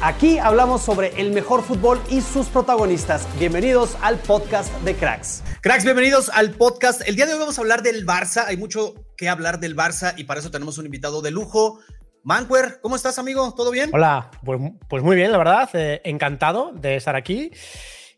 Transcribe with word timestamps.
Aquí 0.00 0.38
hablamos 0.38 0.82
sobre 0.82 1.08
el 1.20 1.32
mejor 1.32 1.64
fútbol 1.64 2.00
y 2.08 2.20
sus 2.20 2.46
protagonistas. 2.46 3.26
Bienvenidos 3.36 3.96
al 4.00 4.16
podcast 4.16 4.72
de 4.82 4.94
Cracks. 4.94 5.42
Cracks, 5.60 5.82
bienvenidos 5.82 6.30
al 6.32 6.52
podcast. 6.52 7.02
El 7.08 7.16
día 7.16 7.26
de 7.26 7.32
hoy 7.32 7.40
vamos 7.40 7.58
a 7.58 7.62
hablar 7.62 7.82
del 7.82 8.06
Barça. 8.06 8.44
Hay 8.46 8.56
mucho 8.56 8.94
que 9.16 9.28
hablar 9.28 9.58
del 9.58 9.74
Barça 9.74 10.14
y 10.16 10.22
para 10.22 10.38
eso 10.38 10.52
tenemos 10.52 10.78
un 10.78 10.86
invitado 10.86 11.20
de 11.20 11.32
lujo. 11.32 11.80
Manquer, 12.22 12.78
¿cómo 12.80 12.94
estás, 12.94 13.18
amigo? 13.18 13.52
¿Todo 13.56 13.72
bien? 13.72 13.90
Hola, 13.92 14.30
pues, 14.44 14.60
pues 14.88 15.02
muy 15.02 15.16
bien, 15.16 15.32
la 15.32 15.38
verdad. 15.38 15.68
Eh, 15.72 16.00
encantado 16.04 16.70
de 16.74 16.94
estar 16.94 17.16
aquí. 17.16 17.50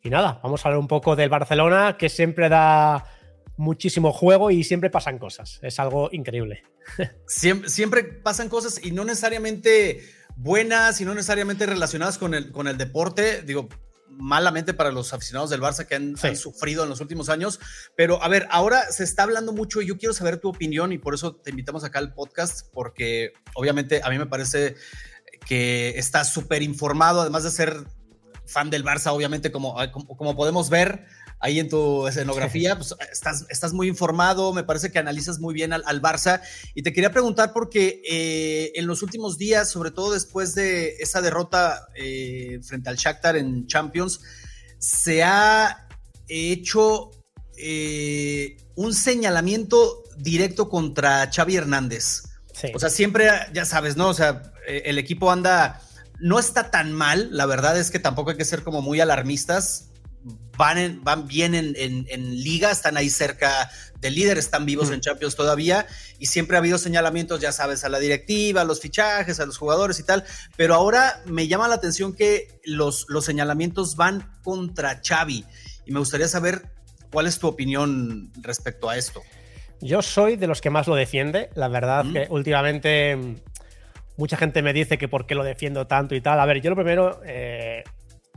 Y 0.03 0.11
nada, 0.11 0.39
vamos 0.43 0.63
a 0.63 0.69
hablar 0.69 0.81
un 0.81 0.89
poco 0.89 1.17
del 1.17 1.31
Barcelona, 1.31 1.97
que 1.99 2.11
siempre 2.11 2.51
da 2.51 3.07
muchísimo 3.57 4.13
juego 4.13 4.51
y 4.51 4.65
siempre 4.65 4.91
pasan 4.91 5.19
cosas. 5.19 5.59
Es 5.63 5.81
algo 5.81 6.11
increíble. 6.13 6.63
Siempre, 7.27 7.69
siempre 7.69 8.03
pasan 8.03 8.49
cosas 8.49 8.85
y 8.85 8.91
no 8.91 9.05
necesariamente 9.05 10.01
buenas 10.43 11.01
y 11.01 11.05
no 11.05 11.15
necesariamente 11.15 11.67
relacionadas 11.67 12.19
con 12.19 12.35
el, 12.35 12.51
con 12.53 12.67
el 12.69 12.77
deporte. 12.79 13.43
Digo, 13.43 13.69
malamente 14.09 14.75
para 14.75 14.91
los 14.91 15.13
aficionados 15.13 15.51
del 15.51 15.61
Barça 15.61 15.87
que 15.87 15.95
han, 15.95 16.17
Sí. 16.17 16.27
han 16.29 16.37
sufrido 16.37 16.83
en 16.83 16.89
los 16.91 17.01
últimos 17.01 17.29
años. 17.29 17.61
Pero 17.97 18.23
a 18.23 18.29
ver, 18.29 18.47
ahora 18.51 18.91
se 18.91 19.05
está 19.05 19.23
hablando 19.23 19.53
mucho 19.53 19.81
y 19.83 19.87
yo 19.87 19.99
quiero 19.99 20.13
saber 20.15 20.39
tu 20.39 20.49
opinión 20.49 20.93
y 20.93 20.99
por 20.99 21.15
eso 21.15 21.35
te 21.37 21.51
invitamos 21.51 21.85
acá 21.85 21.99
al 21.99 22.13
podcast, 22.15 22.67
porque 22.73 23.33
obviamente 23.55 24.01
a 24.03 24.11
mí 24.11 24.19
me 24.19 24.27
parece 24.27 24.77
que 25.47 25.95
está 25.97 26.25
súper 26.25 26.63
informado, 26.63 27.21
además 27.23 27.45
de 27.45 27.51
ser 27.51 27.85
fan 28.47 28.69
del 28.69 28.85
Barça, 28.85 29.13
obviamente, 29.13 29.53
como, 29.53 29.77
como, 29.93 30.17
como 30.17 30.37
podemos 30.37 30.71
ver 30.71 31.07
ahí 31.41 31.59
en 31.59 31.69
tu 31.69 32.07
escenografía, 32.07 32.77
pues 32.79 32.95
estás, 33.11 33.47
estás 33.49 33.73
muy 33.73 33.89
informado, 33.89 34.53
me 34.53 34.63
parece 34.63 34.93
que 34.93 34.99
analizas 34.99 35.41
muy 35.41 35.53
bien 35.53 35.73
al, 35.73 35.83
al 35.87 36.01
Barça. 36.01 36.43
Y 36.75 36.83
te 36.83 36.93
quería 36.93 37.11
preguntar 37.11 37.53
porque 37.53 38.03
eh, 38.09 38.73
en 38.77 38.87
los 38.87 39.03
últimos 39.03 39.39
días, 39.39 39.69
sobre 39.69 39.91
todo 39.91 40.13
después 40.13 40.55
de 40.55 40.97
esa 41.01 41.21
derrota 41.21 41.89
eh, 41.97 42.61
frente 42.63 42.89
al 42.91 42.97
Shakhtar 42.97 43.37
en 43.37 43.67
Champions, 43.67 44.21
se 44.79 45.23
ha 45.23 45.89
hecho 46.29 47.11
eh, 47.59 48.57
un 48.77 48.95
señalamiento 48.95 50.05
directo 50.17 50.69
contra 50.69 51.31
Xavi 51.31 51.57
Hernández. 51.57 52.23
Sí. 52.55 52.69
O 52.75 52.79
sea, 52.79 52.89
siempre, 52.89 53.29
ya 53.53 53.65
sabes, 53.67 53.97
¿no? 53.97 54.09
O 54.09 54.15
sea, 54.15 54.53
eh, 54.67 54.83
el 54.87 54.99
equipo 54.99 55.31
anda, 55.31 55.83
no 56.19 56.39
está 56.39 56.71
tan 56.71 56.93
mal, 56.93 57.29
la 57.33 57.45
verdad 57.47 57.79
es 57.79 57.91
que 57.91 57.99
tampoco 57.99 58.31
hay 58.31 58.37
que 58.37 58.45
ser 58.45 58.63
como 58.63 58.81
muy 58.81 59.01
alarmistas. 59.01 59.90
Van, 60.61 60.77
en- 60.77 61.03
van 61.03 61.27
bien 61.27 61.55
en, 61.55 61.73
en- 61.79 62.07
en 62.11 62.23
liga, 62.43 62.71
están 62.71 62.99
ahí 62.99 63.09
cerca 63.09 63.71
del 63.99 64.15
líder, 64.15 64.37
están 64.37 64.67
vivos 64.67 64.91
Mm. 64.91 64.95
en 64.95 65.01
Champions 65.01 65.35
todavía 65.35 65.87
y 66.19 66.27
siempre 66.27 66.57
ha 66.57 66.61
habido 66.61 66.77
señalamientos, 66.77 67.41
ya 67.41 67.51
sabes, 67.51 67.83
a 67.85 67.89
la 67.89 67.99
directiva, 67.99 68.61
a 68.61 68.65
los 68.65 68.79
fichajes, 68.81 69.41
a 69.41 69.47
los 69.47 69.57
jugadores 69.57 69.99
y 70.01 70.03
tal, 70.03 70.23
pero 70.59 70.75
ahora 70.75 71.23
me 71.25 71.49
llama 71.49 71.67
la 71.67 71.77
atención 71.77 72.13
que 72.15 72.49
los, 72.65 73.07
los 73.09 73.25
señalamientos 73.25 73.97
van 73.97 74.31
contra 74.43 75.01
Xavi 75.03 75.47
y 75.87 75.93
me 75.93 75.99
gustaría 75.99 76.29
saber 76.29 76.63
cuál 77.11 77.27
es 77.27 77.39
tu 77.39 77.47
opinión 77.49 78.31
respecto 78.43 78.91
a 78.91 78.99
esto. 78.99 79.23
Yo 79.81 80.03
soy 80.03 80.37
de 80.37 80.47
los 80.47 80.61
que 80.61 80.69
más 80.69 80.87
lo 80.89 80.95
defiende. 80.95 81.49
La 81.55 81.69
verdad 81.69 82.05
Mm. 82.05 82.13
que 82.13 82.27
últimamente 82.29 83.17
mm, 83.17 83.37
mucha 84.19 84.37
gente 84.37 84.61
me 84.61 84.75
dice 84.75 84.99
que 84.99 85.09
por 85.09 85.27
qué 85.27 85.35
lo 85.35 85.43
defiendo 85.43 85.87
tanto 85.87 86.15
y 86.15 86.21
tal. 86.21 86.39
A 86.39 86.45
ver, 86.45 86.61
yo 86.61 86.69
lo 86.69 86.77
primero 86.77 87.23
eh, 87.25 87.83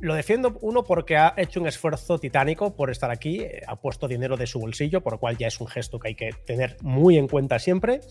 lo 0.03 0.15
defiendo, 0.15 0.57
uno, 0.61 0.83
porque 0.83 1.15
ha 1.15 1.33
hecho 1.37 1.61
un 1.61 1.67
esfuerzo 1.67 2.19
titánico 2.19 2.75
por 2.75 2.89
estar 2.89 3.09
aquí, 3.09 3.39
eh, 3.39 3.61
ha 3.65 3.77
puesto 3.77 4.09
dinero 4.09 4.35
de 4.35 4.47
su 4.47 4.59
bolsillo, 4.59 5.01
por 5.01 5.13
lo 5.13 5.19
cual 5.19 5.37
ya 5.37 5.47
es 5.47 5.61
un 5.61 5.67
gesto 5.67 5.97
que 5.97 6.09
hay 6.09 6.15
que 6.15 6.31
tener 6.45 6.75
muy 6.81 7.17
en 7.17 7.29
cuenta 7.29 7.57
siempre. 7.57 8.01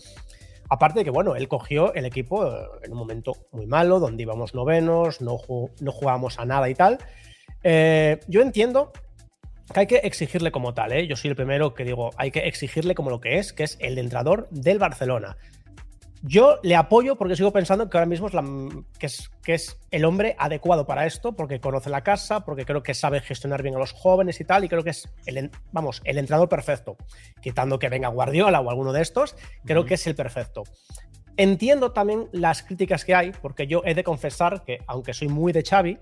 Aparte 0.69 0.99
de 0.99 1.05
que, 1.05 1.11
bueno, 1.11 1.35
él 1.35 1.47
cogió 1.47 1.93
el 1.93 2.05
equipo 2.05 2.47
eh, 2.47 2.65
en 2.81 2.93
un 2.93 2.97
momento 2.97 3.33
muy 3.51 3.67
malo, 3.67 3.99
donde 3.99 4.23
íbamos 4.23 4.55
novenos, 4.55 5.21
no, 5.21 5.37
no 5.81 5.91
jugábamos 5.91 6.39
a 6.39 6.45
nada 6.45 6.67
y 6.67 6.73
tal. 6.73 6.97
Eh, 7.63 8.19
yo 8.27 8.41
entiendo 8.41 8.91
que 9.71 9.81
hay 9.81 9.87
que 9.87 9.97
exigirle 9.97 10.51
como 10.51 10.73
tal. 10.73 10.93
Yo 11.07 11.15
soy 11.15 11.29
el 11.29 11.35
primero 11.35 11.75
que 11.75 11.83
digo, 11.83 12.09
hay 12.17 12.31
que 12.31 12.47
exigirle 12.47 12.95
como 12.95 13.11
lo 13.11 13.21
que 13.21 13.37
es, 13.37 13.53
que 13.53 13.63
es 13.63 13.77
el 13.79 13.99
entrenador 13.99 14.49
del 14.49 14.79
Barcelona. 14.79 15.37
Yo 16.25 16.59
le 16.63 16.77
apoyo 16.77 17.17
porque 17.17 17.35
sigo 17.35 17.51
pensando 17.51 17.89
que 17.89 17.97
ahora 17.97 18.05
mismo 18.05 18.27
es, 18.27 18.33
la, 18.33 18.45
que 18.97 19.07
es, 19.07 19.29
que 19.43 19.55
es 19.55 19.77
el 19.91 20.05
hombre 20.05 20.37
adecuado 20.39 20.85
para 20.85 21.05
esto, 21.05 21.33
porque 21.33 21.59
conoce 21.59 21.89
la 21.89 22.01
casa, 22.01 22.45
porque 22.45 22.63
creo 22.63 22.81
que 22.81 22.93
sabe 22.93 23.19
gestionar 23.19 23.61
bien 23.61 23.75
a 23.75 23.79
los 23.79 23.91
jóvenes 23.91 24.39
y 24.39 24.45
tal, 24.45 24.63
y 24.63 24.69
creo 24.69 24.83
que 24.83 24.91
es 24.91 25.09
el, 25.25 25.51
vamos, 25.73 26.01
el 26.05 26.17
entrenador 26.17 26.47
perfecto. 26.47 26.95
Quitando 27.41 27.77
que 27.77 27.89
venga 27.89 28.07
Guardiola 28.07 28.61
o 28.61 28.69
alguno 28.69 28.93
de 28.93 29.01
estos, 29.01 29.35
creo 29.65 29.83
que 29.83 29.95
es 29.95 30.07
el 30.07 30.15
perfecto. 30.15 30.63
Entiendo 31.35 31.91
también 31.91 32.29
las 32.31 32.63
críticas 32.63 33.03
que 33.03 33.15
hay, 33.15 33.33
porque 33.41 33.67
yo 33.67 33.81
he 33.83 33.93
de 33.93 34.05
confesar 34.05 34.63
que, 34.63 34.79
aunque 34.87 35.13
soy 35.13 35.27
muy 35.27 35.51
de 35.51 35.61
Xavi, 35.61 35.97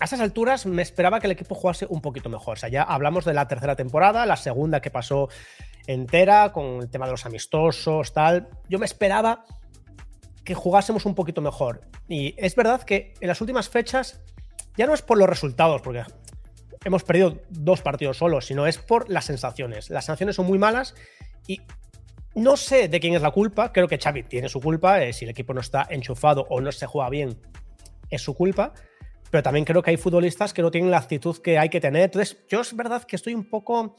a 0.00 0.04
esas 0.04 0.18
alturas 0.18 0.66
me 0.66 0.82
esperaba 0.82 1.20
que 1.20 1.28
el 1.28 1.32
equipo 1.32 1.54
jugase 1.54 1.86
un 1.88 2.00
poquito 2.00 2.28
mejor. 2.28 2.54
O 2.54 2.60
sea, 2.60 2.68
ya 2.68 2.82
hablamos 2.82 3.24
de 3.24 3.34
la 3.34 3.46
tercera 3.46 3.76
temporada, 3.76 4.26
la 4.26 4.34
segunda 4.34 4.80
que 4.80 4.90
pasó 4.90 5.28
entera, 5.86 6.52
con 6.52 6.80
el 6.82 6.90
tema 6.90 7.06
de 7.06 7.12
los 7.12 7.26
amistosos, 7.26 8.12
tal. 8.12 8.48
Yo 8.68 8.78
me 8.78 8.86
esperaba 8.86 9.44
que 10.44 10.54
jugásemos 10.54 11.06
un 11.06 11.14
poquito 11.14 11.40
mejor. 11.40 11.82
Y 12.08 12.34
es 12.36 12.54
verdad 12.54 12.82
que 12.82 13.14
en 13.20 13.28
las 13.28 13.40
últimas 13.40 13.68
fechas 13.68 14.20
ya 14.76 14.86
no 14.86 14.94
es 14.94 15.02
por 15.02 15.18
los 15.18 15.28
resultados, 15.28 15.82
porque 15.82 16.02
hemos 16.84 17.04
perdido 17.04 17.40
dos 17.50 17.82
partidos 17.82 18.18
solos, 18.18 18.46
sino 18.46 18.66
es 18.66 18.78
por 18.78 19.08
las 19.08 19.24
sensaciones. 19.24 19.90
Las 19.90 20.06
sensaciones 20.06 20.36
son 20.36 20.46
muy 20.46 20.58
malas 20.58 20.94
y 21.46 21.60
no 22.34 22.56
sé 22.56 22.88
de 22.88 23.00
quién 23.00 23.14
es 23.14 23.22
la 23.22 23.30
culpa. 23.30 23.72
Creo 23.72 23.88
que 23.88 23.98
Xavi 23.98 24.24
tiene 24.24 24.48
su 24.48 24.60
culpa. 24.60 25.02
eh, 25.02 25.12
si 25.12 25.24
el 25.24 25.30
equipo 25.30 25.52
no 25.52 25.60
está 25.60 25.86
enchufado 25.90 26.46
o 26.48 26.60
no 26.60 26.72
se 26.72 26.86
juega 26.86 27.10
bien, 27.10 27.38
es 28.10 28.22
su 28.22 28.34
culpa. 28.34 28.72
Pero 29.30 29.42
también 29.42 29.64
creo 29.64 29.82
que 29.82 29.90
hay 29.90 29.96
futbolistas 29.96 30.52
que 30.52 30.62
no 30.62 30.70
tienen 30.70 30.90
la 30.90 30.98
actitud 30.98 31.36
que 31.38 31.58
hay 31.58 31.68
que 31.68 31.80
tener. 31.80 32.02
Entonces, 32.02 32.38
yo 32.48 32.60
es 32.60 32.74
verdad 32.76 33.02
que 33.04 33.16
estoy 33.16 33.34
un 33.34 33.48
poco, 33.48 33.96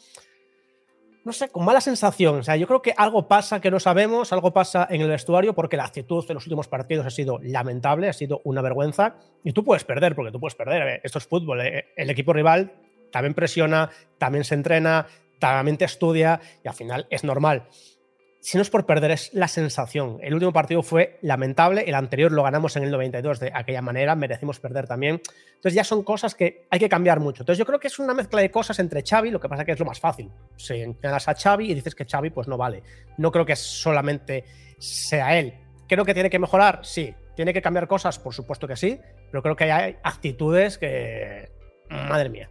no 1.24 1.32
sé, 1.32 1.50
con 1.50 1.64
mala 1.64 1.80
sensación. 1.82 2.40
O 2.40 2.44
sea, 2.44 2.56
yo 2.56 2.68
creo 2.68 2.82
que 2.82 2.94
algo 2.98 3.28
pasa 3.28 3.62
que 3.62 3.72
no 3.72 3.80
sabemos, 3.80 4.34
algo 4.34 4.52
pasa 4.52 4.88
en 4.90 5.02
el 5.02 5.10
vestuario, 5.10 5.54
porque 5.54 5.78
la 5.78 5.86
actitud 5.86 6.26
en 6.28 6.34
los 6.34 6.46
últimos 6.46 6.68
partidos 6.68 7.06
ha 7.06 7.10
sido 7.10 7.40
lamentable, 7.42 8.10
ha 8.10 8.14
sido 8.14 8.42
una 8.44 8.62
vergüenza. 8.62 9.16
Y 9.44 9.54
tú 9.54 9.64
puedes 9.64 9.84
perder, 9.84 10.16
porque 10.16 10.32
tú 10.32 10.40
puedes 10.40 10.56
perder. 10.56 10.88
eh, 10.88 11.02
Esto 11.04 11.20
es 11.20 11.28
fútbol. 11.28 11.62
eh, 11.62 11.86
El 11.96 12.10
equipo 12.10 12.34
rival 12.34 12.74
también 13.12 13.34
presiona, 13.34 13.90
también 14.18 14.44
se 14.44 14.56
entrena, 14.56 15.08
también 15.40 15.78
te 15.78 15.86
estudia, 15.86 16.40
y 16.64 16.68
al 16.68 16.74
final 16.74 17.08
es 17.10 17.24
normal 17.24 17.68
si 18.44 18.58
no 18.58 18.62
es 18.62 18.70
por 18.70 18.86
perder, 18.86 19.12
es 19.12 19.34
la 19.34 19.48
sensación. 19.48 20.18
El 20.22 20.34
último 20.34 20.52
partido 20.52 20.84
fue 20.84 21.18
lamentable, 21.22 21.86
el 21.88 21.96
anterior 21.96 22.30
lo 22.34 22.44
ganamos 22.44 22.76
en 22.76 22.84
el 22.84 22.92
92 22.92 23.40
de 23.40 23.54
aquella 23.56 23.82
manera, 23.82 24.16
merecimos 24.16 24.60
perder 24.60 24.86
también. 24.86 25.22
Entonces 25.56 25.74
ya 25.76 25.86
son 25.86 26.04
cosas 26.04 26.36
que 26.36 26.68
hay 26.70 26.78
que 26.78 26.90
cambiar 26.90 27.22
mucho. 27.22 27.44
Entonces 27.44 27.58
yo 27.58 27.66
creo 27.66 27.80
que 27.80 27.88
es 27.88 28.00
una 28.00 28.14
mezcla 28.14 28.42
de 28.42 28.52
cosas 28.52 28.80
entre 28.80 29.02
Xavi, 29.02 29.32
lo 29.32 29.40
que 29.40 29.48
pasa 29.48 29.64
que 29.64 29.72
es 29.72 29.80
lo 29.80 29.86
más 29.86 30.02
fácil. 30.02 30.30
Si 30.58 30.76
ganas 31.02 31.30
a 31.30 31.36
Xavi 31.36 31.72
y 31.72 31.74
dices 31.74 31.96
que 31.96 32.04
Xavi 32.04 32.32
pues 32.32 32.50
no 32.50 32.58
vale. 32.58 32.84
No 33.18 33.32
creo 33.32 33.46
que 33.46 33.56
solamente 33.56 34.44
sea 34.78 35.40
él. 35.40 35.54
Creo 35.88 36.04
que 36.04 36.14
tiene 36.14 36.30
que 36.30 36.38
mejorar, 36.38 36.82
sí. 36.84 37.16
Tiene 37.38 37.54
que 37.54 37.62
cambiar 37.62 37.88
cosas, 37.88 38.20
por 38.20 38.34
supuesto 38.34 38.68
que 38.68 38.76
sí, 38.76 39.00
pero 39.32 39.42
creo 39.42 39.56
que 39.56 39.72
hay 39.72 39.96
actitudes 40.04 40.78
que... 40.78 41.50
Madre 41.90 42.28
mía. 42.28 42.50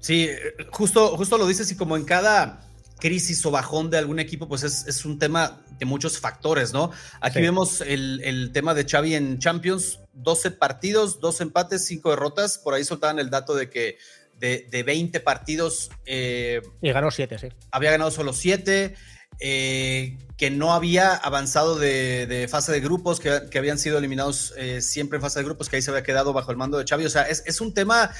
Sí, 0.00 0.28
justo, 0.70 1.16
justo 1.16 1.38
lo 1.38 1.46
dices 1.46 1.72
y 1.72 1.78
como 1.78 1.96
en 1.96 2.04
cada 2.04 2.60
crisis 3.04 3.44
o 3.44 3.50
bajón 3.50 3.90
de 3.90 3.98
algún 3.98 4.18
equipo, 4.18 4.48
pues 4.48 4.62
es, 4.62 4.86
es 4.86 5.04
un 5.04 5.18
tema 5.18 5.60
de 5.78 5.84
muchos 5.84 6.18
factores, 6.18 6.72
¿no? 6.72 6.90
Aquí 7.20 7.34
Sí. 7.38 7.42
vemos 7.42 7.82
el, 7.82 8.22
el 8.24 8.50
tema 8.50 8.72
de 8.72 8.86
Xavi 8.86 9.14
en 9.14 9.38
Champions, 9.38 10.00
12 10.14 10.52
partidos, 10.52 11.20
2 11.20 11.40
empates, 11.42 11.84
5 11.84 12.08
derrotas, 12.08 12.56
por 12.56 12.72
ahí 12.72 12.82
soltaban 12.82 13.18
el 13.18 13.28
dato 13.28 13.54
de 13.54 13.68
que 13.68 13.98
de, 14.38 14.66
de 14.70 14.82
20 14.82 15.20
partidos 15.20 15.90
eh, 16.06 16.62
Y 16.80 16.90
ganó 16.92 17.10
7, 17.10 17.38
sí. 17.38 17.48
había 17.70 17.90
ganado 17.90 18.10
solo 18.10 18.32
7. 18.32 18.94
eh, 19.40 20.16
que 20.38 20.50
no 20.50 20.72
había 20.72 21.12
avanzado 21.14 21.76
de, 21.78 22.46
fase 22.50 22.72
de 22.72 22.80
grupos, 22.80 23.20
que, 23.20 23.58
habían 23.58 23.78
sido 23.78 23.98
eliminados 23.98 24.54
eh, 24.56 24.80
siempre 24.80 25.16
en 25.16 25.22
fase 25.22 25.40
de 25.40 25.44
grupos, 25.44 25.68
que 25.68 25.76
ahí 25.76 25.82
se 25.82 25.90
había 25.90 26.02
quedado 26.02 26.32
bajo 26.32 26.50
el 26.52 26.56
mando 26.56 26.78
de 26.78 26.84
Xavi. 26.88 27.04
O 27.04 27.10
sea, 27.10 27.24
es, 27.24 27.60
un 27.60 27.74
tema 27.74 28.10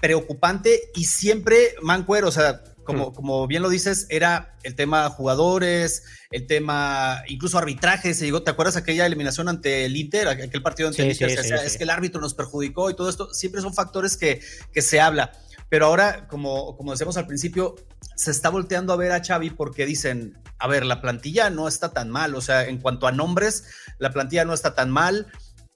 preocupante 0.00 0.90
y 0.94 1.04
siempre 1.04 1.74
Mancuero, 1.82 2.28
o 2.28 2.32
sea, 2.32 2.62
como, 2.84 3.10
hmm. 3.10 3.14
como 3.14 3.46
bien 3.46 3.62
lo 3.62 3.68
dices, 3.68 4.06
era 4.10 4.56
el 4.62 4.74
tema 4.74 5.08
jugadores, 5.10 6.04
el 6.30 6.46
tema 6.46 7.22
incluso 7.28 7.58
arbitraje, 7.58 8.14
se 8.14 8.24
llegó, 8.24 8.42
¿te 8.42 8.50
acuerdas 8.50 8.76
aquella 8.76 9.06
eliminación 9.06 9.48
ante 9.48 9.84
el 9.84 9.96
Inter, 9.96 10.28
aquel 10.28 10.62
partido 10.62 10.88
ante 10.88 11.02
el 11.02 11.12
Inter? 11.12 11.30
es 11.64 11.76
que 11.76 11.84
el 11.84 11.90
árbitro 11.90 12.20
nos 12.20 12.34
perjudicó 12.34 12.90
y 12.90 12.96
todo 12.96 13.08
esto, 13.08 13.32
siempre 13.32 13.60
son 13.60 13.74
factores 13.74 14.16
que, 14.16 14.40
que 14.72 14.82
se 14.82 15.00
habla. 15.00 15.32
Pero 15.68 15.86
ahora, 15.86 16.28
como, 16.28 16.76
como 16.76 16.90
decíamos 16.90 17.16
al 17.16 17.26
principio, 17.26 17.76
se 18.14 18.30
está 18.30 18.50
volteando 18.50 18.92
a 18.92 18.96
ver 18.96 19.12
a 19.12 19.24
Xavi 19.24 19.50
porque 19.50 19.86
dicen, 19.86 20.38
a 20.58 20.68
ver, 20.68 20.84
la 20.84 21.00
plantilla 21.00 21.48
no 21.48 21.66
está 21.66 21.92
tan 21.92 22.10
mal, 22.10 22.34
o 22.34 22.40
sea, 22.40 22.66
en 22.66 22.78
cuanto 22.78 23.06
a 23.06 23.12
nombres, 23.12 23.64
la 23.98 24.12
plantilla 24.12 24.44
no 24.44 24.52
está 24.52 24.74
tan 24.74 24.90
mal 24.90 25.28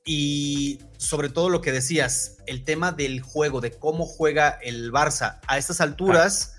y 0.04 0.78
sobre 0.98 1.28
todo 1.28 1.50
lo 1.50 1.60
que 1.60 1.72
decías, 1.72 2.36
el 2.46 2.62
tema 2.64 2.92
del 2.92 3.20
juego, 3.20 3.60
de 3.60 3.72
cómo 3.72 4.06
juega 4.06 4.50
el 4.62 4.92
Barça 4.92 5.40
a 5.48 5.58
estas 5.58 5.80
alturas, 5.80 6.54
eh, 6.54 6.55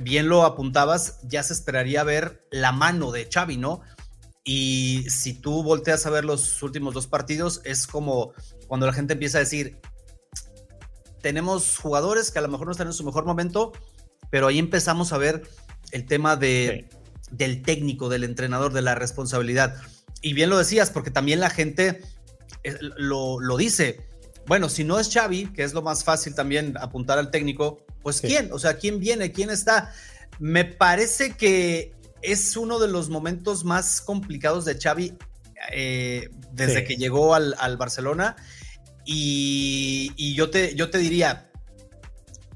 bien 0.00 0.28
lo 0.28 0.44
apuntabas, 0.44 1.20
ya 1.22 1.42
se 1.42 1.52
esperaría 1.52 2.04
ver 2.04 2.46
la 2.50 2.72
mano 2.72 3.12
de 3.12 3.28
Xavi, 3.32 3.56
¿no? 3.56 3.82
Y 4.44 5.04
si 5.10 5.34
tú 5.34 5.62
volteas 5.62 6.06
a 6.06 6.10
ver 6.10 6.24
los 6.24 6.62
últimos 6.62 6.94
dos 6.94 7.06
partidos, 7.06 7.60
es 7.64 7.86
como 7.86 8.32
cuando 8.68 8.86
la 8.86 8.92
gente 8.92 9.14
empieza 9.14 9.38
a 9.38 9.40
decir, 9.40 9.80
tenemos 11.20 11.78
jugadores 11.78 12.30
que 12.30 12.38
a 12.38 12.42
lo 12.42 12.48
mejor 12.48 12.66
no 12.66 12.72
están 12.72 12.86
en 12.86 12.92
su 12.92 13.04
mejor 13.04 13.24
momento, 13.24 13.72
pero 14.30 14.46
ahí 14.46 14.58
empezamos 14.58 15.12
a 15.12 15.18
ver 15.18 15.42
el 15.90 16.06
tema 16.06 16.36
de, 16.36 16.88
del 17.30 17.62
técnico, 17.62 18.08
del 18.08 18.24
entrenador, 18.24 18.72
de 18.72 18.82
la 18.82 18.94
responsabilidad. 18.94 19.76
Y 20.22 20.32
bien 20.32 20.50
lo 20.50 20.58
decías, 20.58 20.90
porque 20.90 21.10
también 21.10 21.40
la 21.40 21.50
gente 21.50 22.02
eh, 22.62 22.76
lo, 22.80 23.56
dice. 23.56 24.06
Bueno, 24.46 24.68
si 24.68 24.84
no 24.84 24.98
es 25.00 25.12
Xavi, 25.12 25.52
que 25.52 25.64
es 25.64 25.74
lo 25.74 25.82
más 25.82 26.04
fácil 26.04 26.34
también 26.34 26.76
apuntar 26.78 27.18
al 27.18 27.30
técnico, 27.30 27.84
pues 28.06 28.20
¿quién? 28.20 28.52
O 28.52 28.60
sea, 28.60 28.74
¿quién 28.74 29.00
viene? 29.00 29.32
¿Quién 29.32 29.50
está? 29.50 29.92
Me 30.38 30.64
parece 30.64 31.32
que 31.32 31.92
es 32.22 32.56
uno 32.56 32.78
de 32.78 32.86
los 32.86 33.10
momentos 33.10 33.64
más 33.64 34.00
complicados 34.00 34.64
de 34.64 34.78
Xavi 34.78 35.14
eh, 35.72 36.30
desde 36.52 36.84
que 36.84 36.94
llegó 36.94 37.34
al, 37.34 37.56
al 37.58 37.76
Barcelona 37.76 38.36
y, 39.04 40.34
yo, 40.36 40.50
te, 40.50 40.76
yo 40.76 40.88
te 40.88 40.98
diría, 40.98 41.50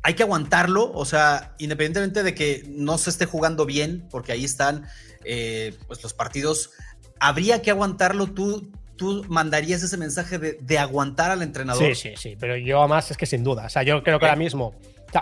hay 0.05 0.15
que 0.15 0.23
aguantarlo, 0.23 0.93
o 0.93 1.05
sea, 1.05 1.57
independientemente 1.59 2.23
de 2.23 2.33
que 2.33 2.63
no 2.69 2.97
se 2.97 3.11
esté 3.11 3.27
jugando 3.27 3.67
bien, 3.67 4.07
porque 4.09 4.31
ahí 4.31 4.45
están 4.45 4.87
eh, 5.25 5.77
pues 5.89 6.01
los 6.01 6.15
partidos, 6.15 6.71
habría 7.19 7.61
que 7.61 7.73
aguantarlo. 7.73 8.29
Tú, 8.29 8.71
tú 8.95 9.27
mandarías 9.29 9.83
ese 9.83 9.97
mensaje 9.97 10.39
de, 10.39 10.79
aguantar 10.79 11.33
al 11.33 11.43
entrenador. 11.43 11.83
Sí, 11.97 11.97
sí, 11.97 12.15
sí, 12.17 12.37
pero 12.39 12.57
yo 12.57 12.79
además 12.79 13.11
es 13.11 13.17
que 13.17 13.27
sin 13.27 13.43
duda, 13.43 13.67
o 13.67 13.69
sea, 13.69 13.83
yo 13.83 14.01
creo 14.05 14.21
que 14.21 14.27
ahora 14.27 14.37
mismo, 14.37 14.77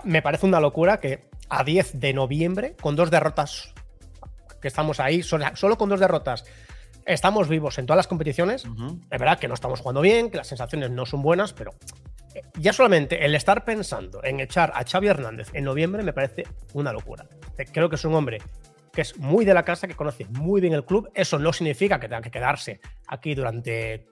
me 0.05 0.23
parece 0.23 0.46
una 0.46 0.61
locura 0.61 1.00
que 1.00 1.29
a 1.49 1.64
10 1.64 2.00
de 2.00 2.12
noviembre, 2.12 2.76
con 2.81 2.96
dos 2.96 3.11
derrotas, 3.11 3.73
que 4.61 4.69
estamos 4.69 5.00
ahí, 5.00 5.23
solo 5.23 5.79
con 5.79 5.88
dos 5.88 6.00
derrotas, 6.00 6.44
estamos 7.06 7.49
vivos 7.49 7.79
en 7.79 7.87
todas 7.87 7.99
las 7.99 8.06
competiciones. 8.06 8.64
Es 9.11 9.19
verdad 9.19 9.38
que 9.38 9.49
no 9.49 9.55
estamos 9.55 9.81
jugando 9.81 10.00
bien, 10.00 10.31
que 10.31 10.37
las 10.37 10.46
sensaciones 10.46 10.90
no 10.90 11.06
son 11.06 11.23
buenas, 11.23 11.52
pero 11.52 11.73
eh, 12.35 12.43
ya 12.58 12.73
solamente 12.73 13.25
el 13.25 13.35
estar 13.35 13.64
pensando 13.64 14.23
en 14.23 14.40
echar 14.40 14.73
a 14.75 14.85
Xavi 14.85 15.08
Hernández 15.08 15.49
en 15.55 15.64
noviembre 15.64 16.02
me 16.02 16.12
parece 16.12 16.44
una 16.75 16.93
locura. 16.93 17.26
Eh, 17.56 17.67
creo 17.73 17.88
que 17.88 17.96
es 17.96 18.05
un 18.05 18.14
hombre 18.14 18.38
que 18.93 19.02
es 19.02 19.17
muy 19.19 19.44
de 19.44 19.55
la 19.55 19.64
casa, 19.64 19.87
que 19.87 19.94
conoce 19.94 20.26
muy 20.26 20.61
bien 20.61 20.75
el 20.75 20.85
club. 20.85 21.11
Eso 21.14 21.38
no 21.38 21.52
significa 21.52 21.99
que 22.00 22.08
tenga 22.08 22.23
que 22.23 22.31
quedarse 22.31 22.81
aquí 23.06 23.35
durante 23.35 24.06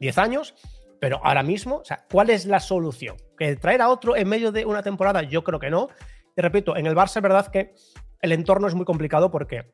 10 0.00 0.18
años, 0.18 0.54
pero 1.00 1.20
ahora 1.24 1.42
mismo, 1.42 1.76
o 1.76 1.84
sea, 1.84 2.04
¿cuál 2.10 2.30
es 2.30 2.44
la 2.46 2.60
solución? 2.60 3.16
¿Que 3.36 3.56
traer 3.56 3.82
a 3.82 3.88
otro 3.88 4.16
en 4.16 4.28
medio 4.28 4.52
de 4.52 4.64
una 4.64 4.82
temporada? 4.82 5.22
Yo 5.22 5.42
creo 5.44 5.58
que 5.58 5.70
no. 5.70 5.88
Y 6.36 6.40
repito, 6.40 6.76
en 6.76 6.86
el 6.86 6.94
Barça 6.94 7.16
es 7.16 7.22
verdad 7.22 7.48
que 7.48 7.74
el 8.20 8.32
entorno 8.32 8.66
es 8.66 8.74
muy 8.74 8.84
complicado 8.84 9.30
porque 9.30 9.64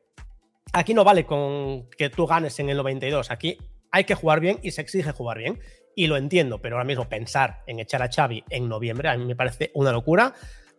Aquí 0.73 0.93
no 0.93 1.03
vale 1.03 1.25
con 1.25 1.89
que 1.97 2.09
tú 2.09 2.25
ganes 2.25 2.57
en 2.59 2.69
el 2.69 2.77
92. 2.77 3.29
Aquí 3.29 3.57
hay 3.91 4.05
que 4.05 4.15
jugar 4.15 4.39
bien 4.39 4.59
y 4.61 4.71
se 4.71 4.81
exige 4.81 5.11
jugar 5.11 5.37
bien. 5.37 5.59
Y 5.95 6.07
lo 6.07 6.15
entiendo, 6.15 6.61
pero 6.61 6.77
ahora 6.77 6.85
mismo 6.85 7.09
pensar 7.09 7.61
en 7.67 7.79
echar 7.79 8.01
a 8.01 8.09
Xavi 8.09 8.45
en 8.49 8.69
noviembre 8.69 9.09
a 9.09 9.17
mí 9.17 9.25
me 9.25 9.35
parece 9.35 9.71
una 9.73 9.91
locura. 9.91 10.33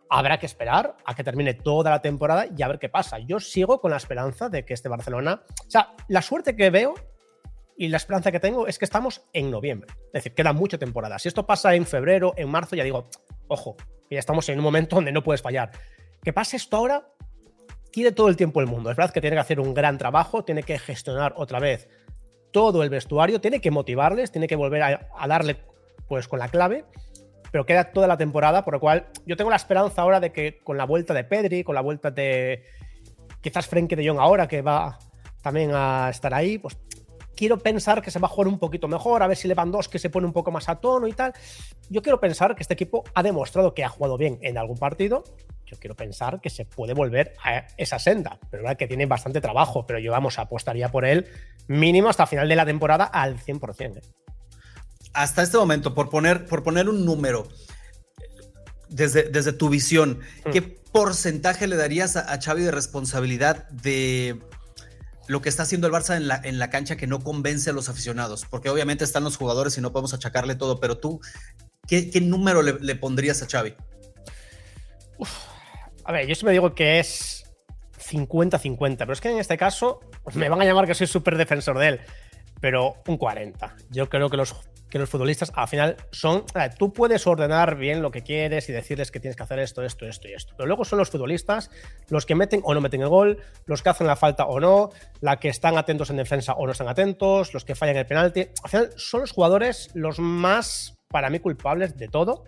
Habrá 0.09 0.39
que 0.39 0.47
esperar 0.47 0.97
a 1.05 1.13
que 1.13 1.23
termine 1.23 1.53
toda 1.53 1.91
la 1.91 2.01
temporada 2.01 2.47
y 2.55 2.61
a 2.63 2.67
ver 2.67 2.79
qué 2.79 2.89
pasa. 2.89 3.19
Yo 3.19 3.39
sigo 3.39 3.79
con 3.79 3.91
la 3.91 3.97
esperanza 3.97 4.49
de 4.49 4.65
que 4.65 4.73
este 4.73 4.89
Barcelona. 4.89 5.43
O 5.67 5.69
sea, 5.69 5.93
la 6.07 6.23
suerte 6.23 6.55
que 6.55 6.71
veo 6.71 6.95
y 7.77 7.87
la 7.87 7.97
esperanza 7.97 8.31
que 8.31 8.39
tengo 8.39 8.67
es 8.67 8.77
que 8.77 8.85
estamos 8.85 9.23
en 9.33 9.49
noviembre. 9.51 9.91
Es 10.07 10.23
decir, 10.23 10.33
queda 10.33 10.53
mucha 10.53 10.77
temporada. 10.77 11.19
Si 11.19 11.27
esto 11.27 11.45
pasa 11.45 11.73
en 11.75 11.85
febrero, 11.85 12.33
en 12.37 12.49
marzo, 12.49 12.75
ya 12.75 12.83
digo, 12.83 13.09
ojo, 13.47 13.75
que 14.09 14.15
ya 14.15 14.19
estamos 14.19 14.47
en 14.49 14.59
un 14.59 14.63
momento 14.63 14.95
donde 14.95 15.11
no 15.11 15.23
puedes 15.23 15.41
fallar. 15.41 15.71
Que 16.21 16.33
pase 16.33 16.57
esto 16.57 16.77
ahora, 16.77 17.07
tiene 17.91 18.11
todo 18.11 18.27
el 18.27 18.35
tiempo 18.35 18.59
el 18.59 18.67
mundo. 18.67 18.89
Es 18.89 18.97
verdad 18.97 19.13
que 19.13 19.21
tiene 19.21 19.35
que 19.35 19.41
hacer 19.41 19.59
un 19.59 19.73
gran 19.73 19.97
trabajo, 19.97 20.43
tiene 20.43 20.63
que 20.63 20.77
gestionar 20.79 21.33
otra 21.37 21.59
vez 21.59 21.89
todo 22.51 22.83
el 22.83 22.89
vestuario, 22.89 23.41
tiene 23.41 23.59
que 23.59 23.71
motivarles, 23.71 24.31
tiene 24.31 24.47
que 24.47 24.55
volver 24.55 24.83
a, 24.83 25.27
darle 25.27 25.57
pues 26.07 26.27
con 26.27 26.39
la 26.39 26.47
clave, 26.47 26.85
pero 27.51 27.65
queda 27.65 27.91
toda 27.91 28.07
la 28.07 28.15
temporada, 28.15 28.63
por 28.63 28.75
lo 28.75 28.79
cual 28.79 29.07
yo 29.25 29.35
tengo 29.35 29.49
la 29.49 29.57
esperanza 29.57 30.03
ahora 30.03 30.19
de 30.19 30.31
que 30.31 30.59
con 30.63 30.77
la 30.77 30.85
vuelta 30.85 31.13
de 31.13 31.23
Pedri, 31.23 31.63
con 31.63 31.75
la 31.75 31.81
vuelta 31.81 32.11
de 32.11 32.63
quizás 33.41 33.67
Frenkie 33.67 33.95
de 33.95 34.07
Jong 34.07 34.19
ahora 34.19 34.47
que 34.47 34.61
va 34.61 34.99
también 35.41 35.71
a 35.73 36.09
estar 36.09 36.33
ahí, 36.33 36.59
pues 36.59 36.77
quiero 37.35 37.57
pensar 37.57 38.01
que 38.01 38.11
se 38.11 38.19
va 38.19 38.27
a 38.27 38.29
jugar 38.29 38.47
un 38.47 38.59
poquito 38.59 38.87
mejor, 38.87 39.23
a 39.23 39.27
ver 39.27 39.37
si 39.37 39.47
Lewandowski 39.47 39.99
se 39.99 40.09
pone 40.09 40.27
un 40.27 40.33
poco 40.33 40.51
más 40.51 40.69
a 40.69 40.75
tono 40.75 41.07
y 41.07 41.13
tal. 41.13 41.33
Yo 41.89 42.01
quiero 42.01 42.19
pensar 42.19 42.55
que 42.55 42.63
este 42.63 42.73
equipo 42.73 43.03
ha 43.13 43.23
demostrado 43.23 43.73
que 43.73 43.83
ha 43.83 43.89
jugado 43.89 44.17
bien 44.17 44.39
en 44.41 44.57
algún 44.57 44.77
partido 44.77 45.23
quiero 45.79 45.95
pensar 45.95 46.41
que 46.41 46.49
se 46.49 46.65
puede 46.65 46.93
volver 46.93 47.35
a 47.43 47.67
esa 47.77 47.99
senda, 47.99 48.39
pero 48.49 48.63
verdad 48.63 48.77
que 48.77 48.87
tiene 48.87 49.05
bastante 49.05 49.41
trabajo, 49.41 49.85
pero 49.85 49.99
yo 49.99 50.11
vamos, 50.11 50.39
apostaría 50.39 50.89
por 50.89 51.05
él 51.05 51.27
mínimo 51.67 52.09
hasta 52.09 52.27
final 52.27 52.49
de 52.49 52.55
la 52.55 52.65
temporada 52.65 53.05
al 53.05 53.39
100%. 53.39 53.97
¿eh? 53.97 54.01
Hasta 55.13 55.43
este 55.43 55.57
momento, 55.57 55.93
por 55.93 56.09
poner, 56.09 56.45
por 56.45 56.63
poner 56.63 56.89
un 56.89 57.05
número, 57.05 57.47
desde, 58.89 59.23
desde 59.23 59.53
tu 59.53 59.69
visión, 59.69 60.19
mm. 60.45 60.51
¿qué 60.51 60.61
porcentaje 60.61 61.67
le 61.67 61.75
darías 61.75 62.15
a, 62.15 62.39
Xavi 62.39 62.63
de 62.63 62.71
responsabilidad 62.71 63.67
de 63.69 64.39
lo 65.27 65.41
que 65.41 65.49
está 65.49 65.63
haciendo 65.63 65.87
el 65.87 65.93
Barça 65.93 66.17
en 66.17 66.27
la, 66.27 66.41
en 66.43 66.59
la 66.59 66.69
cancha 66.69 66.95
que 66.95 67.07
no 67.07 67.19
convence 67.19 67.69
a 67.69 67.73
los 67.73 67.89
aficionados? 67.89 68.45
Porque 68.49 68.69
obviamente 68.69 69.03
están 69.03 69.23
los 69.23 69.37
jugadores 69.37 69.77
y 69.77 69.81
no 69.81 69.91
podemos 69.91 70.13
achacarle 70.13 70.55
todo, 70.55 70.79
pero 70.79 70.97
tú, 70.97 71.21
¿qué, 71.87 72.11
número 72.21 72.61
le, 72.61 72.73
le, 72.79 72.95
pondrías 72.95 73.41
a 73.41 73.47
Xavi? 73.47 73.75
Uf, 75.17 75.31
a 76.05 76.11
ver, 76.11 76.27
yo 76.27 76.35
me 76.45 76.51
digo 76.51 76.73
que 76.75 76.99
es 76.99 77.45
50-50, 78.09 78.97
pero 78.97 79.13
es 79.13 79.21
que 79.21 79.29
en 79.29 79.39
este 79.39 79.57
caso 79.57 79.99
me 80.33 80.49
van 80.49 80.61
a 80.61 80.65
llamar 80.65 80.87
que 80.87 80.95
soy 80.95 81.07
súper 81.07 81.37
defensor 81.37 81.77
de 81.79 81.87
él, 81.87 82.01
pero 82.59 82.95
un 83.07 83.17
40. 83.17 83.75
Yo 83.89 84.09
creo 84.09 84.29
que 84.29 84.37
los, 84.37 84.55
que 84.93 84.99
los 84.99 85.09
futbolistas 85.09 85.51
al 85.55 85.67
final 85.67 85.97
son. 86.11 86.45
tú 86.77 86.93
puedes 86.93 87.25
ordenar 87.25 87.77
bien 87.77 88.03
lo 88.03 88.11
que 88.11 88.21
quieres 88.21 88.69
y 88.69 88.73
decirles 88.73 89.09
que 89.09 89.19
tienes 89.19 89.35
que 89.35 89.41
hacer 89.41 89.57
esto, 89.57 89.81
esto, 89.81 90.05
esto 90.05 90.27
y 90.27 90.33
esto, 90.33 90.53
pero 90.55 90.67
luego 90.67 90.85
son 90.85 90.99
los 90.99 91.09
futbolistas 91.09 91.71
los 92.09 92.27
que 92.27 92.35
meten 92.35 92.61
o 92.63 92.75
no 92.75 92.79
meten 92.79 93.01
el 93.01 93.09
gol, 93.09 93.39
los 93.65 93.81
que 93.81 93.89
hacen 93.89 94.05
la 94.05 94.15
falta 94.15 94.45
o 94.45 94.59
no, 94.59 94.91
la 95.19 95.39
que 95.39 95.49
están 95.49 95.79
atentos 95.79 96.11
en 96.11 96.17
defensa 96.17 96.53
o 96.53 96.67
no 96.67 96.73
están 96.73 96.89
atentos, 96.89 97.55
los 97.55 97.65
que 97.65 97.73
fallan 97.73 97.97
el 97.97 98.05
penalti. 98.05 98.49
Al 98.63 98.69
final 98.69 98.89
son 98.95 99.21
los 99.21 99.31
jugadores 99.31 99.89
los 99.95 100.19
más, 100.19 100.93
para 101.07 101.31
mí, 101.31 101.39
culpables 101.39 101.97
de 101.97 102.07
todo 102.07 102.43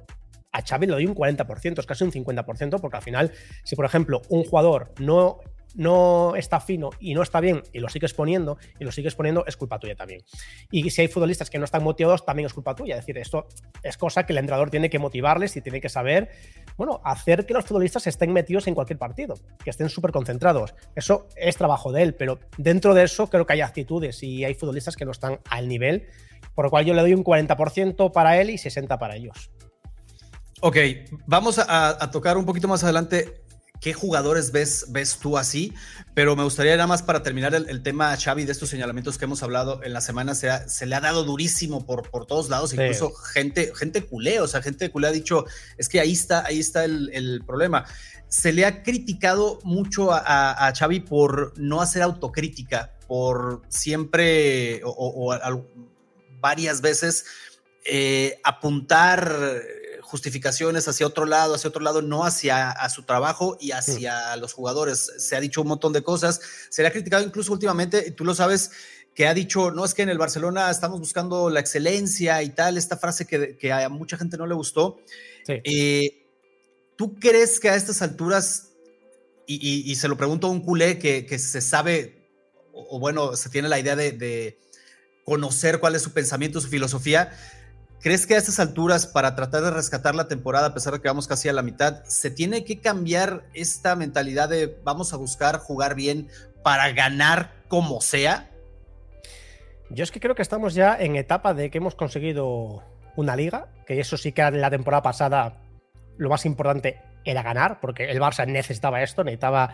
a 0.52 0.62
Xavi 0.62 0.86
le 0.86 0.94
doy 0.94 1.06
un 1.08 1.16
40%, 1.16 1.80
es 1.80 1.86
casi 1.88 2.04
un 2.04 2.12
50%, 2.12 2.80
porque 2.80 2.98
al 2.98 3.04
final, 3.04 3.32
si 3.64 3.76
por 3.76 3.86
ejemplo 3.86 4.22
un 4.30 4.44
jugador 4.44 4.94
no, 5.00 5.40
no 5.76 6.36
está 6.36 6.60
fino 6.60 6.90
y 7.00 7.14
no 7.14 7.22
está 7.22 7.40
bien 7.40 7.62
y 7.74 7.80
lo 7.80 7.90
sigues 7.90 8.14
poniendo 8.14 8.58
y 8.80 8.84
lo 8.84 8.92
sigues 8.92 9.16
poniendo, 9.16 9.46
es 9.46 9.58
culpa 9.58 9.80
tuya 9.80 9.96
también. 9.96 10.22
Y 10.72 10.90
si 10.90 11.02
hay 11.02 11.08
futbolistas 11.08 11.50
que 11.50 11.60
no 11.60 11.66
están 11.66 11.84
motivados, 11.84 12.26
también 12.26 12.48
es 12.48 12.54
culpa 12.54 12.76
tuya. 12.76 12.96
Es 12.96 13.02
decir, 13.02 13.18
esto 13.18 13.48
es 13.84 13.98
cosa 13.98 14.26
que 14.26 14.34
el 14.34 14.40
entrenador 14.40 14.70
tiene 14.70 14.90
que 14.90 15.00
motivarles 15.00 15.56
y 15.58 15.62
tiene 15.62 15.82
que 15.82 15.90
saber, 15.90 16.30
bueno, 16.78 17.02
hacer 17.04 17.46
que 17.46 17.54
los 17.54 17.66
futbolistas 17.66 18.08
estén 18.08 18.34
metidos 18.34 18.68
en 18.68 18.76
cualquier 18.76 19.00
partido, 19.00 19.36
que 19.64 19.70
estén 19.70 19.90
súper 19.90 20.12
concentrados. 20.12 20.74
Eso 20.96 21.28
es 21.36 21.56
trabajo 21.58 21.92
de 21.92 22.04
él, 22.04 22.16
pero 22.16 22.40
dentro 22.58 22.94
de 22.94 23.04
eso 23.04 23.30
creo 23.30 23.46
que 23.46 23.54
hay 23.54 23.62
actitudes 23.62 24.24
y 24.24 24.46
hay 24.46 24.54
futbolistas 24.54 24.96
que 24.96 25.06
no 25.06 25.12
están 25.12 25.40
al 25.50 25.68
nivel, 25.68 26.08
por 26.54 26.66
lo 26.66 26.72
cual 26.72 26.86
yo 26.86 26.94
le 26.94 27.02
doy 27.02 27.14
un 27.14 27.24
40% 27.24 28.12
para 28.12 28.40
él 28.40 28.50
y 28.50 28.56
60% 28.56 28.98
para 28.98 29.16
ellos. 29.16 29.52
Ok, 30.62 30.78
vamos 31.28 31.60
a, 31.60 32.10
tocar 32.12 32.38
un 32.38 32.46
poquito 32.46 32.68
más 32.68 32.84
adelante 32.84 33.45
¿Qué 33.82 33.94
jugadores 33.94 34.52
ves, 34.52 34.86
ves 34.90 35.18
tú 35.18 35.38
así? 35.38 35.74
Pero 36.14 36.36
me 36.36 36.44
gustaría 36.44 36.76
nada 36.76 36.88
más 36.88 37.04
para 37.04 37.24
terminar 37.24 37.54
el, 37.54 37.84
tema, 37.84 38.16
Xavi, 38.16 38.46
de 38.46 38.52
estos 38.52 38.70
señalamientos 38.70 39.18
que 39.18 39.26
hemos 39.26 39.44
hablado 39.44 39.84
en 39.84 39.94
la 39.94 40.02
semana, 40.02 40.34
se, 40.34 40.50
se 40.70 40.86
le 40.86 40.96
ha 40.96 41.02
dado 41.02 41.24
durísimo 41.24 41.86
por, 41.86 42.10
por 42.10 42.26
todos 42.26 42.50
lados, 42.50 42.74
incluso 42.74 43.14
gente, 43.14 43.72
gente 43.76 44.06
culé, 44.06 44.40
o 44.40 44.48
sea, 44.48 44.62
gente 44.62 44.90
culé 44.90 45.08
ha 45.08 45.12
dicho, 45.12 45.46
es 45.78 45.90
que 45.90 46.00
ahí 46.00 46.14
está, 46.14 46.46
ahí 46.46 46.60
está 46.60 46.86
el, 46.86 47.44
problema. 47.46 47.86
Se 48.28 48.54
le 48.54 48.66
ha 48.66 48.82
criticado 48.82 49.60
mucho 49.64 50.12
a, 50.12 50.68
a, 50.68 50.74
Xavi 50.74 51.02
por 51.02 51.54
no 51.58 51.82
hacer 51.82 52.02
autocrítica, 52.02 52.96
por 53.08 53.62
siempre 53.70 54.82
o, 54.84 55.36
varias 56.40 56.82
veces 56.82 57.26
eh, 57.86 58.40
apuntar 58.44 59.62
justificaciones 60.16 60.88
hacia 60.88 61.06
otro 61.06 61.26
lado, 61.26 61.56
hacia 61.56 61.68
otro 61.68 61.82
lado, 61.82 62.02
no 62.02 62.24
hacia 62.24 62.72
a 62.72 62.88
su 62.88 63.04
trabajo 63.04 63.58
y 63.60 63.72
hacia 63.72 64.38
los 64.38 64.54
jugadores. 64.54 65.12
Se 65.18 65.36
ha 65.36 65.42
dicho 65.42 65.62
un 65.62 65.68
montón 65.68 65.92
de 65.92 66.04
cosas, 66.04 66.40
se 66.70 66.82
le 66.82 66.88
ha 66.88 66.92
criticado 66.94 67.22
incluso 67.22 67.52
últimamente, 67.52 68.06
y 68.08 68.12
tú 68.12 68.24
lo 68.24 68.34
sabes, 68.34 68.72
que 69.14 69.28
ha 69.28 69.34
dicho, 69.34 69.72
no 69.72 69.84
es 69.84 69.94
que 69.94 70.04
en 70.04 70.10
el 70.10 70.18
Barcelona 70.18 70.72
estamos 70.72 71.02
buscando 71.02 71.50
la 71.50 71.60
excelencia 71.60 72.42
y 72.44 72.50
tal, 72.52 72.78
esta 72.78 72.96
frase 72.96 73.26
que, 73.28 73.74
a 73.74 73.90
mucha 73.90 74.18
gente 74.18 74.38
no 74.38 74.48
le 74.48 74.56
gustó. 74.56 75.02
Eh, 75.50 76.26
¿Tú 76.96 77.16
crees 77.16 77.60
que 77.60 77.68
a 77.68 77.76
estas 77.76 78.02
alturas, 78.02 78.70
y, 79.48 79.94
se 79.96 80.08
lo 80.08 80.16
pregunto 80.16 80.48
a 80.48 80.52
un 80.52 80.62
culé 80.62 80.98
que, 80.98 81.40
se 81.40 81.60
sabe, 81.60 82.30
o, 82.72 83.00
bueno, 83.00 83.36
se 83.36 83.50
tiene 83.50 83.68
la 83.68 83.80
idea 83.80 83.98
de, 83.98 84.14
de 84.14 84.60
conocer 85.26 85.82
cuál 85.82 85.96
es 85.96 86.04
su 86.04 86.14
pensamiento, 86.14 86.62
su 86.62 86.70
filosofía, 86.70 87.34
¿Crees 88.06 88.28
que 88.28 88.36
a 88.36 88.38
estas 88.38 88.60
alturas, 88.60 89.08
para 89.08 89.34
tratar 89.34 89.64
de 89.64 89.72
rescatar 89.72 90.14
la 90.14 90.28
temporada, 90.28 90.68
a 90.68 90.74
pesar 90.76 90.94
de 90.94 91.02
que 91.02 91.08
vamos 91.08 91.28
casi 91.28 91.50
a 91.50 91.54
la 91.54 91.64
mitad, 91.64 92.04
se 92.04 92.30
tiene 92.30 92.64
que 92.64 92.80
cambiar 92.80 93.46
esta 93.56 93.96
mentalidad 93.96 94.48
de 94.48 94.78
vamos 94.84 95.12
a 95.12 95.18
buscar 95.18 95.58
jugar 95.58 95.96
bien 95.96 96.28
para 96.62 96.92
ganar 96.92 97.64
como 97.68 98.02
sea? 98.02 98.52
Yo 99.90 100.04
es 100.04 100.12
que 100.12 100.20
creo 100.20 100.36
que 100.36 100.44
estamos 100.44 100.76
ya 100.76 100.96
en 100.96 101.16
etapa 101.16 101.56
de 101.56 101.72
que 101.72 101.80
hemos 101.80 101.96
conseguido 101.96 102.84
una 103.16 103.36
liga, 103.36 103.70
que 103.88 104.00
eso 104.00 104.18
sí 104.18 104.34
que 104.34 104.44
en 104.44 104.62
la 104.62 104.70
temporada 104.70 105.02
pasada 105.02 105.58
lo 106.20 106.30
más 106.30 106.46
importante 106.46 107.02
era 107.24 107.42
ganar, 107.42 107.80
porque 107.80 108.12
el 108.12 108.22
Barça 108.22 108.46
necesitaba 108.46 109.02
esto, 109.02 109.24
necesitaba 109.24 109.74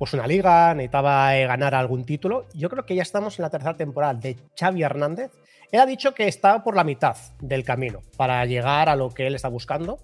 pues 0.00 0.14
una 0.14 0.26
liga, 0.26 0.74
necesitaba 0.74 1.36
eh, 1.36 1.46
ganar 1.46 1.76
algún 1.76 2.04
título. 2.04 2.48
Yo 2.54 2.68
creo 2.68 2.84
que 2.84 2.96
ya 2.96 3.02
estamos 3.02 3.38
en 3.38 3.44
la 3.44 3.50
tercera 3.50 3.76
temporada 3.76 4.14
de 4.14 4.36
Xavi 4.58 4.82
Hernández 4.82 5.30
él 5.72 5.80
ha 5.80 5.86
dicho 5.86 6.14
que 6.14 6.26
está 6.26 6.62
por 6.64 6.74
la 6.74 6.84
mitad 6.84 7.16
del 7.40 7.64
camino 7.64 8.00
para 8.16 8.44
llegar 8.44 8.88
a 8.88 8.96
lo 8.96 9.10
que 9.10 9.26
él 9.26 9.34
está 9.34 9.48
buscando. 9.48 9.98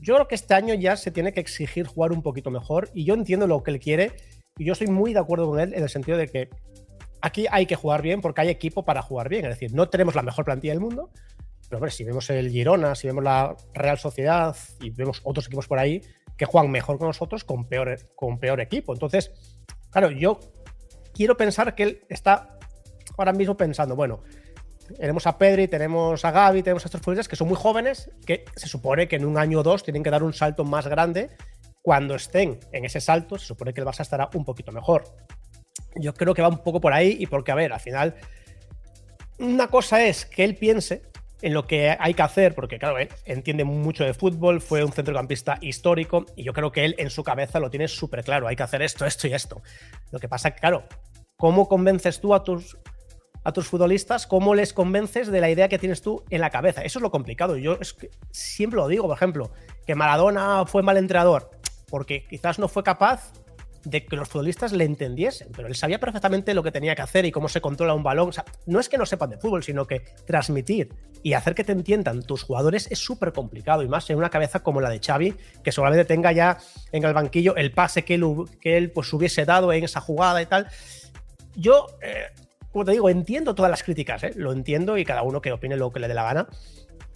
Yo 0.00 0.14
creo 0.14 0.28
que 0.28 0.34
este 0.34 0.54
año 0.54 0.74
ya 0.74 0.96
se 0.96 1.10
tiene 1.10 1.32
que 1.32 1.40
exigir 1.40 1.86
jugar 1.86 2.12
un 2.12 2.22
poquito 2.22 2.50
mejor 2.50 2.90
y 2.94 3.04
yo 3.04 3.14
entiendo 3.14 3.46
lo 3.46 3.62
que 3.62 3.72
él 3.72 3.80
quiere 3.80 4.12
y 4.58 4.64
yo 4.64 4.72
estoy 4.72 4.88
muy 4.88 5.12
de 5.12 5.20
acuerdo 5.20 5.48
con 5.48 5.60
él 5.60 5.74
en 5.74 5.82
el 5.82 5.88
sentido 5.88 6.18
de 6.18 6.28
que 6.28 6.48
aquí 7.20 7.46
hay 7.50 7.66
que 7.66 7.76
jugar 7.76 8.02
bien 8.02 8.20
porque 8.20 8.40
hay 8.40 8.48
equipo 8.48 8.84
para 8.84 9.02
jugar 9.02 9.28
bien. 9.28 9.44
Es 9.44 9.50
decir, 9.50 9.74
no 9.74 9.88
tenemos 9.88 10.14
la 10.14 10.22
mejor 10.22 10.44
plantilla 10.44 10.72
del 10.72 10.80
mundo, 10.80 11.10
pero 11.68 11.80
ver, 11.80 11.92
si 11.92 12.04
vemos 12.04 12.28
el 12.30 12.50
Girona, 12.50 12.94
si 12.94 13.06
vemos 13.06 13.22
la 13.22 13.54
Real 13.74 13.98
Sociedad 13.98 14.56
y 14.80 14.90
vemos 14.90 15.20
otros 15.24 15.46
equipos 15.46 15.68
por 15.68 15.78
ahí 15.78 16.00
que 16.36 16.44
juegan 16.44 16.70
mejor 16.70 16.98
que 16.98 17.04
nosotros 17.04 17.44
con 17.44 17.68
peor, 17.68 17.98
con 18.14 18.38
peor 18.38 18.60
equipo. 18.60 18.92
Entonces, 18.92 19.32
claro, 19.90 20.10
yo 20.10 20.38
quiero 21.14 21.36
pensar 21.36 21.74
que 21.74 21.82
él 21.82 22.04
está 22.08 22.58
ahora 23.16 23.32
mismo 23.32 23.56
pensando, 23.56 23.96
bueno, 23.96 24.22
tenemos 24.98 25.26
a 25.26 25.36
Pedri, 25.36 25.68
tenemos 25.68 26.24
a 26.24 26.30
Gaby, 26.30 26.62
tenemos 26.62 26.84
a 26.84 26.88
estos 26.88 27.00
futbolistas 27.00 27.28
que 27.28 27.36
son 27.36 27.48
muy 27.48 27.56
jóvenes, 27.56 28.10
que 28.24 28.44
se 28.54 28.68
supone 28.68 29.08
que 29.08 29.16
en 29.16 29.24
un 29.24 29.38
año 29.38 29.60
o 29.60 29.62
dos 29.62 29.82
tienen 29.82 30.02
que 30.02 30.10
dar 30.10 30.22
un 30.22 30.32
salto 30.32 30.64
más 30.64 30.86
grande. 30.86 31.30
Cuando 31.82 32.14
estén 32.14 32.58
en 32.72 32.84
ese 32.84 33.00
salto, 33.00 33.38
se 33.38 33.46
supone 33.46 33.72
que 33.72 33.80
el 33.80 33.86
Barça 33.86 34.00
estará 34.00 34.28
un 34.34 34.44
poquito 34.44 34.72
mejor. 34.72 35.04
Yo 35.94 36.14
creo 36.14 36.34
que 36.34 36.42
va 36.42 36.48
un 36.48 36.62
poco 36.62 36.80
por 36.80 36.92
ahí 36.92 37.16
y 37.18 37.26
porque, 37.26 37.52
a 37.52 37.54
ver, 37.54 37.72
al 37.72 37.80
final, 37.80 38.14
una 39.38 39.68
cosa 39.68 40.04
es 40.04 40.26
que 40.26 40.44
él 40.44 40.56
piense 40.56 41.02
en 41.42 41.54
lo 41.54 41.66
que 41.66 41.96
hay 41.98 42.14
que 42.14 42.22
hacer, 42.22 42.54
porque 42.54 42.78
claro, 42.78 42.98
él 42.98 43.08
entiende 43.24 43.64
mucho 43.64 44.04
de 44.04 44.14
fútbol, 44.14 44.60
fue 44.60 44.84
un 44.84 44.92
centrocampista 44.92 45.58
histórico 45.60 46.26
y 46.34 46.44
yo 46.44 46.52
creo 46.52 46.72
que 46.72 46.84
él 46.84 46.94
en 46.98 47.10
su 47.10 47.24
cabeza 47.24 47.60
lo 47.60 47.70
tiene 47.70 47.88
súper 47.88 48.24
claro, 48.24 48.48
hay 48.48 48.56
que 48.56 48.62
hacer 48.62 48.82
esto, 48.82 49.04
esto 49.04 49.28
y 49.28 49.34
esto. 49.34 49.62
Lo 50.10 50.18
que 50.18 50.28
pasa 50.28 50.50
que, 50.50 50.60
claro, 50.60 50.84
¿cómo 51.36 51.68
convences 51.68 52.20
tú 52.20 52.34
a 52.34 52.42
tus 52.42 52.76
a 53.46 53.52
tus 53.52 53.68
futbolistas, 53.68 54.26
cómo 54.26 54.56
les 54.56 54.72
convences 54.72 55.28
de 55.28 55.40
la 55.40 55.48
idea 55.48 55.68
que 55.68 55.78
tienes 55.78 56.02
tú 56.02 56.24
en 56.30 56.40
la 56.40 56.50
cabeza. 56.50 56.82
Eso 56.82 56.98
es 56.98 57.02
lo 57.04 57.12
complicado. 57.12 57.56
Yo 57.56 57.78
siempre 58.32 58.76
lo 58.76 58.88
digo, 58.88 59.06
por 59.06 59.16
ejemplo, 59.16 59.52
que 59.86 59.94
Maradona 59.94 60.66
fue 60.66 60.82
mal 60.82 60.96
entrenador, 60.96 61.52
porque 61.88 62.26
quizás 62.28 62.58
no 62.58 62.66
fue 62.66 62.82
capaz 62.82 63.30
de 63.86 64.04
que 64.04 64.16
los 64.16 64.28
futbolistas 64.28 64.72
le 64.72 64.84
entendiesen, 64.84 65.48
pero 65.54 65.68
él 65.68 65.76
sabía 65.76 66.00
perfectamente 66.00 66.54
lo 66.54 66.62
que 66.64 66.72
tenía 66.72 66.96
que 66.96 67.02
hacer 67.02 67.24
y 67.24 67.30
cómo 67.30 67.48
se 67.48 67.60
controla 67.60 67.94
un 67.94 68.02
balón. 68.02 68.30
no 68.66 68.80
es 68.80 68.88
que 68.88 68.98
no 68.98 69.06
sepan 69.06 69.30
de 69.30 69.38
fútbol, 69.38 69.62
sino 69.62 69.86
que 69.86 70.00
transmitir 70.26 70.92
y 71.22 71.34
hacer 71.34 71.54
que 71.54 71.62
te 71.62 71.70
entiendan 71.70 72.22
tus 72.22 72.42
jugadores 72.42 72.88
es 72.90 72.98
súper 72.98 73.32
complicado 73.32 73.84
y 73.84 73.88
más 73.88 74.10
en 74.10 74.18
una 74.18 74.28
cabeza 74.28 74.60
como 74.60 74.80
la 74.80 74.90
de 74.90 74.98
Xavi, 74.98 75.34
que 75.62 75.70
solamente 75.70 76.04
tenga 76.04 76.32
ya 76.32 76.58
en 76.90 77.04
el 77.04 77.14
banquillo 77.14 77.54
el 77.54 77.70
pase 77.70 78.04
que 78.04 78.14
él, 78.14 78.24
que 78.60 78.90
pues, 78.92 79.12
hubiese 79.12 79.44
dado 79.44 79.72
en 79.72 79.84
esa 79.84 80.00
jugada 80.00 80.42
y 80.42 80.46
tal. 80.46 80.66
Yo 81.54 81.86
eh, 82.02 82.26
como 82.76 82.84
te 82.84 82.92
digo, 82.92 83.08
entiendo 83.08 83.54
todas 83.54 83.70
las 83.70 83.82
críticas, 83.82 84.22
¿eh? 84.24 84.32
lo 84.36 84.52
entiendo 84.52 84.98
y 84.98 85.04
cada 85.06 85.22
uno 85.22 85.40
que 85.40 85.50
opine 85.50 85.78
lo 85.78 85.90
que 85.92 85.98
le 85.98 86.08
dé 86.08 86.14
la 86.14 86.24
gana, 86.24 86.46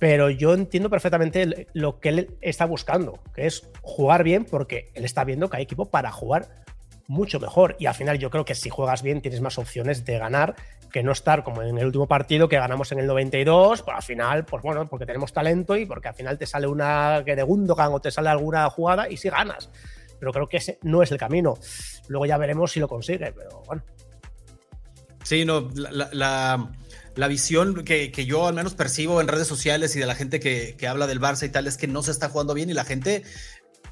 pero 0.00 0.30
yo 0.30 0.54
entiendo 0.54 0.90
perfectamente 0.90 1.68
lo 1.74 2.00
que 2.00 2.08
él 2.08 2.36
está 2.40 2.64
buscando, 2.64 3.20
que 3.34 3.46
es 3.46 3.68
jugar 3.82 4.24
bien 4.24 4.44
porque 4.46 4.90
él 4.94 5.04
está 5.04 5.22
viendo 5.24 5.48
que 5.48 5.58
hay 5.58 5.62
equipo 5.62 5.90
para 5.90 6.10
jugar 6.10 6.64
mucho 7.06 7.38
mejor 7.38 7.76
y 7.78 7.86
al 7.86 7.94
final 7.94 8.18
yo 8.18 8.30
creo 8.30 8.44
que 8.44 8.54
si 8.54 8.70
juegas 8.70 9.02
bien 9.02 9.20
tienes 9.20 9.42
más 9.42 9.58
opciones 9.58 10.04
de 10.06 10.18
ganar 10.18 10.56
que 10.90 11.02
no 11.02 11.12
estar 11.12 11.44
como 11.44 11.62
en 11.62 11.76
el 11.76 11.84
último 11.84 12.08
partido 12.08 12.48
que 12.48 12.56
ganamos 12.56 12.90
en 12.92 13.00
el 13.00 13.06
92, 13.06 13.82
pues 13.82 13.94
al 13.94 14.02
final, 14.02 14.44
pues 14.46 14.62
bueno, 14.62 14.86
porque 14.86 15.04
tenemos 15.04 15.34
talento 15.34 15.76
y 15.76 15.84
porque 15.84 16.08
al 16.08 16.14
final 16.14 16.38
te 16.38 16.46
sale 16.46 16.66
una 16.66 17.22
que 17.24 17.36
de 17.36 17.42
Gundogan 17.42 17.92
o 17.92 18.00
te 18.00 18.10
sale 18.10 18.30
alguna 18.30 18.68
jugada 18.70 19.08
y 19.08 19.18
si 19.18 19.28
ganas. 19.28 19.70
Pero 20.18 20.32
creo 20.32 20.48
que 20.48 20.56
ese 20.56 20.78
no 20.82 21.02
es 21.02 21.12
el 21.12 21.18
camino. 21.18 21.54
Luego 22.08 22.26
ya 22.26 22.38
veremos 22.38 22.72
si 22.72 22.80
lo 22.80 22.88
consigue, 22.88 23.32
pero 23.32 23.62
bueno, 23.66 23.82
Sí, 25.22 25.44
no, 25.44 25.68
la, 25.74 26.70
visión 27.28 27.84
que, 27.84 28.10
yo 28.26 28.46
al 28.46 28.54
menos 28.54 28.74
percibo 28.74 29.20
en 29.20 29.28
redes 29.28 29.48
sociales 29.48 29.94
y 29.96 29.98
de 29.98 30.06
la 30.06 30.14
gente 30.14 30.40
que, 30.40 30.76
habla 30.88 31.06
del 31.06 31.20
Barça 31.20 31.46
y 31.46 31.50
tal 31.50 31.66
es 31.66 31.76
que 31.76 31.86
no 31.86 32.02
se 32.02 32.10
está 32.10 32.28
jugando 32.28 32.54
bien 32.54 32.70
y 32.70 32.74
la 32.74 32.84
gente 32.84 33.24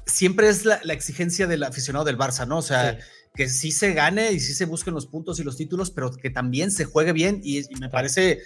siempre 0.05 0.49
es 0.49 0.65
la, 0.65 0.77
exigencia 0.85 1.47
del 1.47 1.63
aficionado 1.63 2.05
del 2.05 2.17
Barça, 2.17 2.47
¿no? 2.47 2.57
O 2.57 2.61
sea, 2.61 2.97
que 3.35 3.47
sí 3.47 3.71
se 3.71 3.93
gane 3.93 4.31
y 4.31 4.39
sí 4.39 4.53
se 4.53 4.65
busquen 4.65 4.93
los 4.93 5.05
puntos 5.05 5.39
y 5.39 5.43
los 5.43 5.57
títulos, 5.57 5.91
pero 5.91 6.11
que 6.11 6.29
también 6.29 6.71
se 6.71 6.85
juegue 6.85 7.13
bien 7.13 7.41
y, 7.43 7.63
me 7.79 7.89
parece 7.89 8.39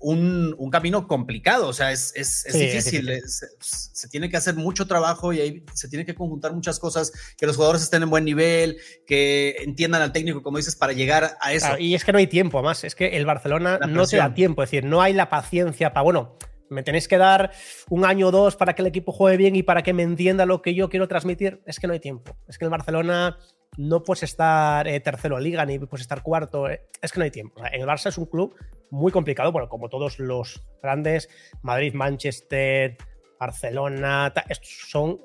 un, 0.00 0.70
camino 0.70 1.06
complicado, 1.06 1.68
o 1.68 1.72
sea, 1.72 1.92
es, 1.92 2.12
difícil, 2.52 3.22
se, 3.26 4.08
tiene 4.08 4.30
que 4.30 4.36
hacer 4.36 4.54
mucho 4.54 4.86
trabajo 4.86 5.32
y 5.32 5.40
ahí 5.40 5.64
se 5.74 5.88
tiene 5.88 6.06
que 6.06 6.14
conjuntar 6.14 6.52
muchas 6.54 6.78
cosas, 6.78 7.12
que 7.36 7.46
los 7.46 7.56
jugadores 7.56 7.82
estén 7.82 8.02
en 8.02 8.10
buen 8.10 8.24
nivel, 8.24 8.78
que 9.06 9.56
entiendan 9.60 10.02
al 10.02 10.12
técnico, 10.12 10.42
como 10.42 10.56
dices, 10.56 10.76
para 10.76 10.92
llegar 10.92 11.36
a 11.40 11.52
eso. 11.52 11.78
y 11.78 11.94
es 11.94 12.04
que 12.04 12.12
no 12.12 12.18
hay 12.18 12.26
tiempo, 12.26 12.62
más, 12.62 12.84
es 12.84 12.94
que 12.94 13.16
el 13.16 13.26
Barcelona 13.26 13.78
no 13.88 14.06
te 14.06 14.16
da 14.16 14.32
tiempo, 14.32 14.62
es 14.62 14.70
decir, 14.70 14.84
no 14.84 15.02
hay 15.02 15.12
la 15.12 15.28
paciencia 15.28 15.92
para, 15.92 16.02
bueno, 16.02 16.38
me 16.70 16.82
tenéis 16.82 17.08
que 17.08 17.18
dar 17.18 17.50
un 17.88 18.04
año 18.04 18.28
o 18.28 18.30
dos 18.30 18.56
para 18.56 18.74
que 18.74 18.82
el 18.82 18.88
equipo 18.88 19.12
juegue 19.12 19.36
bien 19.36 19.56
y 19.56 19.62
para 19.62 19.82
que 19.82 19.92
me 19.92 20.04
entienda 20.04 20.46
lo 20.46 20.62
que 20.62 20.74
yo 20.74 20.88
quiero 20.88 21.08
transmitir, 21.08 21.62
es 21.66 21.78
que 21.78 21.86
no 21.86 21.92
hay 21.92 22.00
tiempo, 22.00 22.36
es 22.48 22.58
que 22.58 22.64
el 22.64 22.70
Barcelona 22.70 23.38
no 23.76 24.02
puedes 24.02 24.22
estar 24.22 24.86
eh, 24.88 25.00
tercero 25.00 25.38
en 25.38 25.44
liga 25.44 25.64
ni 25.64 25.78
puedes 25.78 26.02
estar 26.02 26.22
cuarto. 26.22 26.68
Eh, 26.68 26.82
es 27.00 27.12
que 27.12 27.18
no 27.18 27.24
hay 27.24 27.30
tiempo. 27.30 27.62
en 27.64 27.80
el 27.80 27.86
Barça 27.86 28.08
es 28.08 28.18
un 28.18 28.26
club 28.26 28.54
muy 28.90 29.12
complicado, 29.12 29.52
bueno, 29.52 29.68
como 29.68 29.88
todos 29.88 30.18
los 30.18 30.62
grandes, 30.82 31.28
Madrid, 31.62 31.94
Manchester, 31.94 32.96
Barcelona, 33.38 34.32
son 34.62 35.20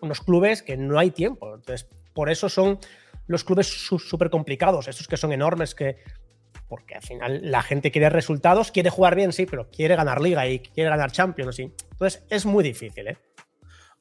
unos 0.00 0.20
clubes 0.20 0.62
que 0.62 0.76
no 0.76 0.98
hay 0.98 1.10
tiempo. 1.10 1.54
Entonces, 1.54 1.88
por 2.14 2.30
eso 2.30 2.48
son 2.48 2.78
los 3.26 3.44
clubes 3.44 3.66
súper 3.66 4.30
complicados, 4.30 4.88
estos 4.88 5.06
que 5.06 5.16
son 5.16 5.32
enormes, 5.32 5.74
que 5.74 5.98
porque 6.68 6.94
al 6.94 7.02
final 7.02 7.40
la 7.50 7.62
gente 7.62 7.90
quiere 7.90 8.10
resultados, 8.10 8.70
quiere 8.70 8.90
jugar 8.90 9.16
bien, 9.16 9.32
sí, 9.32 9.44
pero 9.44 9.70
quiere 9.70 9.96
ganar 9.96 10.20
liga 10.20 10.48
y 10.48 10.60
quiere 10.60 10.88
ganar 10.88 11.10
Champions, 11.10 11.56
sí. 11.56 11.72
Entonces 11.90 12.22
es 12.30 12.46
muy 12.46 12.62
difícil, 12.62 13.08
¿eh? 13.08 13.18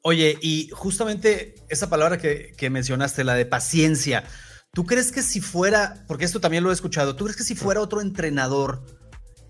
Oye, 0.01 0.37
y 0.39 0.69
justamente 0.71 1.55
esa 1.67 1.89
palabra 1.89 2.17
que, 2.17 2.69
mencionaste, 2.69 3.23
la 3.23 3.33
de 3.33 3.45
paciencia, 3.45 4.23
¿tú 4.73 4.85
crees 4.85 5.11
que 5.11 5.21
si 5.21 5.41
fuera, 5.41 6.03
porque 6.07 6.25
esto 6.25 6.39
también 6.39 6.63
lo 6.63 6.69
he 6.69 6.73
escuchado, 6.73 7.15
¿tú 7.15 7.25
crees 7.25 7.37
que 7.37 7.43
si 7.43 7.55
fuera 7.55 7.81
otro 7.81 8.01
entrenador 8.01 8.83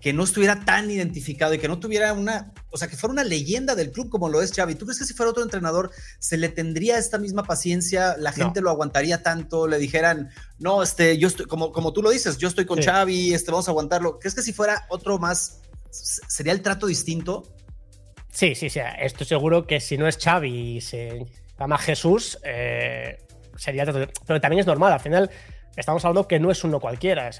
que 0.00 0.14
no 0.14 0.24
estuviera 0.24 0.64
tan 0.64 0.90
identificado 0.90 1.52
y 1.52 1.58
que 1.58 1.68
no 1.68 1.78
tuviera 1.78 2.14
una, 2.14 2.54
o 2.70 2.78
sea, 2.78 2.88
que 2.88 2.96
fuera 2.96 3.12
una 3.12 3.24
leyenda 3.24 3.74
del 3.74 3.90
club 3.90 4.08
como 4.08 4.30
lo 4.30 4.40
es 4.40 4.52
Xavi, 4.52 4.74
¿tú 4.74 4.86
crees 4.86 4.98
que 4.98 5.04
si 5.04 5.12
fuera 5.12 5.30
otro 5.30 5.42
entrenador 5.42 5.90
se 6.18 6.38
le 6.38 6.48
tendría 6.48 6.96
esta 6.96 7.18
misma 7.18 7.42
paciencia, 7.42 8.16
la 8.18 8.32
gente 8.32 8.62
lo 8.62 8.70
aguantaría 8.70 9.22
tanto, 9.22 9.68
le 9.68 9.78
dijeran, 9.78 10.30
no, 10.58 10.82
este, 10.82 11.18
yo 11.18 11.28
estoy, 11.28 11.44
como, 11.46 11.70
como 11.70 11.92
tú 11.92 12.00
lo 12.02 12.10
dices, 12.10 12.38
yo 12.38 12.48
estoy 12.48 12.64
con 12.64 12.80
Xavi, 12.80 13.34
este, 13.34 13.50
vamos 13.50 13.68
a 13.68 13.72
aguantarlo, 13.72 14.18
¿crees 14.18 14.34
que 14.34 14.42
si 14.42 14.54
fuera 14.54 14.86
otro 14.88 15.18
más, 15.18 15.60
sería 15.90 16.52
el 16.52 16.62
trato 16.62 16.86
distinto? 16.86 17.54
Sí, 18.32 18.54
sí, 18.54 18.70
sí. 18.70 18.80
Estoy 19.00 19.26
seguro 19.26 19.66
que 19.66 19.80
si 19.80 19.98
no 19.98 20.06
es 20.06 20.16
Xavi 20.16 20.76
y 20.76 20.80
se 20.80 21.26
Además, 21.60 21.82
Jesús 21.82 22.38
eh, 22.42 23.18
Pero 24.26 24.40
también 24.40 24.60
es 24.60 24.66
normal, 24.66 24.92
al 24.92 25.00
final 25.00 25.30
estamos 25.76 26.04
hablando 26.04 26.28
que 26.28 26.38
no 26.38 26.50
es 26.50 26.64
uno 26.64 26.80
cualquiera. 26.80 27.30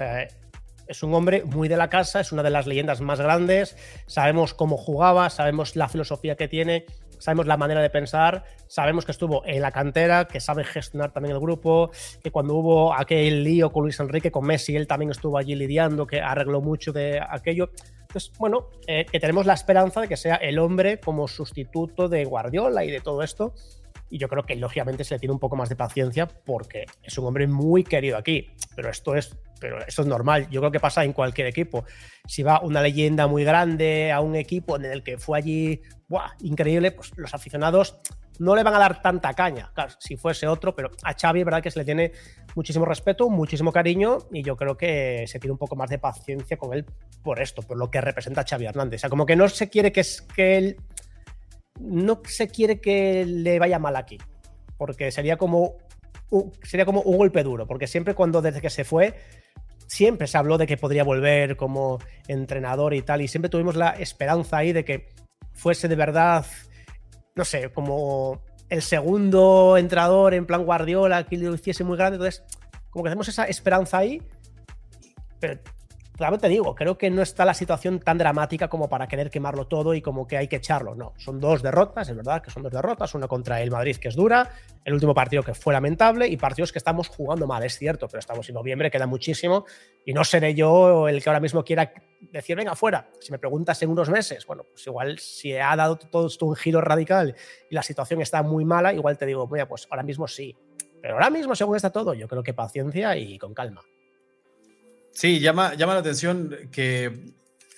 es 0.87 1.03
un 1.03 1.13
hombre 1.13 1.43
muy 1.43 1.67
de 1.67 1.77
la 1.77 1.89
casa, 1.89 2.19
es 2.19 2.31
una 2.31 2.43
de 2.43 2.49
las 2.49 2.67
leyendas 2.67 3.01
más 3.01 3.19
grandes. 3.19 3.75
Sabemos 4.07 4.53
cómo 4.53 4.77
jugaba, 4.77 5.29
sabemos 5.29 5.75
la 5.75 5.87
filosofía 5.87 6.35
que 6.35 6.47
tiene, 6.47 6.85
sabemos 7.21 7.45
la 7.45 7.55
manera 7.55 7.81
de 7.81 7.89
pensar, 7.89 8.43
sabemos 8.67 9.05
que 9.05 9.11
estuvo 9.11 9.45
en 9.45 9.61
la 9.61 9.71
cantera, 9.71 10.25
que 10.25 10.39
sabe 10.39 10.63
gestionar 10.63 11.11
también 11.11 11.35
el 11.35 11.41
grupo, 11.41 11.91
que 12.23 12.31
cuando 12.31 12.55
hubo 12.55 12.93
aquel 12.93 13.43
lío 13.43 13.71
con 13.71 13.83
Luis 13.83 13.99
Enrique, 13.99 14.31
con 14.31 14.45
Messi, 14.45 14.75
él 14.75 14.87
también 14.87 15.11
estuvo 15.11 15.37
allí 15.37 15.55
lidiando, 15.55 16.07
que 16.07 16.19
arregló 16.19 16.61
mucho 16.61 16.91
de 16.91 17.21
aquello. 17.21 17.69
Entonces, 18.01 18.31
bueno, 18.37 18.67
eh, 18.87 19.05
que 19.09 19.19
tenemos 19.19 19.45
la 19.45 19.53
esperanza 19.53 20.01
de 20.01 20.07
que 20.07 20.17
sea 20.17 20.35
el 20.35 20.59
hombre 20.59 20.99
como 20.99 21.27
sustituto 21.27 22.09
de 22.09 22.25
Guardiola 22.25 22.83
y 22.83 22.91
de 22.91 22.99
todo 22.99 23.21
esto. 23.21 23.53
Y 24.11 24.17
yo 24.17 24.27
creo 24.27 24.43
que 24.43 24.55
lógicamente 24.55 25.03
se 25.03 25.15
le 25.15 25.19
tiene 25.19 25.33
un 25.33 25.39
poco 25.39 25.55
más 25.55 25.69
de 25.69 25.75
paciencia 25.75 26.27
porque 26.27 26.85
es 27.01 27.17
un 27.17 27.25
hombre 27.25 27.47
muy 27.47 27.83
querido 27.83 28.17
aquí. 28.17 28.51
Pero 28.75 28.89
esto 28.89 29.15
es, 29.15 29.35
pero 29.59 29.79
esto 29.85 30.01
es 30.01 30.07
normal. 30.07 30.49
Yo 30.51 30.59
creo 30.59 30.71
que 30.71 30.79
pasa 30.79 31.03
en 31.03 31.13
cualquier 31.13 31.47
equipo. 31.47 31.85
Si 32.27 32.43
va 32.43 32.59
una 32.61 32.81
leyenda 32.81 33.25
muy 33.27 33.43
grande 33.43 34.11
a 34.11 34.19
un 34.19 34.35
equipo 34.35 34.75
en 34.75 34.85
el 34.85 35.01
que 35.01 35.17
fue 35.17 35.37
allí, 35.39 35.81
¡buah! 36.09 36.31
increíble, 36.41 36.91
pues 36.91 37.11
los 37.15 37.33
aficionados 37.33 38.01
no 38.39 38.55
le 38.55 38.63
van 38.63 38.73
a 38.73 38.79
dar 38.79 39.01
tanta 39.01 39.33
caña. 39.33 39.71
Claro, 39.73 39.93
si 39.99 40.17
fuese 40.17 40.47
otro, 40.47 40.75
pero 40.75 40.89
a 41.03 41.13
Xavi 41.13 41.39
es 41.39 41.45
verdad 41.45 41.61
que 41.61 41.69
se 41.69 41.79
le 41.79 41.85
tiene 41.85 42.11
muchísimo 42.55 42.85
respeto, 42.85 43.29
muchísimo 43.29 43.71
cariño 43.71 44.17
y 44.31 44.41
yo 44.41 44.57
creo 44.57 44.75
que 44.75 45.25
se 45.27 45.39
tiene 45.39 45.51
un 45.51 45.59
poco 45.59 45.75
más 45.75 45.89
de 45.89 45.99
paciencia 45.99 46.57
con 46.57 46.73
él 46.73 46.85
por 47.23 47.39
esto, 47.39 47.61
por 47.61 47.77
lo 47.77 47.91
que 47.91 48.01
representa 48.01 48.43
Xavi 48.43 48.65
Hernández. 48.65 48.97
O 48.97 49.01
sea, 49.01 49.09
como 49.09 49.27
que 49.27 49.35
no 49.35 49.47
se 49.47 49.69
quiere 49.69 49.91
que, 49.91 50.01
que 50.35 50.57
él 50.57 50.77
no 51.79 52.21
se 52.25 52.47
quiere 52.47 52.79
que 52.79 53.25
le 53.25 53.59
vaya 53.59 53.79
mal 53.79 53.95
aquí, 53.95 54.17
porque 54.77 55.11
sería 55.11 55.37
como, 55.37 55.77
sería 56.63 56.85
como 56.85 57.01
un 57.01 57.17
golpe 57.17 57.43
duro, 57.43 57.67
porque 57.67 57.87
siempre 57.87 58.15
cuando 58.15 58.41
desde 58.41 58.61
que 58.61 58.69
se 58.69 58.83
fue, 58.83 59.15
siempre 59.87 60.27
se 60.27 60.37
habló 60.37 60.57
de 60.57 60.67
que 60.67 60.77
podría 60.77 61.03
volver 61.03 61.57
como 61.57 61.99
entrenador 62.27 62.93
y 62.93 63.01
tal, 63.01 63.21
y 63.21 63.27
siempre 63.27 63.49
tuvimos 63.49 63.75
la 63.75 63.91
esperanza 63.91 64.57
ahí 64.57 64.73
de 64.73 64.85
que 64.85 65.09
fuese 65.53 65.87
de 65.87 65.95
verdad, 65.95 66.45
no 67.35 67.45
sé, 67.45 67.69
como 67.71 68.41
el 68.69 68.81
segundo 68.81 69.77
entrenador 69.77 70.33
en 70.33 70.45
plan 70.45 70.63
Guardiola, 70.63 71.25
que 71.25 71.37
lo 71.37 71.53
hiciese 71.53 71.83
muy 71.83 71.97
grande, 71.97 72.15
entonces 72.15 72.43
como 72.89 73.03
que 73.03 73.09
hacemos 73.09 73.27
esa 73.27 73.45
esperanza 73.45 73.97
ahí, 73.97 74.21
pero 75.39 75.59
claro, 76.21 76.37
te 76.37 76.49
digo, 76.49 76.75
creo 76.75 76.99
que 76.99 77.09
no 77.09 77.23
está 77.23 77.45
la 77.45 77.55
situación 77.55 77.99
tan 77.99 78.19
dramática 78.19 78.67
como 78.67 78.87
para 78.87 79.07
querer 79.07 79.31
quemarlo 79.31 79.65
todo 79.65 79.95
y 79.95 80.03
como 80.03 80.27
que 80.27 80.37
hay 80.37 80.47
que 80.47 80.57
echarlo. 80.57 80.93
No, 80.93 81.15
son 81.17 81.39
dos 81.39 81.63
derrotas, 81.63 82.09
es 82.09 82.15
verdad 82.15 82.43
que 82.43 82.51
son 82.51 82.61
dos 82.61 82.71
derrotas, 82.71 83.15
una 83.15 83.27
contra 83.27 83.59
el 83.59 83.71
Madrid 83.71 83.95
que 83.95 84.09
es 84.09 84.15
dura, 84.15 84.51
el 84.85 84.93
último 84.93 85.15
partido 85.15 85.41
que 85.41 85.55
fue 85.55 85.73
lamentable 85.73 86.27
y 86.27 86.37
partidos 86.37 86.71
que 86.71 86.77
estamos 86.77 87.07
jugando 87.07 87.47
mal, 87.47 87.63
es 87.63 87.75
cierto, 87.75 88.07
pero 88.07 88.19
estamos 88.19 88.47
en 88.47 88.53
noviembre, 88.53 88.91
queda 88.91 89.07
muchísimo 89.07 89.65
y 90.05 90.13
no 90.13 90.23
seré 90.23 90.53
yo 90.53 91.07
el 91.07 91.23
que 91.23 91.29
ahora 91.31 91.39
mismo 91.39 91.63
quiera 91.63 91.91
decir, 92.31 92.55
venga, 92.55 92.75
fuera. 92.75 93.09
Si 93.19 93.31
me 93.31 93.39
preguntas 93.39 93.81
en 93.81 93.89
unos 93.89 94.11
meses, 94.11 94.45
bueno, 94.45 94.67
pues 94.71 94.85
igual 94.85 95.17
si 95.17 95.55
ha 95.55 95.75
dado 95.75 95.97
todo 95.97 96.27
esto 96.27 96.45
un 96.45 96.55
giro 96.55 96.81
radical 96.81 97.35
y 97.67 97.73
la 97.73 97.81
situación 97.81 98.21
está 98.21 98.43
muy 98.43 98.63
mala, 98.63 98.93
igual 98.93 99.17
te 99.17 99.25
digo, 99.25 99.47
mira, 99.47 99.67
pues 99.67 99.87
ahora 99.89 100.03
mismo 100.03 100.27
sí. 100.27 100.55
Pero 101.01 101.15
ahora 101.15 101.31
mismo, 101.31 101.55
según 101.55 101.77
está 101.77 101.89
todo, 101.89 102.13
yo 102.13 102.27
creo 102.27 102.43
que 102.43 102.53
paciencia 102.53 103.17
y 103.17 103.39
con 103.39 103.55
calma. 103.55 103.81
Sí, 105.13 105.39
llama, 105.39 105.75
llama 105.75 105.93
la 105.93 105.99
atención 105.99 106.55
que 106.71 107.33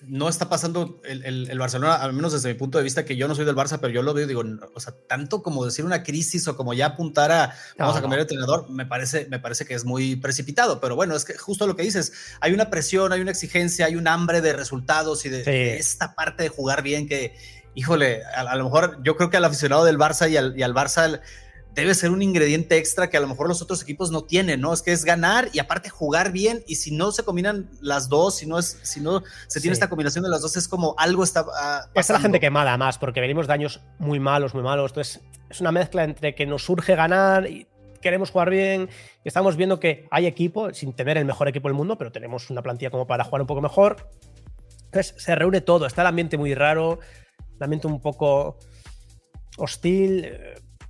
no 0.07 0.27
está 0.27 0.49
pasando 0.49 1.01
el, 1.05 1.57
Barcelona, 1.57 1.95
al 1.95 2.13
menos 2.13 2.33
desde 2.33 2.49
mi 2.49 2.55
punto 2.55 2.77
de 2.77 2.83
vista, 2.83 3.05
que 3.05 3.15
yo 3.15 3.27
no 3.27 3.35
soy 3.35 3.45
del 3.45 3.55
Barça, 3.55 3.79
pero 3.79 3.93
yo 3.93 4.01
lo 4.01 4.13
veo, 4.13 4.27
digo, 4.27 4.43
o 4.73 4.79
sea, 4.79 4.93
tanto 5.07 5.41
como 5.41 5.63
decir 5.65 5.85
una 5.85 6.03
crisis 6.03 6.47
o 6.47 6.57
como 6.57 6.73
ya 6.73 6.87
apuntar 6.87 7.31
a 7.31 7.55
vamos 7.77 7.95
a 7.95 8.01
cambiar 8.01 8.19
de 8.19 8.23
entrenador, 8.23 8.69
me 8.69 8.85
parece, 8.85 9.27
me 9.29 9.39
parece 9.39 9.65
que 9.65 9.73
es 9.73 9.85
muy 9.85 10.15
precipitado, 10.15 10.81
pero 10.81 10.95
bueno, 10.95 11.15
es 11.15 11.25
que 11.25 11.37
justo 11.37 11.67
lo 11.67 11.75
que 11.75 11.83
dices, 11.83 12.13
hay 12.41 12.53
una 12.53 12.69
presión, 12.69 13.13
hay 13.13 13.21
una 13.21 13.31
exigencia, 13.31 13.85
hay 13.85 13.95
un 13.95 14.07
hambre 14.07 14.41
de 14.41 14.53
resultados 14.53 15.25
y 15.25 15.29
de, 15.29 15.77
esta 15.77 16.15
parte 16.15 16.43
de 16.43 16.49
jugar 16.49 16.83
bien 16.83 17.07
que, 17.07 17.35
híjole, 17.75 18.23
a, 18.25 18.55
lo 18.55 18.65
mejor 18.65 18.99
yo 19.03 19.15
creo 19.15 19.29
que 19.29 19.37
al 19.37 19.45
aficionado 19.45 19.85
del 19.85 19.97
Barça 19.97 20.29
y 20.29 20.37
al, 20.37 20.57
y 20.57 20.63
al 20.63 20.73
Barça 20.73 21.21
debe 21.73 21.95
ser 21.95 22.11
un 22.11 22.21
ingrediente 22.21 22.77
extra 22.77 23.09
que 23.09 23.17
a 23.17 23.19
lo 23.19 23.27
mejor 23.27 23.47
los 23.47 23.61
otros 23.61 23.81
equipos 23.81 24.11
no 24.11 24.23
tienen, 24.23 24.61
¿no? 24.61 24.73
Es 24.73 24.81
que 24.81 24.91
es 24.91 25.05
ganar 25.05 25.49
y 25.53 25.59
aparte 25.59 25.89
jugar 25.89 26.31
bien 26.31 26.63
y 26.67 26.75
si 26.75 26.91
no 26.91 27.11
se 27.11 27.23
combinan 27.23 27.69
las 27.81 28.09
dos, 28.09 28.35
si 28.35 28.45
no 28.45 28.59
es, 28.59 28.79
si 28.83 29.01
no 29.01 29.23
se 29.47 29.59
tiene 29.59 29.73
esta 29.73 29.89
combinación 29.89 30.23
de 30.23 30.29
las 30.29 30.41
dos, 30.41 30.55
es 30.55 30.67
como 30.67 30.93
algo 30.97 31.23
está 31.23 31.41
uh, 31.41 31.99
Es 31.99 32.09
la 32.09 32.19
gente 32.19 32.39
quemada 32.39 32.77
más, 32.77 32.97
porque 32.97 33.21
venimos 33.21 33.47
de 33.47 33.53
años 33.53 33.81
muy 33.97 34.19
malos, 34.19 34.53
muy 34.53 34.63
malos. 34.63 34.91
Entonces 34.91 35.21
es 35.49 35.61
una 35.61 35.71
mezcla 35.71 36.03
entre 36.03 36.35
que 36.35 36.45
nos 36.45 36.63
surge 36.63 36.95
ganar 36.95 37.47
y 37.47 37.67
queremos 38.01 38.29
jugar 38.29 38.49
bien 38.51 38.89
y 39.23 39.27
estamos 39.27 39.55
viendo 39.55 39.79
que 39.79 40.07
hay 40.11 40.27
equipo, 40.27 40.73
sin 40.73 40.93
tener 40.93 41.17
el 41.17 41.25
mejor 41.25 41.47
equipo 41.47 41.69
del 41.69 41.75
mundo, 41.75 41.97
pero 41.97 42.11
tenemos 42.11 42.51
una 42.51 42.61
plantilla 42.61 42.91
como 42.91 43.07
para 43.07 43.23
jugar 43.23 43.41
un 43.41 43.47
poco 43.47 43.61
mejor. 43.61 44.09
Entonces 44.85 45.15
se 45.17 45.33
reúne 45.33 45.61
todo, 45.61 45.87
está 45.87 46.01
el 46.01 46.07
ambiente 46.07 46.37
muy 46.37 46.53
raro, 46.53 46.99
el 47.57 47.63
ambiente 47.63 47.87
un 47.87 47.99
poco 47.99 48.59
hostil 49.57 50.29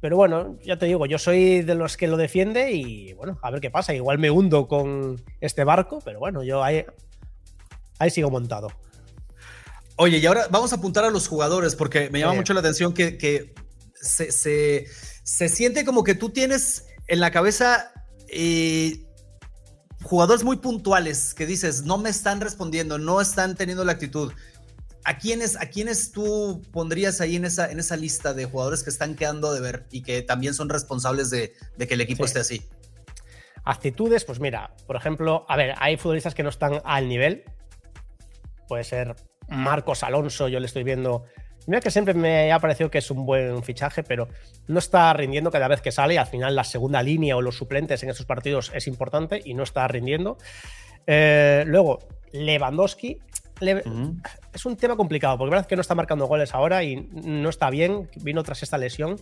pero 0.03 0.17
bueno, 0.17 0.59
ya 0.61 0.77
te 0.77 0.85
digo, 0.85 1.05
yo 1.05 1.17
soy 1.17 1.61
de 1.61 1.75
los 1.75 1.95
que 1.95 2.07
lo 2.09 2.17
defiende 2.17 2.73
y 2.73 3.13
bueno, 3.13 3.39
a 3.41 3.49
ver 3.49 3.61
qué 3.61 3.71
pasa. 3.71 3.93
Igual 3.93 4.19
me 4.19 4.29
hundo 4.29 4.67
con 4.67 5.23
este 5.39 5.63
barco, 5.63 5.99
pero 6.03 6.19
bueno, 6.19 6.43
yo 6.43 6.61
ahí, 6.61 6.83
ahí 7.99 8.09
sigo 8.09 8.29
montado. 8.29 8.67
Oye, 9.95 10.17
y 10.17 10.25
ahora 10.25 10.47
vamos 10.51 10.73
a 10.73 10.75
apuntar 10.75 11.05
a 11.05 11.09
los 11.09 11.29
jugadores 11.29 11.77
porque 11.77 12.09
me 12.09 12.19
llama 12.19 12.33
mucho 12.33 12.53
la 12.53 12.59
atención 12.59 12.93
que, 12.93 13.53
se, 13.93 14.87
siente 15.23 15.85
como 15.85 16.03
que 16.03 16.15
tú 16.15 16.31
tienes 16.31 16.85
en 17.07 17.21
la 17.21 17.31
cabeza 17.31 17.93
eh, 18.27 19.05
jugadores 20.01 20.43
muy 20.43 20.57
puntuales 20.57 21.33
que 21.33 21.45
dices, 21.45 21.83
no 21.83 21.97
me 21.97 22.09
están 22.09 22.41
respondiendo, 22.41 22.97
no 22.97 23.21
están 23.21 23.55
teniendo 23.55 23.85
la 23.85 23.93
actitud. 23.93 24.33
¿A 25.05 25.17
quiénes, 25.17 25.59
¿A 25.59 25.65
quiénes 25.65 26.11
tú 26.11 26.61
pondrías 26.71 27.19
ahí 27.19 27.35
en 27.35 27.43
esa, 27.43 27.69
en 27.69 27.79
esa 27.79 27.97
lista 27.97 28.33
de 28.33 28.45
jugadores 28.45 28.83
que 28.83 28.89
están 28.89 29.15
quedando 29.15 29.53
de 29.53 29.59
ver 29.59 29.85
y 29.91 30.01
que 30.01 30.21
también 30.21 30.53
son 30.53 30.69
responsables 30.69 31.29
de, 31.29 31.53
que 31.77 31.93
el 31.93 32.01
equipo 32.01 32.23
esté 32.23 32.39
así? 32.39 32.61
Actitudes, 33.65 34.23
pues 34.23 34.39
mira, 34.39 34.73
por 34.87 34.95
ejemplo, 34.95 35.45
a 35.49 35.57
ver, 35.57 35.75
hay 35.79 35.97
futbolistas 35.97 36.33
que 36.33 36.43
no 36.43 36.49
están 36.49 36.81
al 36.85 37.09
nivel. 37.09 37.43
Puede 38.67 38.85
ser 38.85 39.15
Marcos 39.49 40.03
Alonso, 40.03 40.47
yo 40.47 40.59
le 40.59 40.67
estoy 40.67 40.83
viendo. 40.83 41.25
Mira 41.67 41.81
que 41.81 41.91
siempre 41.91 42.13
me 42.13 42.51
ha 42.51 42.59
parecido 42.59 42.89
que 42.89 42.97
es 42.97 43.11
un 43.11 43.25
buen 43.25 43.61
fichaje, 43.63 44.03
pero 44.03 44.29
no 44.67 44.79
está 44.79 45.11
rindiendo 45.13 45.51
cada 45.51 45.67
vez 45.67 45.81
que 45.81 45.91
sale. 45.91 46.17
Al 46.17 46.27
final, 46.27 46.55
la 46.55 46.63
segunda 46.63 47.03
línea 47.03 47.35
o 47.35 47.41
los 47.41 47.57
suplentes 47.57 48.03
en 48.03 48.09
esos 48.09 48.25
partidos 48.25 48.71
es 48.73 48.87
importante 48.87 49.41
y 49.43 49.53
no 49.53 49.63
está 49.63 49.87
rindiendo. 49.87 50.37
Eh, 51.07 51.63
luego, 51.65 51.99
Lewandowski, 52.31 53.19
es 53.67 54.65
un 54.65 54.75
tema 54.77 54.95
complicado, 54.95 55.37
porque 55.37 55.49
es 55.49 55.51
verdad 55.51 55.67
que 55.67 55.75
no 55.75 55.81
está 55.81 55.95
marcando 55.95 56.25
goles 56.27 56.53
ahora 56.53 56.83
y 56.83 57.07
no 57.11 57.49
está 57.49 57.69
bien, 57.69 58.09
vino 58.21 58.43
tras 58.43 58.63
esta 58.63 58.77
lesión. 58.77 59.17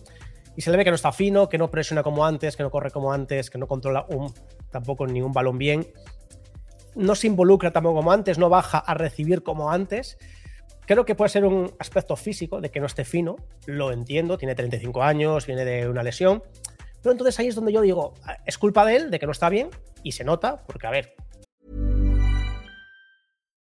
Y 0.56 0.62
se 0.62 0.70
le 0.70 0.76
ve 0.76 0.84
que 0.84 0.90
no 0.90 0.96
está 0.96 1.12
fino, 1.12 1.48
que 1.48 1.56
no 1.56 1.70
presiona 1.70 2.02
como 2.02 2.26
antes, 2.26 2.56
que 2.56 2.62
no 2.62 2.70
corre 2.70 2.90
como 2.90 3.12
antes, 3.12 3.48
que 3.48 3.58
no 3.58 3.66
controla 3.66 4.04
un, 4.08 4.32
tampoco 4.70 5.06
ningún 5.06 5.32
balón 5.32 5.56
bien. 5.56 5.86
No 6.94 7.14
se 7.14 7.26
involucra 7.26 7.70
tampoco 7.70 7.96
como 7.96 8.12
antes, 8.12 8.38
no 8.38 8.50
baja 8.50 8.78
a 8.78 8.92
recibir 8.94 9.42
como 9.42 9.70
antes. 9.70 10.18
Creo 10.84 11.04
que 11.06 11.14
puede 11.14 11.30
ser 11.30 11.46
un 11.46 11.72
aspecto 11.78 12.16
físico 12.16 12.60
de 12.60 12.70
que 12.70 12.80
no 12.80 12.86
esté 12.86 13.04
fino, 13.04 13.36
lo 13.66 13.92
entiendo, 13.92 14.36
tiene 14.36 14.54
35 14.54 15.02
años, 15.02 15.46
viene 15.46 15.64
de 15.64 15.88
una 15.88 16.02
lesión. 16.02 16.42
Pero 17.02 17.12
entonces 17.12 17.38
ahí 17.38 17.46
es 17.48 17.54
donde 17.54 17.72
yo 17.72 17.80
digo, 17.80 18.14
es 18.44 18.58
culpa 18.58 18.84
de 18.84 18.96
él, 18.96 19.10
de 19.10 19.18
que 19.18 19.26
no 19.26 19.32
está 19.32 19.48
bien, 19.48 19.70
y 20.02 20.12
se 20.12 20.22
nota, 20.22 20.62
porque 20.66 20.86
a 20.86 20.90
ver, 20.90 21.14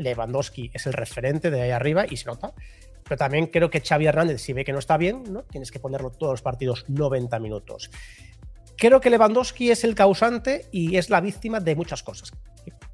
Lewandowski 0.00 0.70
es 0.72 0.86
el 0.86 0.92
referente 0.92 1.50
de 1.50 1.62
ahí 1.62 1.70
arriba 1.70 2.04
y 2.08 2.16
se 2.16 2.26
nota. 2.26 2.52
Pero 3.04 3.16
también 3.16 3.46
creo 3.46 3.70
que 3.70 3.80
Xavi 3.80 4.06
Hernández, 4.06 4.40
si 4.40 4.52
ve 4.52 4.64
que 4.64 4.72
no 4.72 4.78
está 4.78 4.96
bien, 4.96 5.24
¿no? 5.30 5.42
tienes 5.42 5.70
que 5.70 5.80
ponerlo 5.80 6.10
todos 6.10 6.34
los 6.34 6.42
partidos 6.42 6.84
90 6.88 7.38
minutos. 7.40 7.90
Creo 8.76 9.00
que 9.00 9.10
Lewandowski 9.10 9.70
es 9.70 9.84
el 9.84 9.94
causante 9.94 10.66
y 10.70 10.96
es 10.96 11.10
la 11.10 11.20
víctima 11.20 11.60
de 11.60 11.74
muchas 11.74 12.02
cosas. 12.02 12.32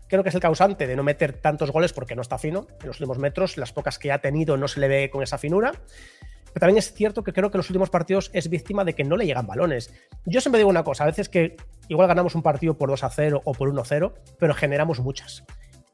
Creo 0.08 0.22
que 0.22 0.28
es 0.28 0.34
el 0.34 0.40
causante 0.40 0.86
de 0.86 0.96
no 0.96 1.02
meter 1.02 1.34
tantos 1.34 1.70
goles 1.70 1.92
porque 1.92 2.14
no 2.14 2.22
está 2.22 2.38
fino 2.38 2.66
en 2.80 2.86
los 2.86 2.96
últimos 3.00 3.18
metros. 3.18 3.56
Las 3.56 3.72
pocas 3.72 3.98
que 3.98 4.12
ha 4.12 4.20
tenido 4.20 4.56
no 4.56 4.68
se 4.68 4.80
le 4.80 4.88
ve 4.88 5.10
con 5.10 5.22
esa 5.22 5.38
finura. 5.38 5.72
Pero 5.72 6.60
también 6.60 6.78
es 6.78 6.94
cierto 6.94 7.22
que 7.22 7.32
creo 7.32 7.50
que 7.50 7.56
en 7.56 7.58
los 7.58 7.68
últimos 7.68 7.90
partidos 7.90 8.30
es 8.32 8.48
víctima 8.48 8.84
de 8.84 8.94
que 8.94 9.04
no 9.04 9.16
le 9.16 9.26
llegan 9.26 9.46
balones. 9.46 9.92
Yo 10.24 10.40
siempre 10.40 10.58
digo 10.58 10.70
una 10.70 10.84
cosa, 10.84 11.04
a 11.04 11.06
veces 11.06 11.28
que 11.28 11.56
igual 11.88 12.08
ganamos 12.08 12.34
un 12.34 12.42
partido 12.42 12.78
por 12.78 12.88
2 12.88 13.04
a 13.04 13.10
0 13.10 13.42
o 13.44 13.52
por 13.52 13.68
1 13.68 13.80
a 13.80 13.84
0, 13.84 14.14
pero 14.38 14.54
generamos 14.54 15.00
muchas 15.00 15.44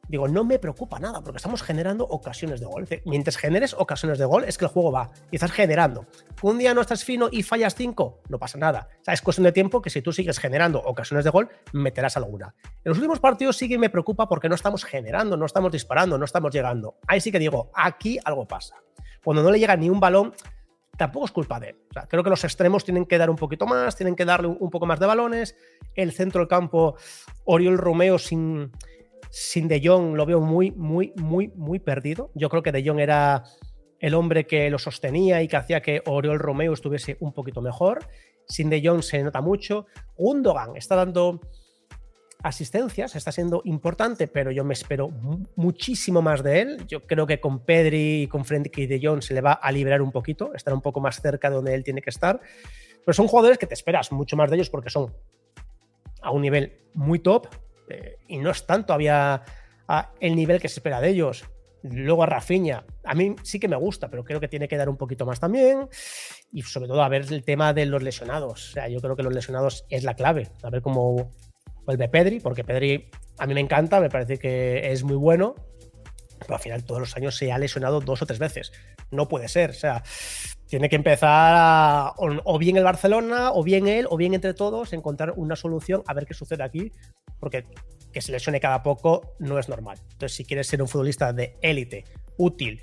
digo, 0.08 0.28
no 0.28 0.44
me 0.44 0.58
preocupa 0.58 0.98
nada, 0.98 1.22
porque 1.22 1.38
estamos 1.38 1.62
generando 1.62 2.04
ocasiones 2.04 2.60
de 2.60 2.66
gol. 2.66 2.86
Mientras 3.04 3.36
generes 3.36 3.74
ocasiones 3.74 4.18
de 4.18 4.24
gol, 4.24 4.44
es 4.44 4.58
que 4.58 4.64
el 4.64 4.70
juego 4.70 4.92
va 4.92 5.10
y 5.30 5.36
estás 5.36 5.52
generando. 5.52 6.06
Un 6.42 6.58
día 6.58 6.74
no 6.74 6.80
estás 6.80 7.04
fino 7.04 7.28
y 7.30 7.42
fallas 7.42 7.74
cinco, 7.74 8.20
no 8.28 8.38
pasa 8.38 8.58
nada. 8.58 8.88
Es 9.06 9.22
cuestión 9.22 9.44
de 9.44 9.52
tiempo 9.52 9.80
que 9.80 9.90
si 9.90 10.02
tú 10.02 10.12
sigues 10.12 10.38
generando 10.38 10.80
ocasiones 10.80 11.24
de 11.24 11.30
gol, 11.30 11.48
meterás 11.72 12.16
alguna. 12.16 12.54
En 12.84 12.90
los 12.90 12.98
últimos 12.98 13.20
partidos 13.20 13.56
sí 13.56 13.68
que 13.68 13.78
me 13.78 13.90
preocupa 13.90 14.28
porque 14.28 14.48
no 14.48 14.54
estamos 14.54 14.84
generando, 14.84 15.36
no 15.36 15.46
estamos 15.46 15.72
disparando, 15.72 16.18
no 16.18 16.24
estamos 16.24 16.52
llegando. 16.52 16.96
Ahí 17.06 17.20
sí 17.20 17.30
que 17.32 17.38
digo, 17.38 17.70
aquí 17.74 18.18
algo 18.24 18.46
pasa. 18.46 18.76
Cuando 19.24 19.42
no 19.42 19.50
le 19.50 19.58
llega 19.58 19.76
ni 19.76 19.88
un 19.88 20.00
balón, 20.00 20.34
tampoco 20.96 21.26
es 21.26 21.32
culpa 21.32 21.60
de 21.60 21.70
él. 21.70 21.76
Creo 22.08 22.22
que 22.22 22.30
los 22.30 22.44
extremos 22.44 22.84
tienen 22.84 23.06
que 23.06 23.18
dar 23.18 23.30
un 23.30 23.36
poquito 23.36 23.66
más, 23.66 23.96
tienen 23.96 24.14
que 24.14 24.24
darle 24.24 24.48
un 24.48 24.70
poco 24.70 24.86
más 24.86 25.00
de 25.00 25.06
balones. 25.06 25.56
El 25.94 26.12
centro 26.12 26.40
del 26.40 26.48
campo, 26.48 26.96
Oriol 27.44 27.78
Romeo 27.78 28.18
sin 28.18 28.72
sin 29.32 29.66
De 29.66 29.80
Jong 29.82 30.14
lo 30.14 30.26
veo 30.26 30.40
muy, 30.40 30.72
muy, 30.72 31.14
muy, 31.16 31.48
muy 31.56 31.78
perdido. 31.78 32.30
Yo 32.34 32.50
creo 32.50 32.62
que 32.62 32.70
De 32.70 32.86
Jong 32.86 33.00
era 33.00 33.44
el 33.98 34.12
hombre 34.12 34.46
que 34.46 34.68
lo 34.68 34.78
sostenía 34.78 35.42
y 35.42 35.48
que 35.48 35.56
hacía 35.56 35.80
que 35.80 36.02
Oriol 36.04 36.38
Romeo 36.38 36.74
estuviese 36.74 37.16
un 37.18 37.32
poquito 37.32 37.62
mejor. 37.62 38.06
Sin 38.46 38.68
De 38.68 38.86
Jong 38.86 39.02
se 39.02 39.22
nota 39.22 39.40
mucho. 39.40 39.86
Gundogan 40.18 40.76
está 40.76 40.96
dando 40.96 41.40
asistencias, 42.42 43.16
está 43.16 43.32
siendo 43.32 43.62
importante, 43.64 44.28
pero 44.28 44.50
yo 44.50 44.64
me 44.64 44.74
espero 44.74 45.08
muchísimo 45.56 46.20
más 46.20 46.42
de 46.42 46.60
él. 46.60 46.86
Yo 46.86 47.06
creo 47.06 47.26
que 47.26 47.40
con 47.40 47.64
Pedri 47.64 48.24
y 48.24 48.26
con 48.26 48.44
Frenkie 48.44 48.86
de 48.86 49.00
Jong 49.02 49.22
se 49.22 49.32
le 49.32 49.40
va 49.40 49.52
a 49.54 49.72
liberar 49.72 50.02
un 50.02 50.12
poquito, 50.12 50.52
estar 50.54 50.74
un 50.74 50.82
poco 50.82 51.00
más 51.00 51.22
cerca 51.22 51.48
de 51.48 51.56
donde 51.56 51.72
él 51.72 51.84
tiene 51.84 52.02
que 52.02 52.10
estar. 52.10 52.38
Pero 53.02 53.14
son 53.14 53.28
jugadores 53.28 53.56
que 53.56 53.66
te 53.66 53.72
esperas 53.72 54.12
mucho 54.12 54.36
más 54.36 54.50
de 54.50 54.56
ellos 54.56 54.68
porque 54.68 54.90
son 54.90 55.10
a 56.20 56.30
un 56.32 56.42
nivel 56.42 56.82
muy 56.92 57.18
top, 57.18 57.46
y 58.28 58.38
no 58.38 58.50
están 58.50 58.86
todavía 58.86 59.42
a 59.88 60.12
el 60.20 60.36
nivel 60.36 60.60
que 60.60 60.68
se 60.68 60.80
espera 60.80 61.00
de 61.00 61.10
ellos. 61.10 61.44
Luego 61.82 62.22
a 62.22 62.26
Rafinha, 62.26 62.84
a 63.04 63.14
mí 63.14 63.34
sí 63.42 63.58
que 63.58 63.66
me 63.66 63.76
gusta, 63.76 64.08
pero 64.08 64.22
creo 64.22 64.38
que 64.38 64.46
tiene 64.46 64.68
que 64.68 64.76
dar 64.76 64.88
un 64.88 64.96
poquito 64.96 65.26
más 65.26 65.40
también. 65.40 65.88
Y 66.52 66.62
sobre 66.62 66.86
todo 66.86 67.02
a 67.02 67.08
ver 67.08 67.26
el 67.30 67.44
tema 67.44 67.72
de 67.72 67.86
los 67.86 68.02
lesionados. 68.02 68.70
O 68.70 68.72
sea, 68.72 68.88
yo 68.88 69.00
creo 69.00 69.16
que 69.16 69.24
los 69.24 69.34
lesionados 69.34 69.84
es 69.88 70.04
la 70.04 70.14
clave. 70.14 70.48
A 70.62 70.70
ver 70.70 70.80
cómo 70.80 71.32
vuelve 71.84 72.08
Pedri, 72.08 72.38
porque 72.38 72.62
Pedri 72.62 73.10
a 73.38 73.46
mí 73.46 73.54
me 73.54 73.60
encanta, 73.60 74.00
me 74.00 74.08
parece 74.08 74.38
que 74.38 74.92
es 74.92 75.02
muy 75.02 75.16
bueno, 75.16 75.56
pero 76.38 76.54
al 76.54 76.60
final 76.60 76.84
todos 76.84 77.00
los 77.00 77.16
años 77.16 77.36
se 77.36 77.50
ha 77.50 77.58
lesionado 77.58 78.00
dos 78.00 78.22
o 78.22 78.26
tres 78.26 78.38
veces. 78.38 78.72
No 79.10 79.28
puede 79.28 79.48
ser. 79.48 79.70
O 79.70 79.74
sea, 79.74 80.02
tiene 80.72 80.88
que 80.88 80.96
empezar 80.96 82.14
o, 82.16 82.58
bien 82.58 82.78
el 82.78 82.84
Barcelona, 82.84 83.52
o 83.52 83.62
bien 83.62 83.86
él, 83.86 84.06
o 84.08 84.16
bien 84.16 84.32
entre 84.32 84.54
todos, 84.54 84.94
encontrar 84.94 85.34
una 85.36 85.54
solución 85.54 86.02
a 86.06 86.14
ver 86.14 86.24
qué 86.24 86.32
sucede 86.32 86.62
aquí, 86.62 86.90
porque 87.38 87.66
que 88.10 88.22
se 88.22 88.32
lesione 88.32 88.58
cada 88.58 88.82
poco 88.82 89.34
no 89.38 89.58
es 89.58 89.68
normal. 89.68 89.98
Entonces, 90.12 90.34
si 90.34 90.46
quieres 90.46 90.66
ser 90.66 90.80
un 90.80 90.88
futbolista 90.88 91.34
de 91.34 91.58
élite, 91.60 92.04
útil, 92.38 92.80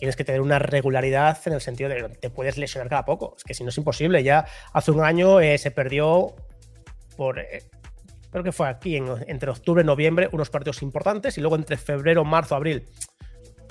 tienes 0.00 0.16
que 0.16 0.24
tener 0.24 0.40
una 0.40 0.58
regularidad 0.58 1.38
en 1.46 1.52
el 1.52 1.60
sentido 1.60 1.88
de 1.88 2.02
que 2.02 2.08
te 2.16 2.30
puedes 2.30 2.58
lesionar 2.58 2.88
cada 2.88 3.04
poco. 3.04 3.34
Es 3.36 3.44
que 3.44 3.54
si 3.54 3.62
no 3.62 3.68
es 3.68 3.78
imposible. 3.78 4.24
Ya 4.24 4.46
hace 4.72 4.90
un 4.90 5.04
año 5.04 5.38
eh, 5.38 5.56
se 5.56 5.70
perdió 5.70 6.34
por. 7.16 7.38
Eh, 7.38 7.62
creo 8.32 8.42
que 8.42 8.50
fue 8.50 8.66
aquí, 8.66 8.96
entre 8.96 9.50
octubre 9.52 9.84
y 9.84 9.86
noviembre, 9.86 10.28
unos 10.32 10.50
partidos 10.50 10.82
importantes, 10.82 11.38
y 11.38 11.40
luego 11.40 11.54
entre 11.54 11.76
febrero, 11.76 12.24
marzo, 12.24 12.56
abril. 12.56 12.88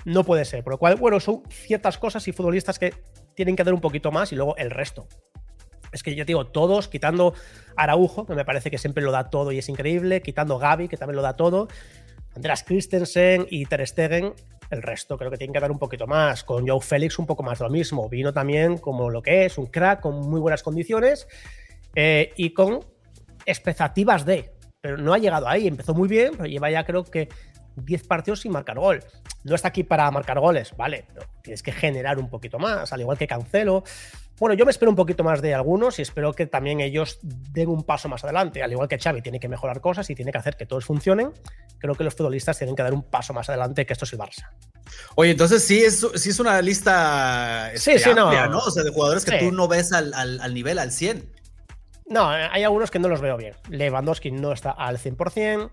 No 0.05 0.23
puede 0.23 0.45
ser. 0.45 0.63
Por 0.63 0.71
lo 0.71 0.79
cual, 0.79 0.95
bueno, 0.95 1.19
son 1.19 1.43
ciertas 1.49 1.97
cosas 1.97 2.25
y 2.29 2.31
futbolistas 2.31 2.79
que 2.79 2.93
tienen 3.35 3.55
que 3.55 3.63
dar 3.63 3.73
un 3.73 3.81
poquito 3.81 4.11
más 4.11 4.31
y 4.31 4.35
luego 4.35 4.55
el 4.57 4.71
resto. 4.71 5.07
Es 5.91 6.01
que 6.01 6.15
yo 6.15 6.25
digo, 6.25 6.47
todos, 6.47 6.87
quitando 6.87 7.33
Araujo, 7.75 8.25
que 8.25 8.33
me 8.33 8.45
parece 8.45 8.71
que 8.71 8.77
siempre 8.77 9.03
lo 9.03 9.11
da 9.11 9.29
todo 9.29 9.51
y 9.51 9.59
es 9.59 9.69
increíble, 9.69 10.21
quitando 10.21 10.57
Gaby, 10.57 10.87
que 10.87 10.97
también 10.97 11.17
lo 11.17 11.21
da 11.21 11.35
todo, 11.35 11.67
Andreas 12.35 12.63
Christensen 12.63 13.45
y 13.49 13.65
Ter 13.67 13.87
Stegen, 13.87 14.33
el 14.71 14.81
resto 14.81 15.17
creo 15.17 15.29
que 15.29 15.37
tienen 15.37 15.53
que 15.53 15.59
dar 15.59 15.71
un 15.71 15.77
poquito 15.77 16.07
más. 16.07 16.43
Con 16.43 16.67
Joe 16.67 16.81
Félix 16.81 17.19
un 17.19 17.27
poco 17.27 17.43
más 17.43 17.59
lo 17.59 17.69
mismo. 17.69 18.09
Vino 18.09 18.33
también 18.33 18.79
como 18.79 19.09
lo 19.09 19.21
que 19.21 19.45
es, 19.45 19.57
un 19.57 19.67
crack 19.67 20.01
con 20.01 20.19
muy 20.19 20.41
buenas 20.41 20.63
condiciones 20.63 21.27
eh, 21.95 22.33
y 22.35 22.53
con 22.53 22.79
expectativas 23.45 24.25
de, 24.25 24.51
pero 24.81 24.97
no 24.97 25.13
ha 25.13 25.19
llegado 25.19 25.47
ahí. 25.47 25.67
Empezó 25.67 25.93
muy 25.93 26.07
bien, 26.07 26.31
pero 26.31 26.45
lleva 26.45 26.71
ya 26.71 26.83
creo 26.85 27.03
que 27.03 27.29
10 27.75 28.07
partidos 28.07 28.41
sin 28.41 28.51
marcar 28.51 28.79
gol. 28.79 29.03
No 29.43 29.55
está 29.55 29.69
aquí 29.69 29.83
para 29.83 30.09
marcar 30.11 30.39
goles, 30.39 30.75
vale, 30.77 31.05
pero 31.13 31.27
tienes 31.41 31.63
que 31.63 31.71
generar 31.71 32.19
un 32.19 32.29
poquito 32.29 32.59
más, 32.59 32.91
al 32.93 33.01
igual 33.01 33.17
que 33.17 33.27
Cancelo. 33.27 33.83
Bueno, 34.39 34.55
yo 34.55 34.65
me 34.65 34.71
espero 34.71 34.89
un 34.89 34.95
poquito 34.95 35.23
más 35.23 35.41
de 35.41 35.53
algunos 35.53 35.99
y 35.99 36.01
espero 36.01 36.33
que 36.33 36.47
también 36.47 36.81
ellos 36.81 37.19
den 37.21 37.69
un 37.69 37.83
paso 37.83 38.09
más 38.09 38.23
adelante. 38.23 38.63
Al 38.63 38.71
igual 38.71 38.87
que 38.87 38.97
Xavi 38.97 39.21
tiene 39.21 39.39
que 39.39 39.47
mejorar 39.47 39.79
cosas 39.79 40.09
y 40.09 40.15
tiene 40.15 40.31
que 40.31 40.37
hacer 40.37 40.57
que 40.57 40.65
todos 40.65 40.85
funcionen, 40.85 41.31
creo 41.77 41.95
que 41.95 42.03
los 42.03 42.15
futbolistas 42.15 42.57
tienen 42.57 42.75
que 42.75 42.83
dar 42.83 42.93
un 42.93 43.03
paso 43.03 43.33
más 43.33 43.47
adelante 43.49 43.85
que 43.85 43.93
esto 43.93 44.05
es 44.05 44.13
el 44.13 44.19
Barça. 44.19 44.49
Oye, 45.15 45.31
entonces 45.31 45.63
sí 45.63 45.83
es, 45.83 46.05
sí 46.15 46.31
es 46.31 46.39
una 46.39 46.61
lista 46.61 47.71
sí, 47.75 47.99
sí, 47.99 48.09
no. 48.15 48.29
O 48.29 48.71
sea, 48.71 48.83
de 48.83 48.91
jugadores 48.91 49.23
que 49.23 49.37
tú 49.37 49.51
no 49.51 49.67
ves 49.67 49.93
al, 49.93 50.13
al 50.13 50.53
nivel, 50.53 50.79
al 50.79 50.91
100. 50.91 51.31
No, 52.07 52.29
hay 52.29 52.63
algunos 52.63 52.91
que 52.91 52.99
no 52.99 53.07
los 53.07 53.21
veo 53.21 53.37
bien. 53.37 53.55
Lewandowski 53.69 54.31
no 54.31 54.51
está 54.51 54.71
al 54.71 54.97
100%. 54.97 55.69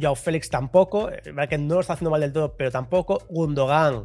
Joao 0.00 0.14
Félix 0.14 0.48
tampoco, 0.48 1.10
eh, 1.10 1.22
que 1.48 1.58
no 1.58 1.74
lo 1.74 1.80
está 1.80 1.94
haciendo 1.94 2.10
mal 2.10 2.20
del 2.20 2.32
todo, 2.32 2.56
pero 2.56 2.70
tampoco. 2.70 3.22
Gundogan, 3.28 4.04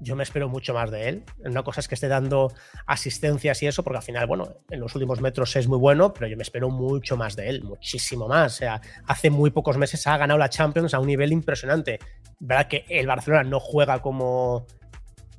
yo 0.00 0.16
me 0.16 0.22
espero 0.22 0.48
mucho 0.48 0.74
más 0.74 0.90
de 0.90 1.08
él. 1.08 1.24
Una 1.44 1.62
cosa 1.62 1.80
es 1.80 1.88
que 1.88 1.94
esté 1.94 2.08
dando 2.08 2.52
asistencias 2.86 3.62
y 3.62 3.66
eso, 3.66 3.82
porque 3.82 3.98
al 3.98 4.02
final, 4.02 4.26
bueno, 4.26 4.56
en 4.70 4.80
los 4.80 4.94
últimos 4.94 5.20
metros 5.20 5.54
es 5.56 5.66
muy 5.68 5.78
bueno, 5.78 6.12
pero 6.12 6.26
yo 6.28 6.36
me 6.36 6.42
espero 6.42 6.70
mucho 6.70 7.16
más 7.16 7.36
de 7.36 7.48
él, 7.48 7.64
muchísimo 7.64 8.28
más. 8.28 8.54
O 8.54 8.56
sea, 8.56 8.80
hace 9.06 9.30
muy 9.30 9.50
pocos 9.50 9.76
meses 9.76 10.06
ha 10.06 10.16
ganado 10.16 10.38
la 10.38 10.48
Champions 10.48 10.94
a 10.94 11.00
un 11.00 11.06
nivel 11.06 11.32
impresionante. 11.32 11.98
Verdad 12.40 12.68
que 12.68 12.84
el 12.88 13.06
Barcelona 13.06 13.44
no 13.44 13.58
juega 13.60 14.00
como, 14.00 14.66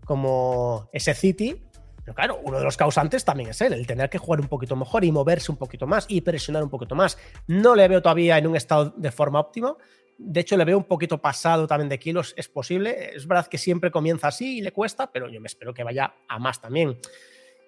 como 0.06 0.90
ese 0.92 1.14
City, 1.14 1.68
pero 2.10 2.15
claro, 2.15 2.41
uno 2.43 2.58
de 2.58 2.63
los 2.63 2.76
causantes 2.76 3.24
también 3.24 3.52
es 3.52 3.62
él, 3.62 3.72
el 3.72 3.86
tener 3.86 4.10
que 4.10 4.17
jugar 4.17 4.41
un 4.41 4.48
poquito 4.48 4.76
mejor 4.76 5.06
y 5.06 5.12
moverse 5.12 5.52
un 5.52 5.60
poquito 5.60 5.86
más 5.86 6.08
y 6.10 6.22
presionar 6.22 6.63
un 6.63 6.69
poquito 6.72 6.95
más. 6.95 7.19
No 7.45 7.76
le 7.76 7.88
veo 7.88 8.02
todavía 8.02 8.39
en 8.39 8.48
un 8.48 8.56
estado 8.56 8.91
de 8.98 9.12
forma 9.12 9.39
óptima. 9.39 9.78
De 10.17 10.39
hecho, 10.39 10.58
le 10.58 10.65
veo 10.65 10.76
un 10.76 10.86
poquito 10.86 11.19
pasado 11.19 11.67
también 11.67 11.88
de 11.88 12.00
kilos, 12.00 12.34
es 12.36 12.48
posible. 12.48 13.12
Es 13.15 13.28
verdad 13.28 13.45
que 13.45 13.60
siempre 13.60 13.91
comienza 13.91 14.28
así 14.28 14.58
y 14.58 14.62
le 14.62 14.72
cuesta, 14.72 15.12
pero 15.12 15.30
yo 15.30 15.39
me 15.39 15.45
espero 15.45 15.72
que 15.72 15.84
vaya 15.84 16.15
a 16.28 16.39
más 16.39 16.60
también. 16.60 16.98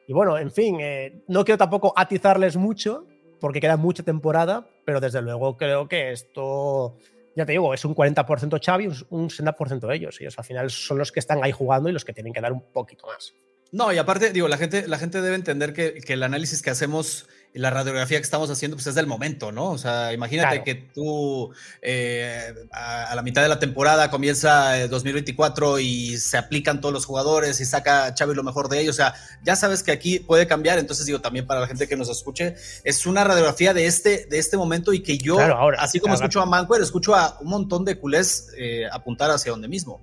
Y 0.07 0.13
bueno, 0.13 0.39
en 0.39 0.49
fin, 0.49 0.79
eh, 0.81 1.23
no 1.27 1.45
quiero 1.45 1.59
tampoco 1.59 1.93
atizarles 1.95 2.57
mucho, 2.57 3.05
porque 3.39 3.59
queda 3.59 3.77
mucha 3.77 4.01
temporada, 4.01 4.67
pero 4.85 4.99
desde 4.99 5.21
luego 5.21 5.55
creo 5.55 5.87
que 5.87 6.11
esto, 6.11 6.97
ya 7.35 7.45
te 7.45 7.51
digo, 7.51 7.75
es 7.75 7.85
un 7.85 7.93
40% 7.93 8.59
Xavi, 8.59 8.87
un 9.11 9.29
60% 9.29 9.87
de 9.87 9.95
ellos. 9.95 10.19
Ellos 10.19 10.39
al 10.39 10.45
final 10.45 10.71
son 10.71 10.97
los 10.97 11.11
que 11.11 11.19
están 11.19 11.43
ahí 11.43 11.51
jugando 11.51 11.89
y 11.89 11.91
los 11.91 12.03
que 12.03 12.13
tienen 12.13 12.33
que 12.33 12.41
dar 12.41 12.53
un 12.53 12.63
poquito 12.73 13.05
más. 13.05 13.35
No, 13.71 13.93
y 13.93 13.97
aparte, 13.97 14.31
digo, 14.31 14.49
la 14.49 14.57
gente, 14.57 14.85
la 14.87 14.97
gente 14.97 15.21
debe 15.21 15.35
entender 15.35 15.73
que, 15.73 16.01
el 16.05 16.23
análisis 16.23 16.61
que 16.61 16.69
hacemos 16.69 17.27
la 17.53 17.69
radiografía 17.69 18.17
que 18.17 18.23
estamos 18.23 18.49
haciendo 18.49 18.77
pues 18.77 18.87
es 18.87 18.95
del 18.95 19.07
momento, 19.07 19.51
¿no? 19.51 19.71
O 19.71 19.77
sea, 19.77 20.13
imagínate 20.13 20.63
que 20.63 20.75
tú 20.75 21.53
eh, 21.81 22.53
a, 22.71 23.13
la 23.13 23.21
mitad 23.23 23.41
de 23.41 23.49
la 23.49 23.59
temporada 23.59 24.09
comienza 24.09 24.87
2024 24.87 25.79
y 25.79 26.17
se 26.17 26.37
aplican 26.37 26.79
todos 26.79 26.93
los 26.93 27.05
jugadores 27.05 27.59
y 27.59 27.65
saca 27.65 28.13
Chávez 28.13 28.37
lo 28.37 28.43
mejor 28.43 28.69
de 28.69 28.79
ellos. 28.79 28.95
O 28.95 28.97
sea, 28.97 29.15
ya 29.43 29.57
sabes 29.57 29.83
que 29.83 29.91
aquí 29.91 30.19
puede 30.19 30.47
cambiar. 30.47 30.79
Entonces 30.79 31.05
digo 31.05 31.19
también 31.19 31.45
para 31.45 31.59
la 31.59 31.67
gente 31.67 31.89
que 31.89 31.97
nos 31.97 32.09
escuche, 32.09 32.55
es 32.85 33.05
una 33.05 33.25
radiografía 33.25 33.73
de 33.73 33.85
este, 33.85 34.27
de 34.27 34.39
este 34.39 34.55
momento 34.55 34.93
y 34.93 35.01
que 35.01 35.17
yo, 35.17 35.37
así 35.77 35.99
como 35.99 36.13
escucho 36.13 36.41
a 36.41 36.45
Mancuer, 36.45 36.81
escucho 36.81 37.15
a 37.15 37.37
un 37.41 37.49
montón 37.49 37.83
de 37.83 37.97
culés 37.97 38.53
eh, 38.57 38.85
apuntar 38.91 39.29
hacia 39.29 39.51
donde 39.51 39.67
mismo. 39.67 39.99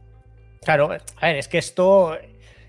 Claro, 0.62 0.90
a 0.90 1.26
ver, 1.26 1.36
es 1.36 1.48
que 1.48 1.56
esto, 1.56 2.14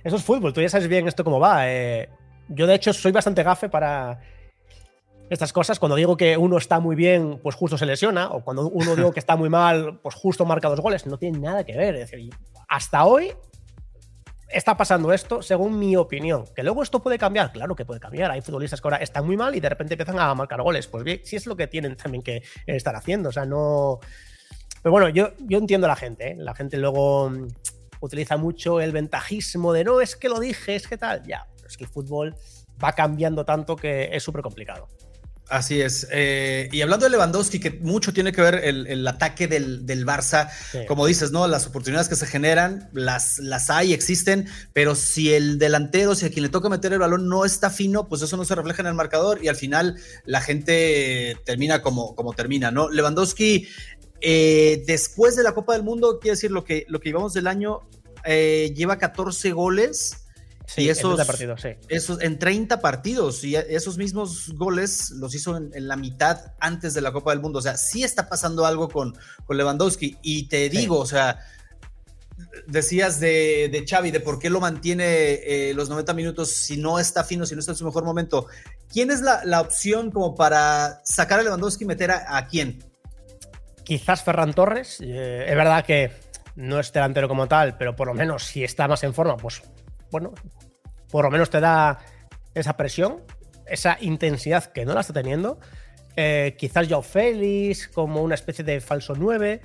eso 0.04 0.16
es 0.16 0.24
fútbol. 0.24 0.54
Tú 0.54 0.62
ya 0.62 0.70
sabes 0.70 0.88
bien 0.88 1.08
esto 1.08 1.24
cómo 1.24 1.40
va. 1.40 1.70
Eh. 1.70 2.10
yo 2.48 2.68
de 2.68 2.76
hecho 2.76 2.94
soy 2.94 3.12
bastante 3.12 3.44
gafe 3.44 3.70
para 3.70 4.20
estas 5.30 5.54
cosas. 5.54 5.80
Cuando 5.80 5.96
digo 5.96 6.18
que 6.18 6.38
uno 6.38 6.58
está 6.58 6.80
muy 6.80 6.96
bien, 6.96 7.40
pues 7.42 7.56
justo 7.56 7.78
se 7.78 7.86
lesiona, 7.86 8.30
o 8.30 8.44
cuando 8.44 8.70
uno 8.70 8.96
digo 8.96 9.12
que 9.12 9.20
está 9.20 9.36
muy 9.36 9.50
mal, 9.50 10.00
pues 10.02 10.16
justo 10.16 10.46
marca 10.46 10.70
dos 10.70 10.80
goles. 10.80 11.06
No 11.06 11.18
tiene 11.18 11.40
nada 11.40 11.64
que 11.64 11.78
ver. 11.78 12.08
Hasta 12.68 13.06
hoy 13.06 13.34
está 14.50 14.76
pasando 14.76 15.14
esto, 15.14 15.42
según 15.42 15.78
mi 15.78 15.96
opinión. 15.96 16.46
Que 16.56 16.64
luego 16.64 16.82
esto 16.84 17.02
puede 17.02 17.18
cambiar, 17.18 17.52
claro 17.52 17.76
que 17.76 17.86
puede 17.86 18.00
cambiar. 18.00 18.32
Hay 18.32 18.42
futbolistas 18.42 18.82
que 18.82 18.88
ahora 18.88 18.98
están 18.98 19.26
muy 19.26 19.38
mal 19.38 19.56
y 19.56 19.60
de 19.60 19.70
repente 19.70 19.94
empiezan 19.94 20.20
a 20.20 20.34
marcar 20.34 20.62
goles. 20.62 20.88
Pues 20.88 21.04
bien, 21.04 21.22
sí 21.24 21.36
es 21.36 21.46
lo 21.46 21.56
que 21.56 21.68
tienen 21.68 21.96
también 21.96 22.24
que 22.24 22.42
estar 22.66 22.96
haciendo. 22.96 23.30
O 23.30 23.32
sea, 23.32 23.46
no. 23.46 24.00
Pero 24.82 24.92
bueno, 24.92 25.10
yo, 25.10 25.32
yo 25.40 25.58
entiendo 25.58 25.86
a 25.86 25.90
la 25.90 25.96
gente. 25.96 26.32
¿eh? 26.32 26.36
La 26.38 26.56
gente 26.56 26.78
luego 26.78 27.32
utiliza 28.00 28.38
mucho 28.38 28.82
el 28.82 28.92
ventajismo 28.92 29.74
de 29.74 29.84
no, 29.84 30.02
es 30.02 30.16
que 30.16 30.30
lo 30.30 30.40
dije, 30.40 30.76
es 30.76 30.88
que 30.88 30.98
tal. 30.98 31.24
Ya, 31.26 31.48
es 31.68 31.78
que 31.78 31.84
el 31.84 31.90
fútbol 31.90 32.36
va 32.84 32.94
cambiando 32.94 33.46
tanto 33.46 33.76
que 33.76 34.10
es 34.12 34.24
súper 34.24 34.42
complicado. 34.42 34.88
Así 35.50 35.82
es. 35.82 36.08
Eh, 36.12 36.70
y 36.72 36.82
hablando 36.82 37.06
de 37.06 37.10
Lewandowski, 37.10 37.60
que 37.60 37.72
mucho 37.72 38.14
tiene 38.14 38.32
que 38.32 38.42
ver 38.42 38.56
el, 38.64 39.08
ataque 39.08 39.48
del, 39.48 40.06
Barça, 40.06 40.50
como 40.88 41.08
dices, 41.08 41.32
¿no? 41.32 41.48
Las 41.48 41.66
oportunidades 41.66 42.08
que 42.08 42.16
se 42.16 42.28
generan, 42.28 42.88
las, 42.94 43.40
las 43.40 43.72
hay, 43.72 43.94
existen, 43.94 44.48
pero 44.74 44.94
si 44.94 45.34
el 45.34 45.58
delantero, 45.58 46.14
si 46.14 46.28
a 46.28 46.30
quien 46.30 46.44
le 46.44 46.50
toca 46.50 46.70
meter 46.70 46.94
el 46.94 47.00
balón 47.00 47.28
no 47.28 47.46
está 47.46 47.72
fino, 47.72 48.08
pues 48.08 48.22
eso 48.22 48.38
no 48.38 48.46
se 48.46 48.54
refleja 48.54 48.84
en 48.84 48.88
el 48.90 48.94
marcador 48.94 49.44
y 49.44 49.48
al 49.48 49.56
final 49.56 49.96
la 50.24 50.40
gente 50.40 51.36
termina 51.46 51.82
como, 51.82 52.16
como 52.16 52.34
termina, 52.34 52.70
¿no? 52.70 52.90
Lewandowski, 52.90 53.68
eh, 54.22 54.84
después 54.86 55.36
de 55.36 55.44
la 55.44 55.54
Copa 55.54 55.74
del 55.74 55.84
Mundo, 55.84 56.20
quiere 56.20 56.36
decir 56.36 56.52
lo 56.52 56.64
que, 56.64 56.86
lo 56.88 57.00
que 57.00 57.10
llevamos 57.10 57.34
del 57.34 57.48
año, 57.48 57.82
eh, 58.26 58.74
lleva 58.76 58.98
14 58.98 59.52
goles 59.52 60.26
Sí, 60.70 60.84
y 60.84 60.90
esos, 60.90 61.20
en 61.20 61.26
partidos, 61.26 61.62
sí. 61.62 61.70
Esos, 61.88 62.22
en 62.22 62.38
30 62.38 62.80
partidos, 62.80 63.44
y 63.44 63.56
esos 63.56 63.98
mismos 63.98 64.54
goles 64.54 65.10
los 65.10 65.34
hizo 65.34 65.58
en, 65.58 65.88
la 65.88 65.96
mitad 65.96 66.54
antes 66.60 66.94
de 66.94 67.02
la 67.02 67.12
Copa 67.12 67.32
del 67.32 67.40
Mundo. 67.40 67.58
O 67.58 67.62
sea, 67.64 67.76
sí 67.76 68.04
está 68.04 68.30
pasando 68.30 68.68
algo 68.68 68.88
con, 68.88 69.18
con 69.48 69.58
Lewandowski. 69.58 70.18
Y 70.22 70.48
te 70.48 70.70
digo, 70.70 71.00
o 71.00 71.08
sea, 71.08 71.40
decías 72.68 73.20
de, 73.20 73.70
de, 73.72 73.84
Xavi, 73.88 74.12
de 74.12 74.20
por 74.20 74.38
qué 74.38 74.52
lo 74.52 74.60
mantiene 74.60 75.40
eh, 75.44 75.74
los 75.74 75.90
90 75.90 76.14
minutos 76.14 76.50
si 76.50 76.78
no 76.78 77.00
está 77.00 77.24
fino, 77.24 77.48
si 77.48 77.56
no 77.56 77.62
está 77.62 77.72
en 77.72 77.78
su 77.78 77.86
mejor 77.86 78.06
momento. 78.06 78.46
¿Quién 78.92 79.10
es 79.10 79.22
la, 79.22 79.44
la 79.46 79.62
opción 79.62 80.12
como 80.12 80.36
para 80.36 81.02
sacar 81.04 81.40
a 81.40 81.44
Lewandowski 81.44 81.84
y 81.84 81.88
meter 81.88 82.12
a, 82.12 82.48
quién? 82.48 82.84
Quizás 83.90 84.22
Ferran 84.22 84.54
Torres. 84.54 85.02
Eh, 85.02 85.46
es 85.48 85.56
verdad 85.56 85.84
que 85.84 86.12
no 86.56 86.80
es 86.80 86.94
delantero 86.94 87.28
como 87.28 87.48
tal, 87.48 87.76
pero 87.76 87.96
por 87.96 88.06
lo 88.06 88.14
menos 88.14 88.44
si 88.44 88.64
está 88.64 88.88
más 88.88 89.04
en 89.04 89.16
forma, 89.16 89.36
pues 89.36 89.64
bueno, 90.12 90.36
por 91.10 91.26
lo 91.26 91.32
menos 91.32 91.50
te 91.50 91.60
da 91.60 91.98
esa 92.54 92.78
presión, 92.78 93.24
esa 93.66 93.98
intensidad 94.00 94.66
que 94.66 94.86
no 94.86 94.94
la 94.94 95.02
está 95.02 95.14
teniendo. 95.14 95.60
Eh, 96.16 96.56
quizás 96.56 96.86
Joe 96.88 97.02
Félix 97.02 97.88
como 97.88 98.22
una 98.22 98.36
especie 98.36 98.64
de 98.64 98.80
falso 98.80 99.16
9. 99.18 99.60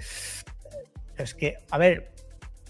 Es 1.18 1.34
que, 1.34 1.58
a 1.70 1.76
ver, 1.76 2.10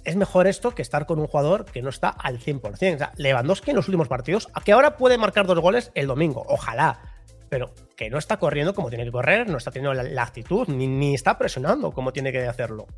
es 0.03 0.17
mejor 0.17 0.49
esto 0.49 0.75
que 0.75 0.83
estar 0.83 1.07
con 1.07 1.21
un 1.21 1.29
jugador 1.29 1.67
que 1.67 1.83
no 1.83 1.91
está 1.91 2.09
al 2.09 2.41
100%. 2.41 2.73
O 2.73 2.77
sea, 2.99 3.13
Lewandowski 3.17 3.71
en 3.71 3.77
los 3.77 3.87
últimos 3.87 4.09
partidos, 4.09 4.49
a 4.55 4.61
que 4.61 4.73
ahora 4.73 4.97
puede 4.97 5.19
marcar 5.19 5.47
dos 5.47 5.61
goles 5.61 5.93
el 5.95 6.09
domingo, 6.09 6.45
ojalá, 6.49 7.14
pero 7.55 7.73
que 7.95 8.11
no 8.11 8.19
está 8.19 8.37
corriendo 8.37 8.75
como 8.75 8.89
tiene 8.89 9.05
que 9.05 9.13
correr, 9.13 9.49
no 9.49 9.59
está 9.59 9.71
teniendo 9.71 9.95
la, 9.95 10.23
actitud, 10.25 10.67
ni, 10.67 10.89
ni, 10.89 11.15
está 11.15 11.39
presionando 11.39 11.93
como 11.93 12.13
tiene 12.13 12.33
que 12.33 12.45
hacerlo. 12.49 12.89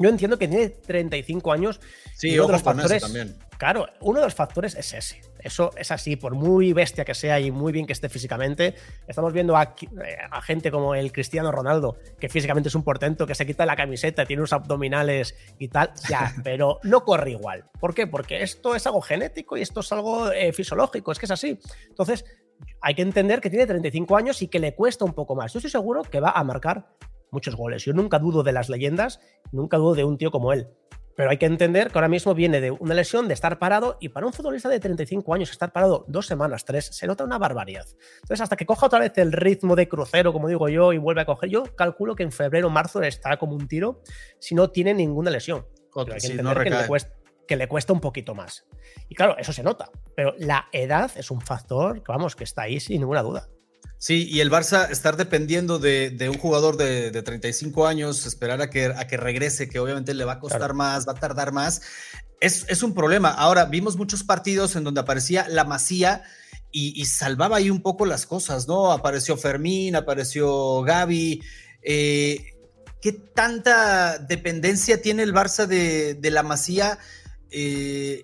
Yo 0.00 0.08
entiendo 0.08 0.36
que 0.36 0.48
tiene 0.48 0.70
35 0.70 1.52
años. 1.52 1.80
Sí, 2.16 2.30
y 2.30 2.38
uno 2.40 2.48
de 2.48 2.52
los 2.54 2.62
factores, 2.64 3.00
también. 3.00 3.36
Claro, 3.56 3.86
uno 4.00 4.18
de 4.18 4.26
los 4.26 4.34
factores 4.34 4.74
es 4.74 4.92
ese. 4.94 5.20
Eso 5.38 5.70
es 5.76 5.92
así, 5.92 6.16
por 6.16 6.34
muy 6.34 6.72
bestia 6.72 7.04
que 7.04 7.14
sea 7.14 7.38
y 7.38 7.52
muy 7.52 7.72
bien 7.72 7.86
que 7.86 7.92
esté 7.92 8.08
físicamente. 8.08 8.74
Estamos 9.06 9.32
viendo 9.32 9.56
a, 9.56 9.62
eh, 9.62 10.16
gente 10.42 10.72
como 10.72 10.96
el 10.96 11.12
Cristiano 11.12 11.52
Ronaldo, 11.52 11.98
que 12.18 12.28
físicamente 12.28 12.68
es 12.68 12.74
un 12.74 12.82
portento, 12.82 13.28
que 13.28 13.36
se 13.36 13.46
quita 13.46 13.64
la 13.64 13.76
camiseta, 13.76 14.26
tiene 14.26 14.40
unos 14.40 14.52
abdominales 14.52 15.36
y 15.60 15.68
tal. 15.68 15.92
Ya, 16.08 16.34
pero 16.42 16.80
no 16.82 17.04
corre 17.04 17.30
igual. 17.30 17.66
¿Por 17.78 17.94
qué? 17.94 18.08
Porque 18.08 18.42
esto 18.42 18.74
es 18.74 18.84
algo 18.88 19.00
genético 19.02 19.56
y 19.56 19.62
esto 19.62 19.78
es 19.78 19.92
algo 19.92 20.32
eh, 20.32 20.52
fisiológico, 20.52 21.12
es 21.12 21.20
que 21.20 21.26
es 21.26 21.30
así. 21.30 21.60
Entonces, 21.88 22.24
hay 22.80 22.94
que 22.94 23.02
entender 23.02 23.40
que 23.40 23.50
tiene 23.50 23.66
35 23.66 24.16
años 24.16 24.42
y 24.42 24.48
que 24.48 24.58
le 24.58 24.74
cuesta 24.74 25.04
un 25.04 25.12
poco 25.12 25.34
más. 25.34 25.52
Yo 25.52 25.58
estoy 25.58 25.70
seguro 25.70 26.02
que 26.02 26.20
va 26.20 26.30
a 26.30 26.44
marcar 26.44 26.94
muchos 27.30 27.56
goles. 27.56 27.84
Yo 27.84 27.92
nunca 27.92 28.18
dudo 28.18 28.42
de 28.42 28.52
las 28.52 28.68
leyendas, 28.68 29.20
nunca 29.52 29.76
dudo 29.76 29.94
de 29.94 30.04
un 30.04 30.18
tío 30.18 30.30
como 30.30 30.52
él. 30.52 30.68
Pero 31.18 31.30
hay 31.30 31.36
que 31.36 31.46
entender 31.46 31.90
que 31.90 31.98
ahora 31.98 32.06
mismo 32.06 32.32
viene 32.32 32.60
de 32.60 32.70
una 32.70 32.94
lesión, 32.94 33.26
de 33.26 33.34
estar 33.34 33.58
parado, 33.58 33.98
y 34.00 34.10
para 34.10 34.24
un 34.24 34.32
futbolista 34.32 34.68
de 34.68 34.78
35 34.78 35.34
años, 35.34 35.50
estar 35.50 35.72
parado 35.72 36.04
dos 36.06 36.26
semanas, 36.26 36.64
tres, 36.64 36.86
se 36.92 37.08
nota 37.08 37.24
una 37.24 37.38
barbaridad. 37.38 37.86
Entonces, 38.22 38.40
hasta 38.40 38.54
que 38.54 38.64
coja 38.64 38.86
otra 38.86 39.00
vez 39.00 39.18
el 39.18 39.32
ritmo 39.32 39.74
de 39.74 39.88
crucero, 39.88 40.32
como 40.32 40.46
digo 40.46 40.68
yo, 40.68 40.92
y 40.92 40.98
vuelve 40.98 41.22
a 41.22 41.26
coger, 41.26 41.50
yo 41.50 41.64
calculo 41.74 42.14
que 42.14 42.22
en 42.22 42.30
febrero 42.30 42.68
o 42.68 42.70
marzo 42.70 43.02
estará 43.02 43.36
como 43.36 43.56
un 43.56 43.66
tiro 43.66 44.00
si 44.38 44.54
no 44.54 44.70
tiene 44.70 44.94
ninguna 44.94 45.32
lesión. 45.32 45.66
hay 45.96 46.20
que 46.20 46.26
entender 46.28 46.62
que, 46.62 46.70
le 46.70 46.86
cuesta, 46.86 47.12
que 47.48 47.56
le 47.56 47.66
cuesta 47.66 47.92
un 47.92 48.00
poquito 48.00 48.34
más. 48.36 48.66
Y 49.08 49.16
claro, 49.16 49.36
eso 49.38 49.52
se 49.52 49.64
nota. 49.64 49.90
Pero 50.14 50.34
la 50.38 50.68
edad 50.72 51.10
es 51.16 51.32
un 51.32 51.40
factor 51.40 52.02
que, 52.04 52.12
vamos, 52.12 52.36
que 52.36 52.44
está 52.44 52.62
ahí 52.62 52.78
sin 52.78 53.00
ninguna 53.00 53.22
duda. 53.22 53.48
Sí, 53.96 54.28
y 54.30 54.38
el 54.40 54.50
Barça 54.50 54.88
estar 54.90 55.16
dependiendo 55.16 55.80
de, 55.80 56.28
un 56.30 56.38
jugador 56.38 56.76
de, 56.76 57.10
35 57.10 57.86
años, 57.88 58.26
esperar 58.26 58.62
a 58.62 58.70
que, 58.70 58.84
a 58.84 59.08
que 59.08 59.16
regrese, 59.16 59.68
que 59.68 59.80
obviamente 59.80 60.14
le 60.14 60.24
va 60.24 60.34
a 60.34 60.38
costar 60.38 60.74
más, 60.74 61.08
va 61.08 61.12
a 61.12 61.16
tardar 61.16 61.50
más, 61.50 61.82
es, 62.40 62.82
un 62.82 62.94
problema. 62.94 63.30
Ahora, 63.30 63.64
vimos 63.64 63.96
muchos 63.96 64.22
partidos 64.22 64.76
en 64.76 64.84
donde 64.84 65.00
aparecía 65.00 65.48
la 65.48 65.64
masía 65.64 66.22
y, 66.70 67.04
salvaba 67.06 67.56
ahí 67.56 67.70
un 67.70 67.82
poco 67.82 68.06
las 68.06 68.26
cosas, 68.26 68.68
¿no? 68.68 68.92
Apareció 68.92 69.36
Fermín, 69.36 69.96
apareció 69.96 70.82
Gaby. 70.82 71.42
Eh, 71.82 72.54
¿Qué 73.00 73.12
tanta 73.12 74.18
dependencia 74.18 75.00
tiene 75.00 75.22
el 75.22 75.32
Barça 75.32 75.66
de, 75.66 76.30
la 76.30 76.42
masía? 76.42 76.98
Eh, 77.50 78.22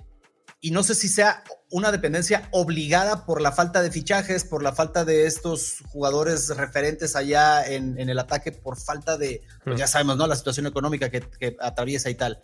y 0.64 0.70
no 0.70 0.82
sé 0.82 0.94
si 0.94 1.08
sea 1.08 1.44
una 1.70 1.92
dependencia 1.92 2.48
obligada 2.52 3.26
por 3.26 3.42
la 3.42 3.52
falta 3.52 3.82
de 3.82 3.90
fichajes, 3.90 4.44
por 4.44 4.62
la 4.62 4.72
falta 4.72 5.04
de 5.04 5.26
estos 5.26 5.82
jugadores 5.88 6.56
referentes 6.56 7.16
allá 7.16 7.66
en, 7.66 7.98
el 7.98 8.18
ataque, 8.18 8.50
por 8.50 8.78
falta 8.80 9.18
de, 9.18 9.42
pues 9.62 9.76
hmm. 9.76 9.78
ya 9.78 9.86
sabemos, 9.86 10.16
¿no? 10.16 10.26
La 10.26 10.36
situación 10.36 10.66
económica 10.66 11.10
que, 11.10 11.56
atraviesa 11.60 12.08
y 12.08 12.14
tal. 12.14 12.40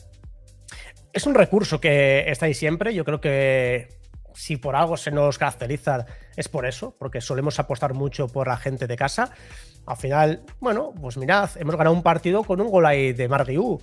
Es 1.15 1.27
un 1.27 1.35
recurso 1.35 1.81
que 1.81 2.31
está 2.31 2.45
ahí 2.45 2.53
siempre. 2.53 2.93
Yo 2.93 3.07
creo 3.07 3.23
que 3.23 3.89
si 4.35 4.59
por 4.59 4.77
algo 4.77 4.99
se 4.99 5.11
nos 5.11 5.39
caracteriza 5.39 6.05
es 6.37 6.49
por 6.49 6.67
eso, 6.67 6.95
porque 6.99 7.23
solemos 7.23 7.59
apostar 7.59 7.95
mucho 7.95 8.29
por 8.29 8.49
la 8.49 8.59
gente 8.59 8.87
de 8.87 8.97
casa. 8.97 9.33
Al 9.87 9.97
final, 9.97 10.43
bueno, 10.61 10.93
pues 11.01 11.17
mirad, 11.17 11.51
hemos 11.57 11.75
ganado 11.75 11.97
un 11.97 12.03
partido 12.03 12.45
con 12.45 12.61
un 12.61 12.69
gol 12.69 12.85
ahí 12.85 13.15
de 13.15 13.29
Mardiu 13.29 13.81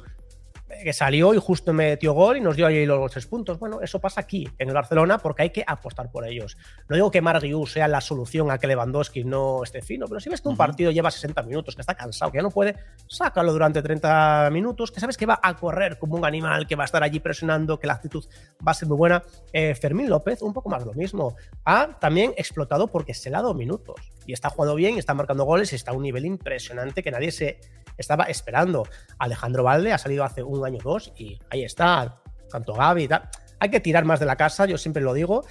que 0.84 0.94
salió 0.94 1.34
y 1.34 1.38
justo 1.38 1.74
metió 1.74 2.14
gol 2.14 2.38
y 2.38 2.42
nos 2.42 2.56
dio 2.56 2.68
ahí 2.68 2.86
los 2.86 3.12
tres 3.12 3.26
puntos. 3.26 3.60
Bueno, 3.60 3.82
eso 3.82 4.00
pasa 4.00 4.22
aquí, 4.22 4.48
en 4.58 4.68
el 4.68 4.74
Barcelona, 4.74 5.18
porque 5.18 5.44
hay 5.44 5.50
que 5.50 5.64
apostar 5.66 6.12
por 6.12 6.26
ellos. 6.26 6.58
No 6.90 6.96
digo 6.96 7.10
que 7.10 7.22
Marguiú 7.22 7.66
sea 7.66 7.88
la 7.88 8.02
solución 8.02 8.52
a 8.52 8.58
que 8.58 8.68
Lewandowski 8.68 9.24
no 9.24 9.64
esté 9.64 9.82
fino, 9.82 10.08
pero 10.08 10.20
si 10.20 10.30
ves 10.30 10.42
que 10.42 10.50
un 10.50 10.58
partido 10.58 10.92
lleva 10.92 11.10
60 11.10 11.42
minutos, 11.44 11.76
que 11.76 11.82
está 11.82 11.96
cansado, 11.96 12.32
que 12.32 12.38
ya 12.38 12.42
no 12.42 12.52
puede, 12.52 12.76
sácalo 13.08 13.54
durante 13.54 13.82
30 13.82 14.50
minutos, 14.52 14.92
que 14.92 15.00
sabes 15.00 15.18
que 15.18 15.26
va 15.26 15.40
a 15.42 15.56
correr 15.56 15.98
como 15.98 16.18
un 16.18 16.26
animal, 16.26 16.68
que 16.68 16.76
va 16.76 16.84
a 16.84 16.86
estar 16.86 17.04
allí 17.04 17.20
presionando, 17.20 17.80
que 17.80 17.88
la 17.88 17.94
actitud 17.94 18.26
va 18.66 18.72
a 18.72 18.76
ser 18.76 18.88
muy 18.88 18.98
buena. 18.98 19.24
Eh, 19.54 19.74
Fermín 19.76 20.10
López, 20.10 20.42
un 20.42 20.54
poco 20.54 20.70
más 20.70 20.86
lo 20.86 20.94
mismo. 20.94 21.36
Ha 21.66 21.98
también 22.00 22.34
explotado 22.38 22.88
porque 22.88 23.14
se 23.14 23.30
le 23.30 23.38
ha 23.38 23.42
dado 23.42 23.54
minutos 23.54 23.96
y 24.26 24.34
está 24.34 24.50
jugando 24.50 24.76
bien 24.76 24.96
y 24.96 25.00
está 25.00 25.14
marcando 25.14 25.46
goles 25.46 25.72
y 25.72 25.76
está 25.76 25.92
a 25.92 25.94
un 25.94 26.04
nivel 26.04 26.26
impresionante 26.26 27.02
que 27.02 27.12
nadie 27.12 27.32
se 27.32 27.60
estaba 27.98 28.26
esperando. 28.26 28.88
Alejandro 29.20 29.64
Valde 29.64 29.94
ha 29.94 29.98
salido 29.98 30.24
hace 30.24 30.44
un 30.44 30.66
año 30.66 30.80
o 30.84 30.90
dos 30.90 31.14
y 31.18 31.40
ahí 31.50 31.64
está, 31.64 32.22
tanto 32.50 32.74
Gaby 32.74 33.04
y 33.04 33.08
tal. 33.08 33.30
Hay 33.60 33.70
que 33.70 33.80
tirar 33.80 34.06
más 34.06 34.20
de 34.20 34.26
la 34.26 34.36
casa, 34.36 34.66
yo 34.66 34.78
siempre 34.78 35.02
lo 35.02 35.14
digo. 35.14 35.46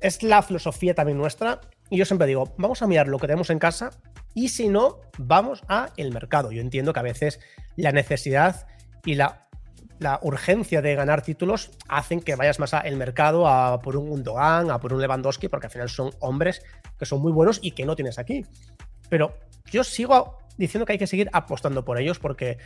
Es 0.00 0.22
la 0.22 0.42
filosofía 0.42 0.94
también 0.94 1.18
nuestra 1.18 1.60
y 1.90 1.98
yo 1.98 2.04
siempre 2.04 2.26
digo, 2.26 2.54
vamos 2.58 2.82
a 2.82 2.86
mirar 2.86 3.08
lo 3.08 3.18
que 3.18 3.26
tenemos 3.26 3.50
en 3.50 3.58
casa 3.58 3.90
y 4.34 4.50
si 4.50 4.68
no, 4.68 5.00
vamos 5.18 5.62
a 5.68 5.90
el 5.96 6.12
mercado. 6.12 6.52
Yo 6.52 6.60
entiendo 6.60 6.92
que 6.92 7.00
a 7.00 7.02
veces 7.04 7.40
la 7.76 7.92
necesidad 7.92 8.66
y 9.04 9.14
la 9.14 9.48
la 9.98 10.20
urgencia 10.22 10.80
de 10.80 10.94
ganar 10.94 11.22
títulos 11.22 11.70
hacen 11.88 12.20
que 12.20 12.36
vayas 12.36 12.58
más 12.58 12.74
al 12.74 12.96
mercado 12.96 13.48
a 13.48 13.80
por 13.80 13.96
un 13.96 14.08
Gundogan, 14.08 14.70
a 14.70 14.78
por 14.78 14.92
un 14.92 15.00
Lewandowski, 15.00 15.48
porque 15.48 15.66
al 15.66 15.72
final 15.72 15.88
son 15.88 16.10
hombres 16.20 16.62
que 16.98 17.04
son 17.04 17.20
muy 17.20 17.32
buenos 17.32 17.58
y 17.62 17.72
que 17.72 17.84
no 17.84 17.96
tienes 17.96 18.18
aquí. 18.18 18.44
Pero 19.08 19.36
yo 19.70 19.84
sigo 19.84 20.38
diciendo 20.58 20.84
que 20.84 20.92
hay 20.92 20.98
que 20.98 21.06
seguir 21.06 21.30
apostando 21.32 21.84
por 21.84 21.98
ellos 21.98 22.18
porque 22.18 22.58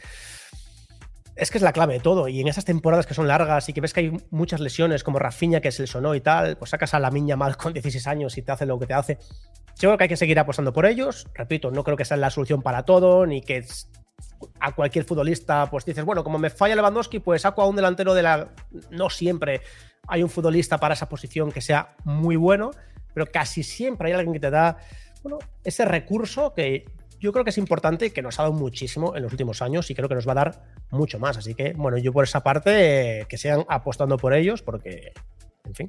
es 1.36 1.50
que 1.50 1.58
es 1.58 1.62
la 1.62 1.72
clave 1.72 1.94
de 1.94 2.00
todo. 2.00 2.28
Y 2.28 2.40
en 2.40 2.48
esas 2.48 2.64
temporadas 2.64 3.06
que 3.06 3.14
son 3.14 3.28
largas 3.28 3.68
y 3.68 3.72
que 3.72 3.80
ves 3.80 3.92
que 3.92 4.00
hay 4.00 4.12
muchas 4.30 4.60
lesiones, 4.60 5.04
como 5.04 5.18
Rafinha 5.18 5.60
que 5.60 5.70
se 5.70 5.82
lesionó 5.82 6.14
y 6.14 6.20
tal, 6.20 6.56
pues 6.56 6.70
sacas 6.70 6.94
a 6.94 6.98
la 6.98 7.10
miña 7.10 7.36
mal 7.36 7.56
con 7.56 7.72
16 7.72 8.06
años 8.06 8.36
y 8.36 8.42
te 8.42 8.52
hace 8.52 8.66
lo 8.66 8.78
que 8.78 8.86
te 8.86 8.94
hace. 8.94 9.18
Yo 9.78 9.88
creo 9.88 9.98
que 9.98 10.04
hay 10.04 10.08
que 10.08 10.16
seguir 10.16 10.38
apostando 10.38 10.72
por 10.72 10.86
ellos. 10.86 11.26
Repito, 11.34 11.70
no 11.70 11.84
creo 11.84 11.96
que 11.96 12.04
sea 12.04 12.16
la 12.16 12.30
solución 12.30 12.62
para 12.62 12.84
todo, 12.84 13.26
ni 13.26 13.40
que 13.40 13.64
a 14.60 14.72
cualquier 14.72 15.04
futbolista, 15.04 15.68
pues 15.70 15.84
dices, 15.84 16.04
bueno, 16.04 16.22
como 16.22 16.38
me 16.38 16.50
falla 16.50 16.76
Lewandowski, 16.76 17.20
pues 17.20 17.42
saco 17.42 17.62
a 17.62 17.66
un 17.66 17.76
delantero 17.76 18.14
de 18.14 18.22
la. 18.22 18.48
No 18.90 19.08
siempre 19.08 19.62
hay 20.06 20.22
un 20.22 20.28
futbolista 20.28 20.78
para 20.78 20.94
esa 20.94 21.08
posición 21.08 21.50
que 21.50 21.60
sea 21.60 21.96
muy 22.04 22.36
bueno, 22.36 22.72
pero 23.14 23.26
casi 23.26 23.62
siempre 23.62 24.08
hay 24.08 24.14
alguien 24.14 24.34
que 24.34 24.40
te 24.40 24.50
da 24.50 24.76
bueno, 25.22 25.38
ese 25.64 25.84
recurso 25.84 26.52
que 26.54 26.84
yo 27.22 27.32
creo 27.32 27.44
que 27.44 27.50
es 27.50 27.58
importante 27.58 28.06
y 28.06 28.10
que 28.10 28.20
nos 28.20 28.40
ha 28.40 28.42
dado 28.42 28.54
muchísimo 28.54 29.16
en 29.16 29.22
los 29.22 29.30
últimos 29.30 29.62
años 29.62 29.88
y 29.90 29.94
creo 29.94 30.08
que 30.08 30.16
nos 30.16 30.26
va 30.26 30.32
a 30.32 30.34
dar 30.34 30.64
mucho 30.90 31.20
más. 31.20 31.36
Así 31.36 31.54
que, 31.54 31.72
bueno, 31.72 31.96
yo 31.96 32.12
por 32.12 32.24
esa 32.24 32.42
parte, 32.42 33.26
que 33.28 33.38
sean 33.38 33.64
apostando 33.68 34.16
por 34.16 34.34
ellos, 34.34 34.60
porque, 34.60 35.12
en 35.64 35.74
fin. 35.74 35.88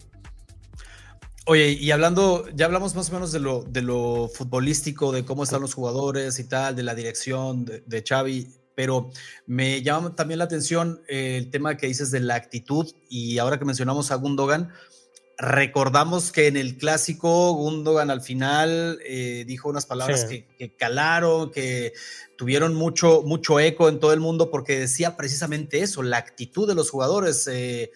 Oye, 1.47 1.71
y 1.71 1.89
hablando, 1.89 2.47
ya 2.53 2.67
hablamos 2.67 2.93
más 2.95 3.09
o 3.09 3.13
menos 3.13 3.31
de 3.31 3.39
lo, 3.39 3.63
de 3.63 3.81
lo 3.81 4.29
futbolístico, 4.29 5.11
de 5.11 5.25
cómo 5.25 5.43
están 5.43 5.61
los 5.61 5.73
jugadores 5.73 6.37
y 6.37 6.47
tal, 6.47 6.75
de 6.75 6.83
la 6.83 6.93
dirección 6.93 7.65
de, 7.65 7.81
de 7.81 8.03
Xavi, 8.07 8.53
pero 8.75 9.09
me 9.47 9.81
llama 9.81 10.15
también 10.15 10.37
la 10.37 10.45
atención 10.45 11.01
el 11.07 11.49
tema 11.49 11.77
que 11.77 11.87
dices 11.87 12.11
de 12.11 12.19
la 12.19 12.35
actitud 12.35 12.89
y 13.09 13.39
ahora 13.39 13.57
que 13.57 13.65
mencionamos 13.65 14.11
a 14.11 14.15
Gundogan, 14.15 14.69
Recordamos 15.37 16.31
que 16.31 16.45
en 16.47 16.57
el 16.57 16.77
clásico 16.77 17.53
Gundogan 17.53 18.11
al 18.11 18.21
final 18.21 18.99
eh, 19.03 19.45
dijo 19.47 19.67
unas 19.67 19.87
palabras 19.87 20.25
que, 20.25 20.75
calaron, 20.77 21.49
que 21.49 21.93
tuvieron 22.37 22.75
mucho, 22.75 23.23
mucho 23.23 23.59
eco 23.59 23.89
en 23.89 23.99
todo 23.99 24.13
el 24.13 24.19
mundo 24.19 24.51
porque 24.51 24.79
decía 24.79 25.17
precisamente 25.17 25.79
eso, 25.79 26.03
la 26.03 26.17
actitud 26.17 26.67
de 26.67 26.75
los 26.75 26.91
jugadores. 26.91 27.47
Eh, 27.47 27.91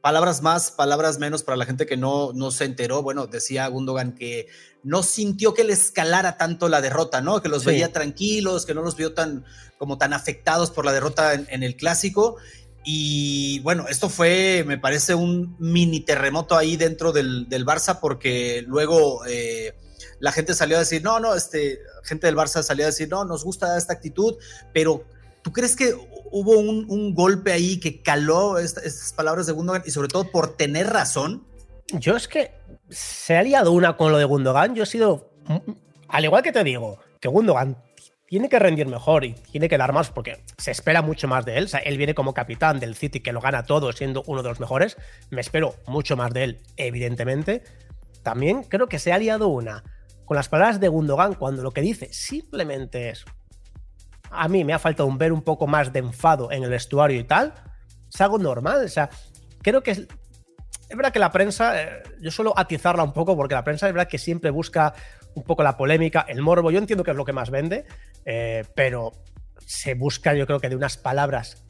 palabras 0.00 0.40
más, 0.42 0.70
palabras 0.70 1.18
menos 1.18 1.42
para 1.42 1.56
la 1.56 1.66
gente 1.66 1.86
que 1.86 1.98
no, 1.98 2.32
no 2.32 2.50
se 2.50 2.64
enteró. 2.64 3.02
Bueno, 3.02 3.26
decía 3.26 3.66
Gundogan 3.68 4.14
que 4.14 4.48
no 4.82 5.02
sintió 5.02 5.52
que 5.52 5.64
le 5.64 5.74
escalara 5.74 6.38
tanto 6.38 6.70
la 6.70 6.80
derrota, 6.80 7.20
¿no? 7.20 7.42
Que 7.42 7.50
los 7.50 7.66
veía 7.66 7.92
tranquilos, 7.92 8.64
que 8.64 8.74
no 8.74 8.80
los 8.80 8.96
vio 8.96 9.12
tan 9.12 9.44
como 9.76 9.98
tan 9.98 10.12
afectados 10.12 10.70
por 10.70 10.84
la 10.84 10.92
derrota 10.92 11.34
en 11.34 11.62
el 11.62 11.76
clásico 11.76 12.36
y 12.84 13.60
bueno, 13.60 13.86
esto 13.88 14.08
fue, 14.08 14.64
me 14.66 14.78
parece, 14.78 15.14
un 15.14 15.56
mini 15.58 16.00
terremoto 16.00 16.56
ahí 16.56 16.76
dentro 16.76 17.12
del, 17.12 17.46
Barça, 17.66 18.00
porque 18.00 18.64
luego 18.66 19.24
eh, 19.26 19.74
la 20.18 20.32
gente 20.32 20.54
salió 20.54 20.76
a 20.76 20.80
decir, 20.80 21.02
no, 21.02 21.20
no, 21.20 21.34
este, 21.34 21.80
gente 22.04 22.26
del 22.26 22.36
Barça 22.36 22.62
salió 22.62 22.84
a 22.84 22.88
decir, 22.88 23.08
no, 23.08 23.24
nos 23.24 23.44
gusta 23.44 23.76
esta 23.76 23.92
actitud, 23.92 24.36
pero 24.72 25.04
¿tú 25.42 25.52
crees 25.52 25.76
que 25.76 25.94
hubo 26.30 26.58
un, 26.58 27.14
golpe 27.14 27.52
ahí 27.52 27.78
que 27.80 28.02
caló 28.02 28.58
estas 28.58 29.12
palabras 29.12 29.46
de 29.46 29.52
Gundogan 29.52 29.82
y 29.84 29.90
sobre 29.90 30.08
todo 30.08 30.30
por 30.30 30.56
tener 30.56 30.88
razón? 30.88 31.46
Yo 31.92 32.16
es 32.16 32.28
que 32.28 32.52
se 32.88 33.36
ha 33.36 33.42
liado 33.42 33.72
una 33.72 33.96
con 33.96 34.10
lo 34.10 34.18
de 34.18 34.24
Gundogan, 34.24 34.74
yo 34.74 34.84
he 34.84 34.86
sido, 34.86 35.30
al 36.08 36.24
igual 36.24 36.42
que 36.42 36.52
te 36.52 36.64
digo, 36.64 36.98
que 37.20 37.28
Gundogan 37.28 37.76
tiene 38.30 38.48
que 38.48 38.60
rendir 38.60 38.86
mejor 38.86 39.24
y 39.24 39.32
tiene 39.32 39.68
que 39.68 39.76
dar 39.76 39.92
más 39.92 40.12
porque 40.12 40.44
se 40.56 40.70
espera 40.70 41.02
mucho 41.02 41.26
más 41.26 41.44
de 41.44 41.58
él. 41.58 41.64
O 41.64 41.68
sea, 41.68 41.80
él 41.80 41.98
viene 41.98 42.14
como 42.14 42.32
capitán 42.32 42.78
del 42.78 42.94
City 42.94 43.18
que 43.18 43.32
lo 43.32 43.40
gana 43.40 43.64
todo 43.64 43.90
siendo 43.90 44.22
uno 44.28 44.44
de 44.44 44.50
los 44.50 44.60
mejores. 44.60 44.96
Me 45.30 45.40
espero 45.40 45.74
mucho 45.88 46.16
más 46.16 46.32
de 46.32 46.44
él, 46.44 46.60
evidentemente. 46.76 47.64
También 48.22 48.62
creo 48.62 48.86
que 48.86 49.00
se 49.00 49.12
ha 49.12 49.18
liado 49.18 49.48
una 49.48 49.82
con 50.26 50.36
las 50.36 50.48
palabras 50.48 50.78
de 50.78 50.86
Gundogan 50.86 51.34
cuando 51.34 51.64
lo 51.64 51.72
que 51.72 51.80
dice 51.80 52.08
simplemente 52.12 53.10
es 53.10 53.24
a 54.30 54.46
mí 54.46 54.62
me 54.62 54.74
ha 54.74 54.78
faltado 54.78 55.08
un 55.08 55.18
ver 55.18 55.32
un 55.32 55.42
poco 55.42 55.66
más 55.66 55.92
de 55.92 55.98
enfado 55.98 56.52
en 56.52 56.62
el 56.62 56.70
vestuario 56.70 57.18
y 57.18 57.24
tal. 57.24 57.52
Es 58.08 58.20
algo 58.20 58.38
normal. 58.38 58.84
O 58.84 58.88
sea, 58.88 59.10
creo 59.60 59.82
que 59.82 59.90
es, 59.90 59.98
es 59.98 60.96
verdad 60.96 61.12
que 61.12 61.18
la 61.18 61.32
prensa, 61.32 61.82
eh, 61.82 62.02
yo 62.20 62.30
suelo 62.30 62.54
atizarla 62.56 63.02
un 63.02 63.12
poco 63.12 63.36
porque 63.36 63.56
la 63.56 63.64
prensa 63.64 63.88
es 63.88 63.92
verdad 63.92 64.08
que 64.08 64.18
siempre 64.18 64.50
busca 64.50 64.94
un 65.34 65.42
poco 65.42 65.62
la 65.62 65.76
polémica, 65.76 66.24
el 66.28 66.42
morbo. 66.42 66.70
Yo 66.70 66.78
entiendo 66.78 67.04
que 67.04 67.10
es 67.10 67.16
lo 67.16 67.24
que 67.24 67.32
más 67.32 67.50
vende, 67.50 67.86
eh, 68.24 68.64
pero 68.74 69.12
se 69.66 69.94
busca, 69.94 70.34
yo 70.34 70.46
creo 70.46 70.60
que 70.60 70.68
de 70.68 70.76
unas 70.76 70.96
palabras 70.96 71.64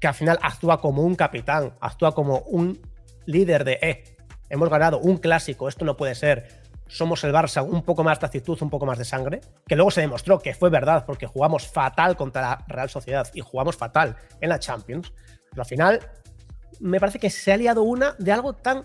que 0.00 0.08
al 0.08 0.14
final 0.14 0.38
actúa 0.42 0.80
como 0.80 1.02
un 1.02 1.14
capitán, 1.14 1.74
actúa 1.80 2.12
como 2.12 2.40
un 2.40 2.80
líder 3.26 3.64
de, 3.64 3.78
eh, 3.80 4.16
hemos 4.50 4.68
ganado 4.68 4.98
un 4.98 5.16
clásico, 5.16 5.68
esto 5.68 5.84
no 5.84 5.96
puede 5.96 6.14
ser. 6.14 6.62
Somos 6.88 7.24
el 7.24 7.32
Barça, 7.32 7.64
un 7.64 7.82
poco 7.82 8.04
más 8.04 8.20
de 8.20 8.26
actitud, 8.26 8.58
un 8.60 8.68
poco 8.68 8.84
más 8.84 8.98
de 8.98 9.04
sangre, 9.04 9.40
que 9.66 9.76
luego 9.76 9.90
se 9.90 10.02
demostró 10.02 10.40
que 10.40 10.54
fue 10.54 10.68
verdad 10.68 11.06
porque 11.06 11.26
jugamos 11.26 11.66
fatal 11.66 12.16
contra 12.16 12.42
la 12.42 12.64
Real 12.68 12.90
Sociedad 12.90 13.30
y 13.32 13.40
jugamos 13.40 13.76
fatal 13.76 14.16
en 14.40 14.50
la 14.50 14.58
Champions. 14.58 15.12
Pero 15.50 15.62
al 15.62 15.68
final, 15.68 16.00
me 16.80 17.00
parece 17.00 17.18
que 17.18 17.30
se 17.30 17.52
ha 17.52 17.56
liado 17.56 17.82
una 17.82 18.14
de 18.18 18.32
algo 18.32 18.52
tan 18.52 18.84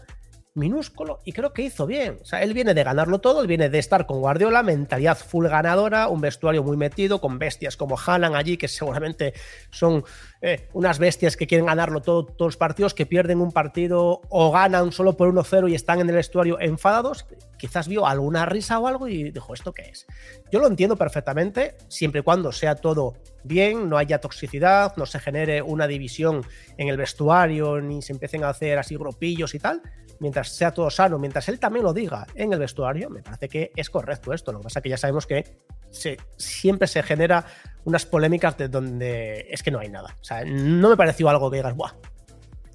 minúsculo 0.57 1.19
y 1.23 1.31
creo 1.31 1.53
que 1.53 1.61
hizo 1.61 1.85
bien. 1.85 2.17
O 2.21 2.25
sea, 2.25 2.41
él 2.41 2.53
viene 2.53 2.73
de 2.73 2.83
ganarlo 2.83 3.19
todo, 3.19 3.41
él 3.41 3.47
viene 3.47 3.69
de 3.69 3.79
estar 3.79 4.05
con 4.05 4.19
Guardiola, 4.19 4.63
mentalidad 4.63 5.17
full 5.17 5.47
ganadora, 5.47 6.07
un 6.07 6.19
vestuario 6.19 6.63
muy 6.63 6.75
metido, 6.75 7.21
con 7.21 7.39
bestias 7.39 7.77
como 7.77 7.97
Haaland 7.97 8.35
allí, 8.35 8.57
que 8.57 8.67
seguramente 8.67 9.33
son 9.69 10.03
eh, 10.41 10.67
unas 10.73 10.99
bestias 10.99 11.37
que 11.37 11.47
quieren 11.47 11.67
ganarlo 11.67 12.01
todo, 12.01 12.25
todos 12.25 12.49
los 12.49 12.57
partidos, 12.57 12.93
que 12.93 13.05
pierden 13.05 13.39
un 13.39 13.51
partido 13.51 14.21
o 14.29 14.51
ganan 14.51 14.91
solo 14.91 15.15
por 15.15 15.31
1-0 15.31 15.69
y 15.71 15.75
están 15.75 15.99
en 16.01 16.09
el 16.09 16.15
vestuario 16.15 16.59
enfadados. 16.59 17.25
Quizás 17.57 17.87
vio 17.87 18.05
alguna 18.05 18.45
risa 18.45 18.79
o 18.79 18.87
algo 18.87 19.07
y 19.07 19.31
dijo, 19.31 19.53
¿esto 19.53 19.73
qué 19.73 19.83
es? 19.83 20.07
Yo 20.51 20.59
lo 20.59 20.67
entiendo 20.67 20.95
perfectamente, 20.95 21.75
siempre 21.87 22.21
y 22.21 22.23
cuando 22.23 22.51
sea 22.51 22.75
todo 22.75 23.15
bien, 23.43 23.89
no 23.89 23.97
haya 23.97 24.19
toxicidad, 24.19 24.95
no 24.97 25.05
se 25.05 25.19
genere 25.19 25.61
una 25.61 25.87
división 25.87 26.45
en 26.77 26.89
el 26.89 26.97
vestuario, 26.97 27.79
ni 27.79 28.01
se 28.01 28.13
empiecen 28.13 28.43
a 28.43 28.49
hacer 28.49 28.77
así 28.77 28.95
grupillos 28.95 29.55
y 29.55 29.59
tal 29.59 29.81
mientras 30.19 30.49
sea 30.49 30.71
todo 30.71 30.89
sano, 30.89 31.19
mientras 31.19 31.47
él 31.49 31.59
también 31.59 31.85
lo 31.85 31.93
diga 31.93 32.25
en 32.35 32.53
el 32.53 32.59
vestuario, 32.59 33.09
me 33.09 33.21
parece 33.21 33.49
que 33.49 33.71
es 33.75 33.89
correcto 33.89 34.33
esto. 34.33 34.51
Lo 34.51 34.59
que 34.59 34.63
pasa 34.63 34.79
es 34.79 34.83
que 34.83 34.89
ya 34.89 34.97
sabemos 34.97 35.25
que 35.25 35.59
siempre 36.37 36.87
se 36.87 37.01
genera 37.03 37.45
unas 37.85 38.05
polémicas 38.05 38.57
de 38.57 38.67
donde 38.67 39.47
es 39.49 39.63
que 39.63 39.71
no 39.71 39.79
hay 39.79 39.89
nada. 39.89 40.17
O 40.19 40.23
sea, 40.23 40.43
no 40.45 40.89
me 40.89 40.97
pareció 40.97 41.29
algo 41.29 41.49
que 41.49 41.57
digas, 41.57 41.75
¡buah! 41.75 41.93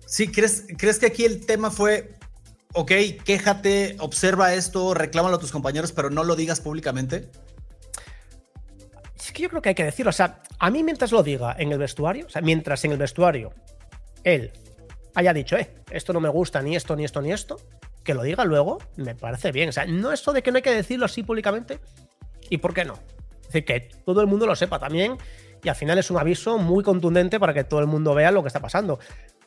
Sí, 0.06 0.28
¿crees, 0.28 0.66
¿crees 0.76 0.98
que 0.98 1.06
aquí 1.06 1.24
el 1.24 1.46
tema 1.46 1.70
fue, 1.70 2.14
ok, 2.74 2.92
quéjate, 3.24 3.96
observa 4.00 4.54
esto, 4.54 4.94
reclámalo 4.94 5.36
a 5.36 5.40
tus 5.40 5.52
compañeros, 5.52 5.92
pero 5.92 6.10
no 6.10 6.24
lo 6.24 6.36
digas 6.36 6.60
públicamente? 6.60 7.30
Es 9.16 9.32
que 9.32 9.42
yo 9.42 9.48
creo 9.48 9.62
que 9.62 9.70
hay 9.70 9.74
que 9.74 9.84
decirlo. 9.84 10.10
O 10.10 10.12
sea, 10.12 10.42
a 10.58 10.70
mí 10.70 10.82
mientras 10.82 11.12
lo 11.12 11.22
diga 11.22 11.54
en 11.58 11.72
el 11.72 11.78
vestuario, 11.78 12.26
o 12.26 12.28
sea, 12.28 12.42
mientras 12.42 12.84
en 12.84 12.92
el 12.92 12.98
vestuario 12.98 13.54
él 14.24 14.52
haya 15.14 15.32
dicho, 15.32 15.56
eh, 15.56 15.70
esto 15.90 16.12
no 16.12 16.20
me 16.20 16.28
gusta, 16.28 16.62
ni 16.62 16.76
esto, 16.76 16.96
ni 16.96 17.04
esto, 17.04 17.20
ni 17.20 17.32
esto, 17.32 17.56
que 18.04 18.14
lo 18.14 18.22
diga 18.22 18.44
luego, 18.44 18.78
me 18.96 19.14
parece 19.14 19.52
bien. 19.52 19.68
O 19.68 19.72
sea, 19.72 19.86
no 19.86 20.12
esto 20.12 20.32
de 20.32 20.42
que 20.42 20.50
no 20.50 20.56
hay 20.56 20.62
que 20.62 20.74
decirlo 20.74 21.06
así 21.06 21.22
públicamente, 21.22 21.78
¿y 22.48 22.58
por 22.58 22.74
qué 22.74 22.84
no? 22.84 22.94
Es 23.40 23.48
decir, 23.48 23.64
que 23.64 23.80
todo 24.04 24.20
el 24.20 24.26
mundo 24.26 24.46
lo 24.46 24.56
sepa 24.56 24.78
también, 24.78 25.18
y 25.62 25.68
al 25.68 25.76
final 25.76 25.98
es 25.98 26.10
un 26.10 26.18
aviso 26.18 26.58
muy 26.58 26.82
contundente 26.82 27.38
para 27.38 27.54
que 27.54 27.64
todo 27.64 27.80
el 27.80 27.86
mundo 27.86 28.14
vea 28.14 28.32
lo 28.32 28.42
que 28.42 28.48
está 28.48 28.60
pasando. 28.60 28.98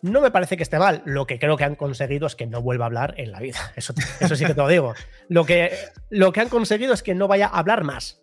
No 0.01 0.21
me 0.21 0.32
parece 0.32 0.56
que 0.56 0.63
esté 0.63 0.80
mal. 0.80 1.01
Lo 1.06 1.25
que 1.25 1.39
creo 1.39 1.58
que 1.58 1.63
han 1.63 1.75
conseguido 1.75 2.28
es 2.28 2.36
que 2.36 2.45
no 2.45 2.62
vuelva 2.62 2.86
a 2.86 2.88
hablar 2.88 3.15
en 3.17 3.32
la 3.32 3.39
vida. 3.39 3.58
Eso, 3.75 3.93
eso 4.19 4.36
sí 4.36 4.45
que 4.45 4.54
te 4.54 4.62
lo 4.62 4.67
digo. 4.67 4.93
Lo 5.28 5.45
que, 5.45 5.71
lo 6.10 6.32
que 6.32 6.41
han 6.41 6.49
conseguido 6.49 6.93
es 6.93 7.04
que 7.04 7.15
no 7.15 7.28
vaya 7.28 7.47
a 7.47 7.60
hablar 7.60 7.84
más. 7.84 8.21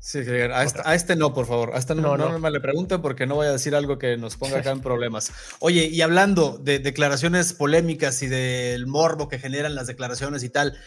Sí, 0.00 0.20
este, 0.20 0.52
a 0.84 0.94
este, 0.94 1.16
no, 1.16 1.34
por 1.34 1.46
favor. 1.46 1.72
A 1.74 1.78
este 1.78 1.94
no, 1.94 2.16
no, 2.16 2.38
me 2.38 2.50
le 2.50 2.60
pregunten 2.60 3.02
porque 3.02 3.26
no 3.26 3.34
voy 3.34 3.48
a 3.48 3.52
decir 3.52 3.74
algo 3.74 3.98
que 3.98 4.16
nos 4.16 4.36
ponga 4.36 4.58
acá 4.58 4.70
en 4.72 4.80
problemas. 4.80 5.32
Oye, 5.58 5.86
y 5.86 6.00
hablando 6.02 6.58
de 6.58 6.78
declaraciones 6.78 7.52
polémicas 7.52 8.22
y 8.22 8.28
del 8.28 8.86
morbo 8.86 9.28
que 9.28 9.38
generan 9.38 9.74
las 9.74 9.88
declaraciones 9.88 10.44
y 10.44 10.50
tal, 10.50 10.78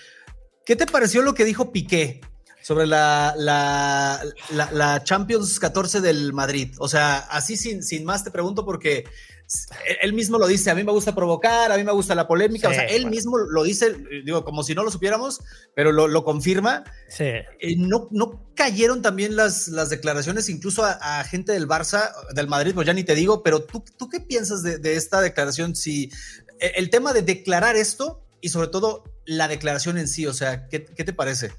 ¿qué 0.65 0.75
te 0.75 0.85
pareció 0.85 1.21
lo 1.23 1.33
que 1.33 1.43
dijo 1.43 1.71
Piqué 1.71 2.21
sobre 2.61 2.87
la, 2.87 3.33
la, 3.37 4.21
la, 4.71 5.03
Champions 5.03 5.59
14 5.59 5.99
del 5.99 6.31
Madrid? 6.31 6.73
O 6.79 6.87
sea, 6.87 7.17
así 7.17 7.57
sin, 7.57 7.83
sin 7.83 8.05
más 8.05 8.23
te 8.23 8.31
pregunto 8.31 8.65
porque 8.65 9.03
él 10.01 10.13
mismo 10.13 10.37
lo 10.37 10.47
dice, 10.47 10.71
a 10.71 10.75
mí 10.75 10.83
me 10.83 10.91
gusta 10.91 11.13
provocar, 11.13 11.71
a 11.71 11.77
mí 11.77 11.83
me 11.83 11.91
gusta 11.91 12.15
la 12.15 12.27
polémica, 12.27 12.69
o 12.69 12.73
sea, 12.73 12.85
él 12.85 13.07
mismo 13.07 13.37
lo 13.37 13.63
dice, 13.63 13.95
digo, 14.23 14.43
como 14.43 14.63
si 14.63 14.75
no 14.75 14.83
lo 14.83 14.91
supiéramos, 14.91 15.41
pero 15.75 15.91
lo, 15.91 16.23
confirma. 16.23 16.83
Sí. 17.09 17.25
Eh, 17.25 17.75
no, 17.77 18.07
no 18.11 18.45
cayeron 18.55 19.01
también 19.01 19.35
las, 19.35 19.67
las 19.67 19.89
declaraciones, 19.89 20.49
incluso 20.49 20.83
a, 20.85 21.23
gente 21.23 21.51
del 21.51 21.67
Barça, 21.67 22.11
del 22.33 22.47
Madrid, 22.47 22.73
pues 22.73 22.87
ya 22.87 22.93
ni 22.93 23.03
te 23.03 23.15
digo, 23.15 23.43
pero 23.43 23.63
tú, 23.63 23.83
¿tú 23.97 24.09
qué 24.09 24.19
piensas 24.19 24.63
de, 24.63 24.95
esta 24.95 25.21
declaración? 25.21 25.75
Si 25.75 26.11
e, 26.59 26.73
el 26.75 26.89
tema 26.89 27.13
de 27.13 27.21
declarar 27.21 27.75
esto 27.75 28.23
y 28.39 28.49
sobre 28.49 28.67
todo 28.67 29.03
la 29.25 29.47
declaración 29.47 29.97
en 29.97 30.07
sí, 30.07 30.27
o 30.27 30.33
sea, 30.33 30.67
¿qué, 30.67 30.85
qué 30.85 31.03
te 31.03 31.13
parece? 31.13 31.51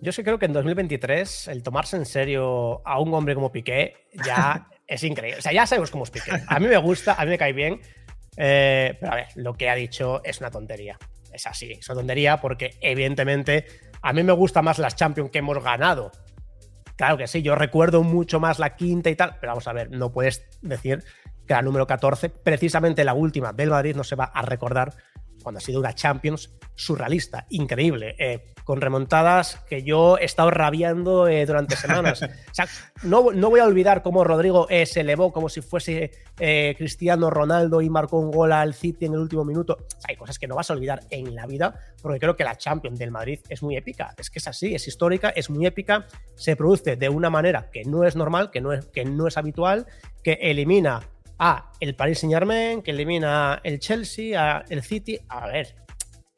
Yo 0.00 0.10
sí 0.10 0.24
creo 0.24 0.38
que 0.38 0.46
en 0.46 0.52
2023 0.52 1.48
el 1.48 1.62
tomarse 1.62 1.96
en 1.96 2.06
serio 2.06 2.86
a 2.86 3.00
un 3.00 3.14
hombre 3.14 3.36
como 3.36 3.52
Piqué 3.52 3.94
ya 4.24 4.68
es 4.92 5.02
increíble. 5.04 5.38
O 5.38 5.42
sea, 5.42 5.52
ya 5.52 5.66
sabemos 5.66 5.90
cómo 5.90 6.04
es. 6.04 6.12
A 6.46 6.60
mí 6.60 6.66
me 6.66 6.76
gusta, 6.76 7.14
a 7.14 7.24
mí 7.24 7.30
me 7.30 7.38
cae 7.38 7.52
bien. 7.52 7.80
Eh, 8.36 8.96
pero 9.00 9.12
a 9.12 9.16
ver, 9.16 9.26
lo 9.36 9.54
que 9.54 9.68
ha 9.68 9.74
dicho 9.74 10.22
es 10.24 10.40
una 10.40 10.50
tontería. 10.50 10.98
Es 11.32 11.46
así, 11.46 11.72
es 11.72 11.88
una 11.88 12.00
tontería 12.00 12.40
porque 12.40 12.76
evidentemente 12.80 13.66
a 14.02 14.12
mí 14.12 14.22
me 14.22 14.32
gusta 14.32 14.60
más 14.62 14.78
las 14.78 14.96
Champions 14.96 15.30
que 15.30 15.38
hemos 15.38 15.62
ganado. 15.62 16.12
Claro 16.96 17.16
que 17.16 17.26
sí, 17.26 17.42
yo 17.42 17.54
recuerdo 17.54 18.02
mucho 18.02 18.38
más 18.38 18.58
la 18.58 18.76
quinta 18.76 19.08
y 19.08 19.16
tal, 19.16 19.36
pero 19.40 19.52
vamos 19.52 19.66
a 19.66 19.72
ver, 19.72 19.90
no 19.90 20.12
puedes 20.12 20.46
decir 20.60 21.02
que 21.46 21.54
la 21.54 21.62
número 21.62 21.86
14, 21.86 22.28
precisamente 22.28 23.02
la 23.02 23.14
última 23.14 23.52
del 23.52 23.70
Madrid, 23.70 23.96
no 23.96 24.04
se 24.04 24.14
va 24.14 24.24
a 24.24 24.42
recordar 24.42 24.94
cuando 25.42 25.58
ha 25.58 25.60
sido 25.60 25.80
una 25.80 25.94
Champions 25.94 26.50
surrealista, 26.74 27.46
increíble, 27.50 28.14
eh, 28.18 28.52
con 28.64 28.80
remontadas 28.80 29.56
que 29.68 29.82
yo 29.82 30.18
he 30.18 30.24
estado 30.24 30.50
rabiando 30.50 31.28
eh, 31.28 31.44
durante 31.46 31.76
semanas. 31.76 32.22
o 32.22 32.54
sea, 32.54 32.66
no, 33.02 33.32
no, 33.32 33.50
voy 33.50 33.60
a 33.60 33.64
olvidar 33.64 34.02
cómo 34.02 34.24
Rodrigo 34.24 34.66
eh, 34.70 34.86
se 34.86 35.00
elevó 35.00 35.32
como 35.32 35.48
si 35.48 35.60
fuese 35.60 36.10
Cristiano 36.76 37.30
Ronaldo 37.30 37.82
y 37.82 37.90
marcó 37.90 38.18
un 38.18 38.32
gol 38.32 38.52
al 38.52 38.74
City 38.74 39.04
en 39.06 39.14
el 39.14 39.20
último 39.20 39.44
minuto. 39.44 39.74
O 39.74 40.00
sea, 40.00 40.08
hay 40.08 40.16
cosas 40.16 40.38
que 40.38 40.48
no 40.48 40.56
vas 40.56 40.70
a 40.70 40.74
olvidar 40.74 41.00
en 41.10 41.34
la 41.34 41.46
vida, 41.46 41.78
porque 42.00 42.18
creo 42.18 42.34
que 42.34 42.42
la 42.42 42.56
Champions 42.56 42.98
del 42.98 43.12
Madrid 43.12 43.40
es 43.48 43.62
muy 43.62 43.76
épica. 43.76 44.14
Es 44.18 44.30
que 44.30 44.40
es 44.40 44.48
así, 44.48 44.74
es 44.74 44.88
histórica, 44.88 45.28
es 45.28 45.50
muy 45.50 45.66
épica, 45.66 46.06
se 46.34 46.56
produce 46.56 46.96
de 46.96 47.08
una 47.08 47.30
manera 47.30 47.70
que 47.70 47.84
no 47.84 48.04
es 48.04 48.16
normal, 48.16 48.50
que 48.50 48.60
no 48.60 48.72
es, 48.72 48.86
que 48.86 49.04
no 49.04 49.28
es 49.28 49.36
habitual, 49.36 49.86
que 50.24 50.32
elimina 50.40 51.02
a 51.44 51.72
el 51.80 51.96
Paris 51.96 52.20
Saint 52.20 52.32
Germain, 52.32 52.82
que 52.82 52.92
elimina 52.92 53.60
el 53.64 53.80
Chelsea, 53.80 54.40
a 54.40 54.64
el 54.68 54.80
City. 54.84 55.18
A 55.28 55.48
ver, 55.48 55.74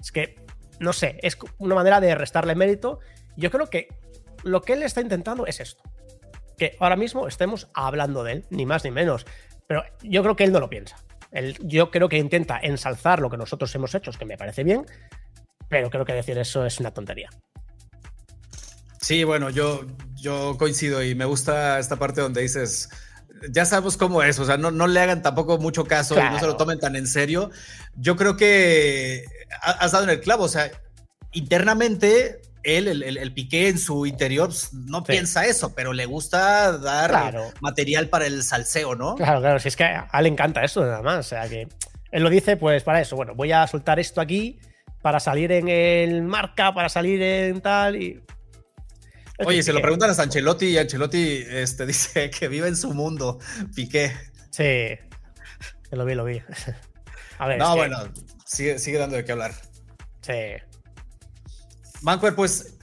es 0.01 0.11
que, 0.11 0.37
no 0.81 0.95
sé, 0.95 1.19
es 1.23 1.37
una 1.59 1.75
manera 1.75 2.01
de 2.01 2.15
restarle 2.15 2.55
mérito. 2.55 3.01
Yo 3.37 3.51
creo 3.51 3.69
que 3.69 3.89
lo 4.45 4.63
que 4.63 4.73
él 4.73 4.83
está 4.83 5.03
intentando 5.03 5.47
es 5.47 5.61
esto. 5.61 5.83
Que 6.57 6.75
ahora 6.81 6.97
mismo 6.97 7.29
estemos 7.29 7.69
hablando 7.75 8.25
de 8.25 8.33
él, 8.33 8.47
ni 8.49 8.65
más 8.65 8.83
ni 8.83 8.93
menos. 8.93 9.27
Pero 9.67 9.85
yo 10.03 10.23
creo 10.23 10.37
que 10.37 10.45
él 10.45 10.53
no 10.53 10.61
lo 10.61 10.71
piensa. 10.71 10.97
Él, 11.33 11.59
yo 11.61 11.91
creo 11.91 12.09
que 12.09 12.17
intenta 12.17 12.59
ensalzar 12.63 13.21
lo 13.21 13.29
que 13.29 13.37
nosotros 13.37 13.75
hemos 13.75 13.95
hecho, 13.95 14.11
que 14.13 14.25
me 14.25 14.39
parece 14.39 14.65
bien, 14.65 14.87
pero 15.69 15.91
creo 15.91 16.07
que 16.07 16.15
decir 16.15 16.39
eso 16.39 16.65
es 16.65 16.81
una 16.81 16.93
tontería. 16.93 17.29
Sí, 19.03 19.23
bueno, 19.25 19.51
yo, 19.51 19.85
yo 20.15 20.57
coincido 20.57 21.03
y 21.03 21.15
me 21.15 21.27
gusta 21.27 21.79
esta 21.79 21.97
parte 21.97 22.23
donde 22.23 22.41
dices, 22.41 22.89
ya 23.51 23.65
sabemos 23.65 23.97
cómo 23.97 24.23
es, 24.23 24.39
o 24.39 24.45
sea, 24.45 24.57
no, 24.57 24.71
no 24.71 24.87
le 24.87 25.01
hagan 25.01 25.23
tampoco 25.23 25.59
mucho 25.59 25.85
caso 25.85 26.15
y 26.19 26.23
no 26.23 26.39
se 26.39 26.47
lo 26.47 26.57
tomen 26.57 26.79
tan 26.79 26.97
en 26.97 27.07
serio. 27.07 27.51
Yo 27.97 28.17
creo 28.17 28.37
que 28.37 29.25
has 29.61 29.93
dado 29.93 30.05
en 30.05 30.11
el 30.11 30.21
clavo, 30.21 30.45
o 30.45 30.49
sea, 30.49 30.71
internamente 31.33 32.41
él, 32.63 32.89
el, 32.89 33.03
el, 33.03 33.33
Piqué 33.33 33.69
en 33.69 33.79
su 33.79 34.07
interior, 34.07 34.49
pues, 34.49 34.73
no 34.73 35.05
piensa 35.05 35.45
eso, 35.45 35.75
pero 35.75 35.93
le 35.93 36.07
gusta 36.07 36.79
dar 36.79 37.35
material 37.61 38.09
para 38.09 38.27
el 38.27 38.43
salseo, 38.43 38.95
¿no? 38.95 39.15
Claro, 39.17 39.41
claro, 39.41 39.59
si 39.59 39.69
es 39.69 39.77
que 39.77 39.85
a 39.85 40.09
él 40.15 40.23
le 40.23 40.29
encanta 40.31 40.65
eso, 40.65 40.81
nada 40.81 41.03
más, 41.03 41.19
o 41.19 41.29
sea, 41.29 41.49
que 41.49 41.69
él 42.11 42.23
lo 42.23 42.31
dice, 42.31 42.57
pues 42.57 42.83
para 42.83 43.01
eso, 43.01 43.17
bueno, 43.17 43.35
voy 43.35 43.53
a 43.53 43.67
soltar 43.67 43.99
esto 43.99 44.21
aquí 44.21 44.59
para 45.03 45.21
salir 45.21 45.53
en 45.53 45.69
el 45.69 46.23
marca, 46.23 46.73
para 46.73 46.89
salir 46.89 47.21
en 47.21 47.61
tal, 47.61 47.97
y 47.97 48.23
Oye, 49.39 49.63
se 49.63 49.73
lo 49.73 49.81
preguntan 49.83 50.11
a 50.11 50.23
Ancelotti 50.23 50.67
y 50.67 50.79
Ancelotti 50.79 51.45
este, 51.49 51.87
dice 51.87 52.31
que 52.31 52.49
vive 52.49 52.69
en 52.69 52.77
su 52.77 52.93
mundo, 52.93 53.39
Piqué. 53.75 54.13
Sí, 54.51 54.99
lo 55.91 56.05
vi, 56.05 56.15
lo 56.15 56.25
vi. 56.25 56.41
A 57.39 57.49
ver, 57.49 57.59
no, 57.59 57.75
bueno, 57.75 57.99
sigue, 58.45 58.79
sigue 58.79 58.99
dando 58.99 59.17
de 59.17 59.25
qué 59.25 59.33
hablar. 59.33 59.53
Sí. 60.21 60.55
Mancuer, 62.03 62.37
pues 62.37 62.75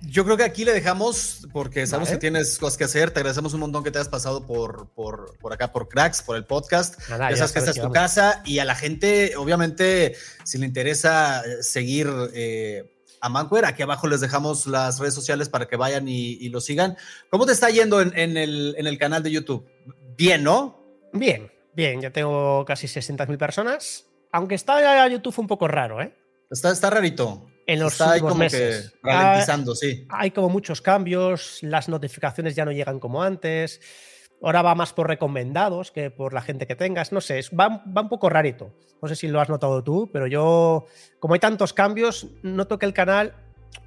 yo 0.00 0.24
creo 0.24 0.36
que 0.36 0.44
aquí 0.44 0.64
le 0.64 0.72
dejamos 0.72 1.46
porque 1.52 1.86
sabemos 1.86 2.08
que 2.08 2.16
tienes 2.16 2.58
cosas 2.58 2.78
que 2.78 2.84
hacer. 2.84 3.10
Te 3.10 3.20
agradecemos 3.20 3.52
un 3.52 3.60
montón 3.60 3.84
que 3.84 3.90
te 3.90 3.98
hayas 3.98 4.08
pasado 4.08 4.46
por, 4.46 4.88
por, 4.94 5.36
por 5.38 5.52
acá, 5.52 5.72
por 5.72 5.88
Cracks, 5.88 6.22
por 6.22 6.36
el 6.36 6.46
podcast. 6.46 6.98
ya 7.08 7.36
sabes 7.36 7.52
que 7.52 7.58
esta 7.58 7.70
es 7.72 7.80
tu 7.80 7.90
casa 7.90 8.42
y 8.46 8.60
a 8.60 8.64
la 8.64 8.74
gente, 8.74 9.36
obviamente, 9.36 10.16
si 10.44 10.56
le 10.56 10.64
interesa 10.64 11.42
seguir 11.60 12.08
eh, 12.32 12.97
a 13.20 13.28
Mancuer. 13.28 13.64
Aquí 13.64 13.82
abajo 13.82 14.06
les 14.08 14.20
dejamos 14.20 14.66
las 14.66 14.98
redes 14.98 15.14
sociales 15.14 15.48
para 15.48 15.66
que 15.66 15.76
vayan 15.76 16.06
y, 16.08 16.48
lo 16.48 16.60
sigan. 16.60 16.96
¿Cómo 17.30 17.46
te 17.46 17.52
está 17.52 17.70
yendo 17.70 18.00
en, 18.00 18.36
el, 18.36 18.98
canal 18.98 19.22
de 19.22 19.30
YouTube? 19.30 19.66
Bien, 20.16 20.42
¿no? 20.42 20.82
Bien, 21.12 21.50
bien. 21.74 22.00
Ya 22.00 22.10
tengo 22.10 22.64
casi 22.64 22.86
600.000 22.86 23.38
personas. 23.38 24.06
Aunque 24.32 24.54
está 24.54 25.08
YouTube 25.08 25.38
un 25.38 25.46
poco 25.46 25.68
raro, 25.68 26.02
¿eh? 26.02 26.14
Está, 26.50 26.70
está 26.70 26.90
rarito. 26.90 27.46
En 27.66 27.80
los 27.80 27.92
está 27.92 28.12
últimos 28.12 28.36
meses. 28.36 28.94
Que 29.02 29.10
ralentizando, 29.10 29.74
sí. 29.74 30.06
Hay 30.08 30.30
como 30.30 30.48
muchos 30.48 30.80
cambios, 30.80 31.58
las 31.62 31.88
notificaciones 31.88 32.54
ya 32.54 32.64
no 32.64 32.72
llegan 32.72 32.98
como 32.98 33.22
antes. 33.22 33.80
Ahora 34.42 34.62
va 34.62 34.74
más 34.74 34.92
por 34.92 35.08
recomendados 35.08 35.90
que 35.90 36.10
por 36.10 36.32
la 36.32 36.40
gente 36.40 36.66
que 36.66 36.76
tengas. 36.76 37.12
No 37.12 37.20
sé, 37.20 37.40
va, 37.58 37.82
va, 37.84 38.02
un 38.02 38.08
poco 38.08 38.28
rarito. 38.28 38.72
No 39.02 39.08
sé 39.08 39.16
si 39.16 39.28
lo 39.28 39.40
has 39.40 39.48
notado 39.48 39.82
tú, 39.82 40.08
pero 40.12 40.26
yo, 40.26 40.86
como 41.18 41.34
hay 41.34 41.40
tantos 41.40 41.72
cambios, 41.72 42.28
noto 42.42 42.78
que 42.78 42.86
el 42.86 42.92
canal, 42.92 43.34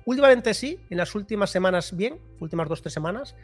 últimamente 0.05 0.53
sí, 0.53 0.79
en 0.89 0.97
las 0.97 1.15
últimas 1.15 1.49
semanas 1.49 1.95
bien, 1.95 2.19
últimas 2.39 2.67
dos, 2.67 2.81
tres 2.81 2.93
semanas. 2.93 3.35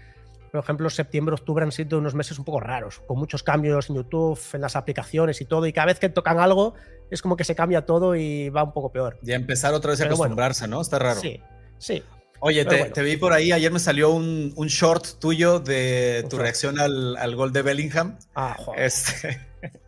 Por 0.51 0.61
ejemplo, 0.61 0.89
septiembre, 0.89 1.35
octubre 1.35 1.63
han 1.63 1.71
sido 1.71 1.97
unos 1.97 2.15
meses 2.15 2.39
un 2.39 2.45
poco 2.45 2.59
raros, 2.61 3.01
con 3.05 3.17
muchos 3.19 3.43
cambios 3.43 3.89
en 3.89 3.97
YouTube, 3.97 4.39
en 4.53 4.61
las 4.61 4.75
aplicaciones 4.75 5.41
y 5.41 5.45
todo. 5.45 5.65
Y 5.65 5.73
cada 5.73 5.87
vez 5.87 5.99
que 5.99 6.09
tocan 6.09 6.39
algo, 6.39 6.73
es 7.09 7.21
como 7.21 7.35
que 7.35 7.43
se 7.43 7.53
cambia 7.53 7.85
todo 7.85 8.15
y 8.15 8.49
va 8.49 8.63
un 8.63 8.73
poco 8.73 8.91
peor. 8.91 9.19
Y 9.23 9.33
empezar 9.33 9.73
otra 9.73 9.91
vez 9.91 10.01
a 10.01 10.05
acostumbrarse, 10.05 10.67
¿no? 10.67 10.81
Está 10.81 10.99
raro. 10.99 11.19
Sí, 11.19 11.41
sí. 11.77 12.03
Oye, 12.39 12.65
te, 12.65 13.01
vi 13.01 13.17
por 13.17 13.33
ahí, 13.33 13.51
ayer 13.51 13.71
me 13.71 13.79
salió 13.79 14.11
un, 14.11 14.53
short 14.67 15.19
tuyo 15.19 15.59
de 15.59 16.25
tu 16.29 16.37
reacción 16.37 16.79
al, 16.79 17.35
gol 17.35 17.51
de 17.51 17.61
Bellingham. 17.61 18.17
Ah, 18.35 18.55
joder. 18.57 18.83
Este... 18.83 19.39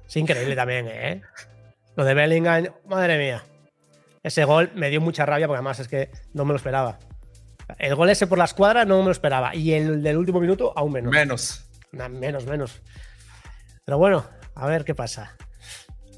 Es 0.08 0.18
increíble 0.18 0.56
también, 0.56 0.88
¿eh? 0.88 1.22
Lo 1.96 2.04
de 2.04 2.14
Bellingham, 2.16 2.68
madre 2.88 3.18
mía. 3.18 3.44
Ese 4.24 4.44
gol 4.44 4.72
me 4.74 4.90
dio 4.90 5.02
mucha 5.02 5.26
rabia 5.26 5.48
porque 5.48 5.58
además 5.58 5.80
es 5.80 5.88
que 5.88 6.10
no 6.34 6.46
me 6.46 6.54
lo 6.54 6.58
esperaba. 6.58 7.00
El 7.78 7.96
gol 7.96 8.10
ese 8.10 8.26
por 8.26 8.38
la 8.38 8.46
escuadra 8.46 8.86
no 8.86 8.98
me 9.00 9.06
lo 9.06 9.12
esperaba. 9.12 9.56
Y 9.56 9.74
el 9.74 10.02
del 10.02 10.18
último 10.18 10.40
minuto, 10.40 10.74
aún 10.76 10.94
menos. 10.94 11.12
Menos. 11.12 11.66
menos, 11.92 12.46
menos. 12.46 12.82
Pero 13.86 13.98
bueno, 13.98 14.26
a 14.56 14.68
ver 14.68 14.84
qué 14.84 14.96
pasa. 14.96 15.36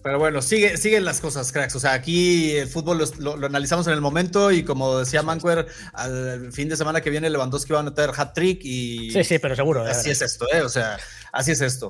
Pero 0.03 0.17
bueno, 0.17 0.41
sigue, 0.41 0.77
siguen 0.77 1.05
las 1.05 1.21
cosas, 1.21 1.51
cracks. 1.51 1.75
O 1.75 1.79
sea, 1.79 1.93
aquí 1.93 2.55
el 2.55 2.67
fútbol 2.67 3.03
lo, 3.19 3.45
analizamos 3.45 3.85
en 3.87 3.93
el 3.93 4.01
momento 4.01 4.51
y 4.51 4.63
como 4.63 4.97
decía 4.97 5.21
Manquer, 5.21 5.67
al 5.93 6.51
fin 6.51 6.69
de 6.69 6.75
semana 6.75 7.01
que 7.01 7.11
viene 7.11 7.29
Lewandowski 7.29 7.71
va 7.73 7.81
a 7.81 7.83
meter 7.83 8.09
hat-trick 8.15 8.61
y... 8.63 9.11
Sí, 9.11 9.23
sí, 9.23 9.39
pero 9.39 9.55
seguro. 9.55 9.83
Así 9.83 10.09
es 10.09 10.21
esto, 10.21 10.47
¿eh? 10.51 10.61
O 10.61 10.69
sea, 10.69 10.97
así 11.31 11.51
es 11.51 11.61
esto. 11.61 11.89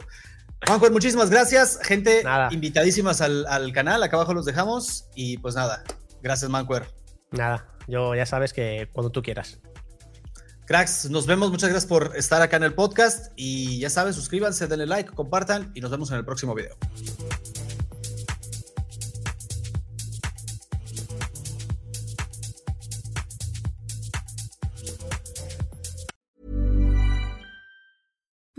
Manquer, 0.68 0.92
muchísimas 0.92 1.30
gracias. 1.30 1.80
Gente, 1.82 2.24
invitadísimas 2.52 3.22
al, 3.22 3.46
al, 3.48 3.72
canal. 3.72 4.04
Acá 4.04 4.18
abajo 4.18 4.34
los 4.34 4.46
dejamos. 4.46 5.06
Y 5.16 5.38
pues 5.38 5.56
nada, 5.56 5.84
gracias 6.22 6.52
Manquer. 6.52 6.88
Nada, 7.32 7.66
yo 7.88 8.14
ya 8.14 8.26
sabes 8.26 8.52
que 8.52 8.90
cuando 8.92 9.10
tú 9.10 9.22
quieras. 9.22 9.60
Cracks, 10.66 11.10
nos 11.10 11.26
vemos. 11.28 11.50
Muchas 11.50 11.70
gracias 11.70 11.88
por 11.88 12.16
estar 12.16 12.42
acá 12.42 12.58
en 12.58 12.64
el 12.64 12.74
podcast. 12.74 13.32
Y 13.38 13.80
ya 13.80 13.90
sabes, 13.90 14.18
suscríbanse, 14.18 14.68
denle 14.68 14.86
like, 14.86 15.12
compartan 15.12 15.72
y 15.76 15.82
nos 15.82 15.92
vemos 15.92 16.12
en 16.12 16.18
el 16.18 16.26
próximo 16.26 16.54
video. 16.54 16.78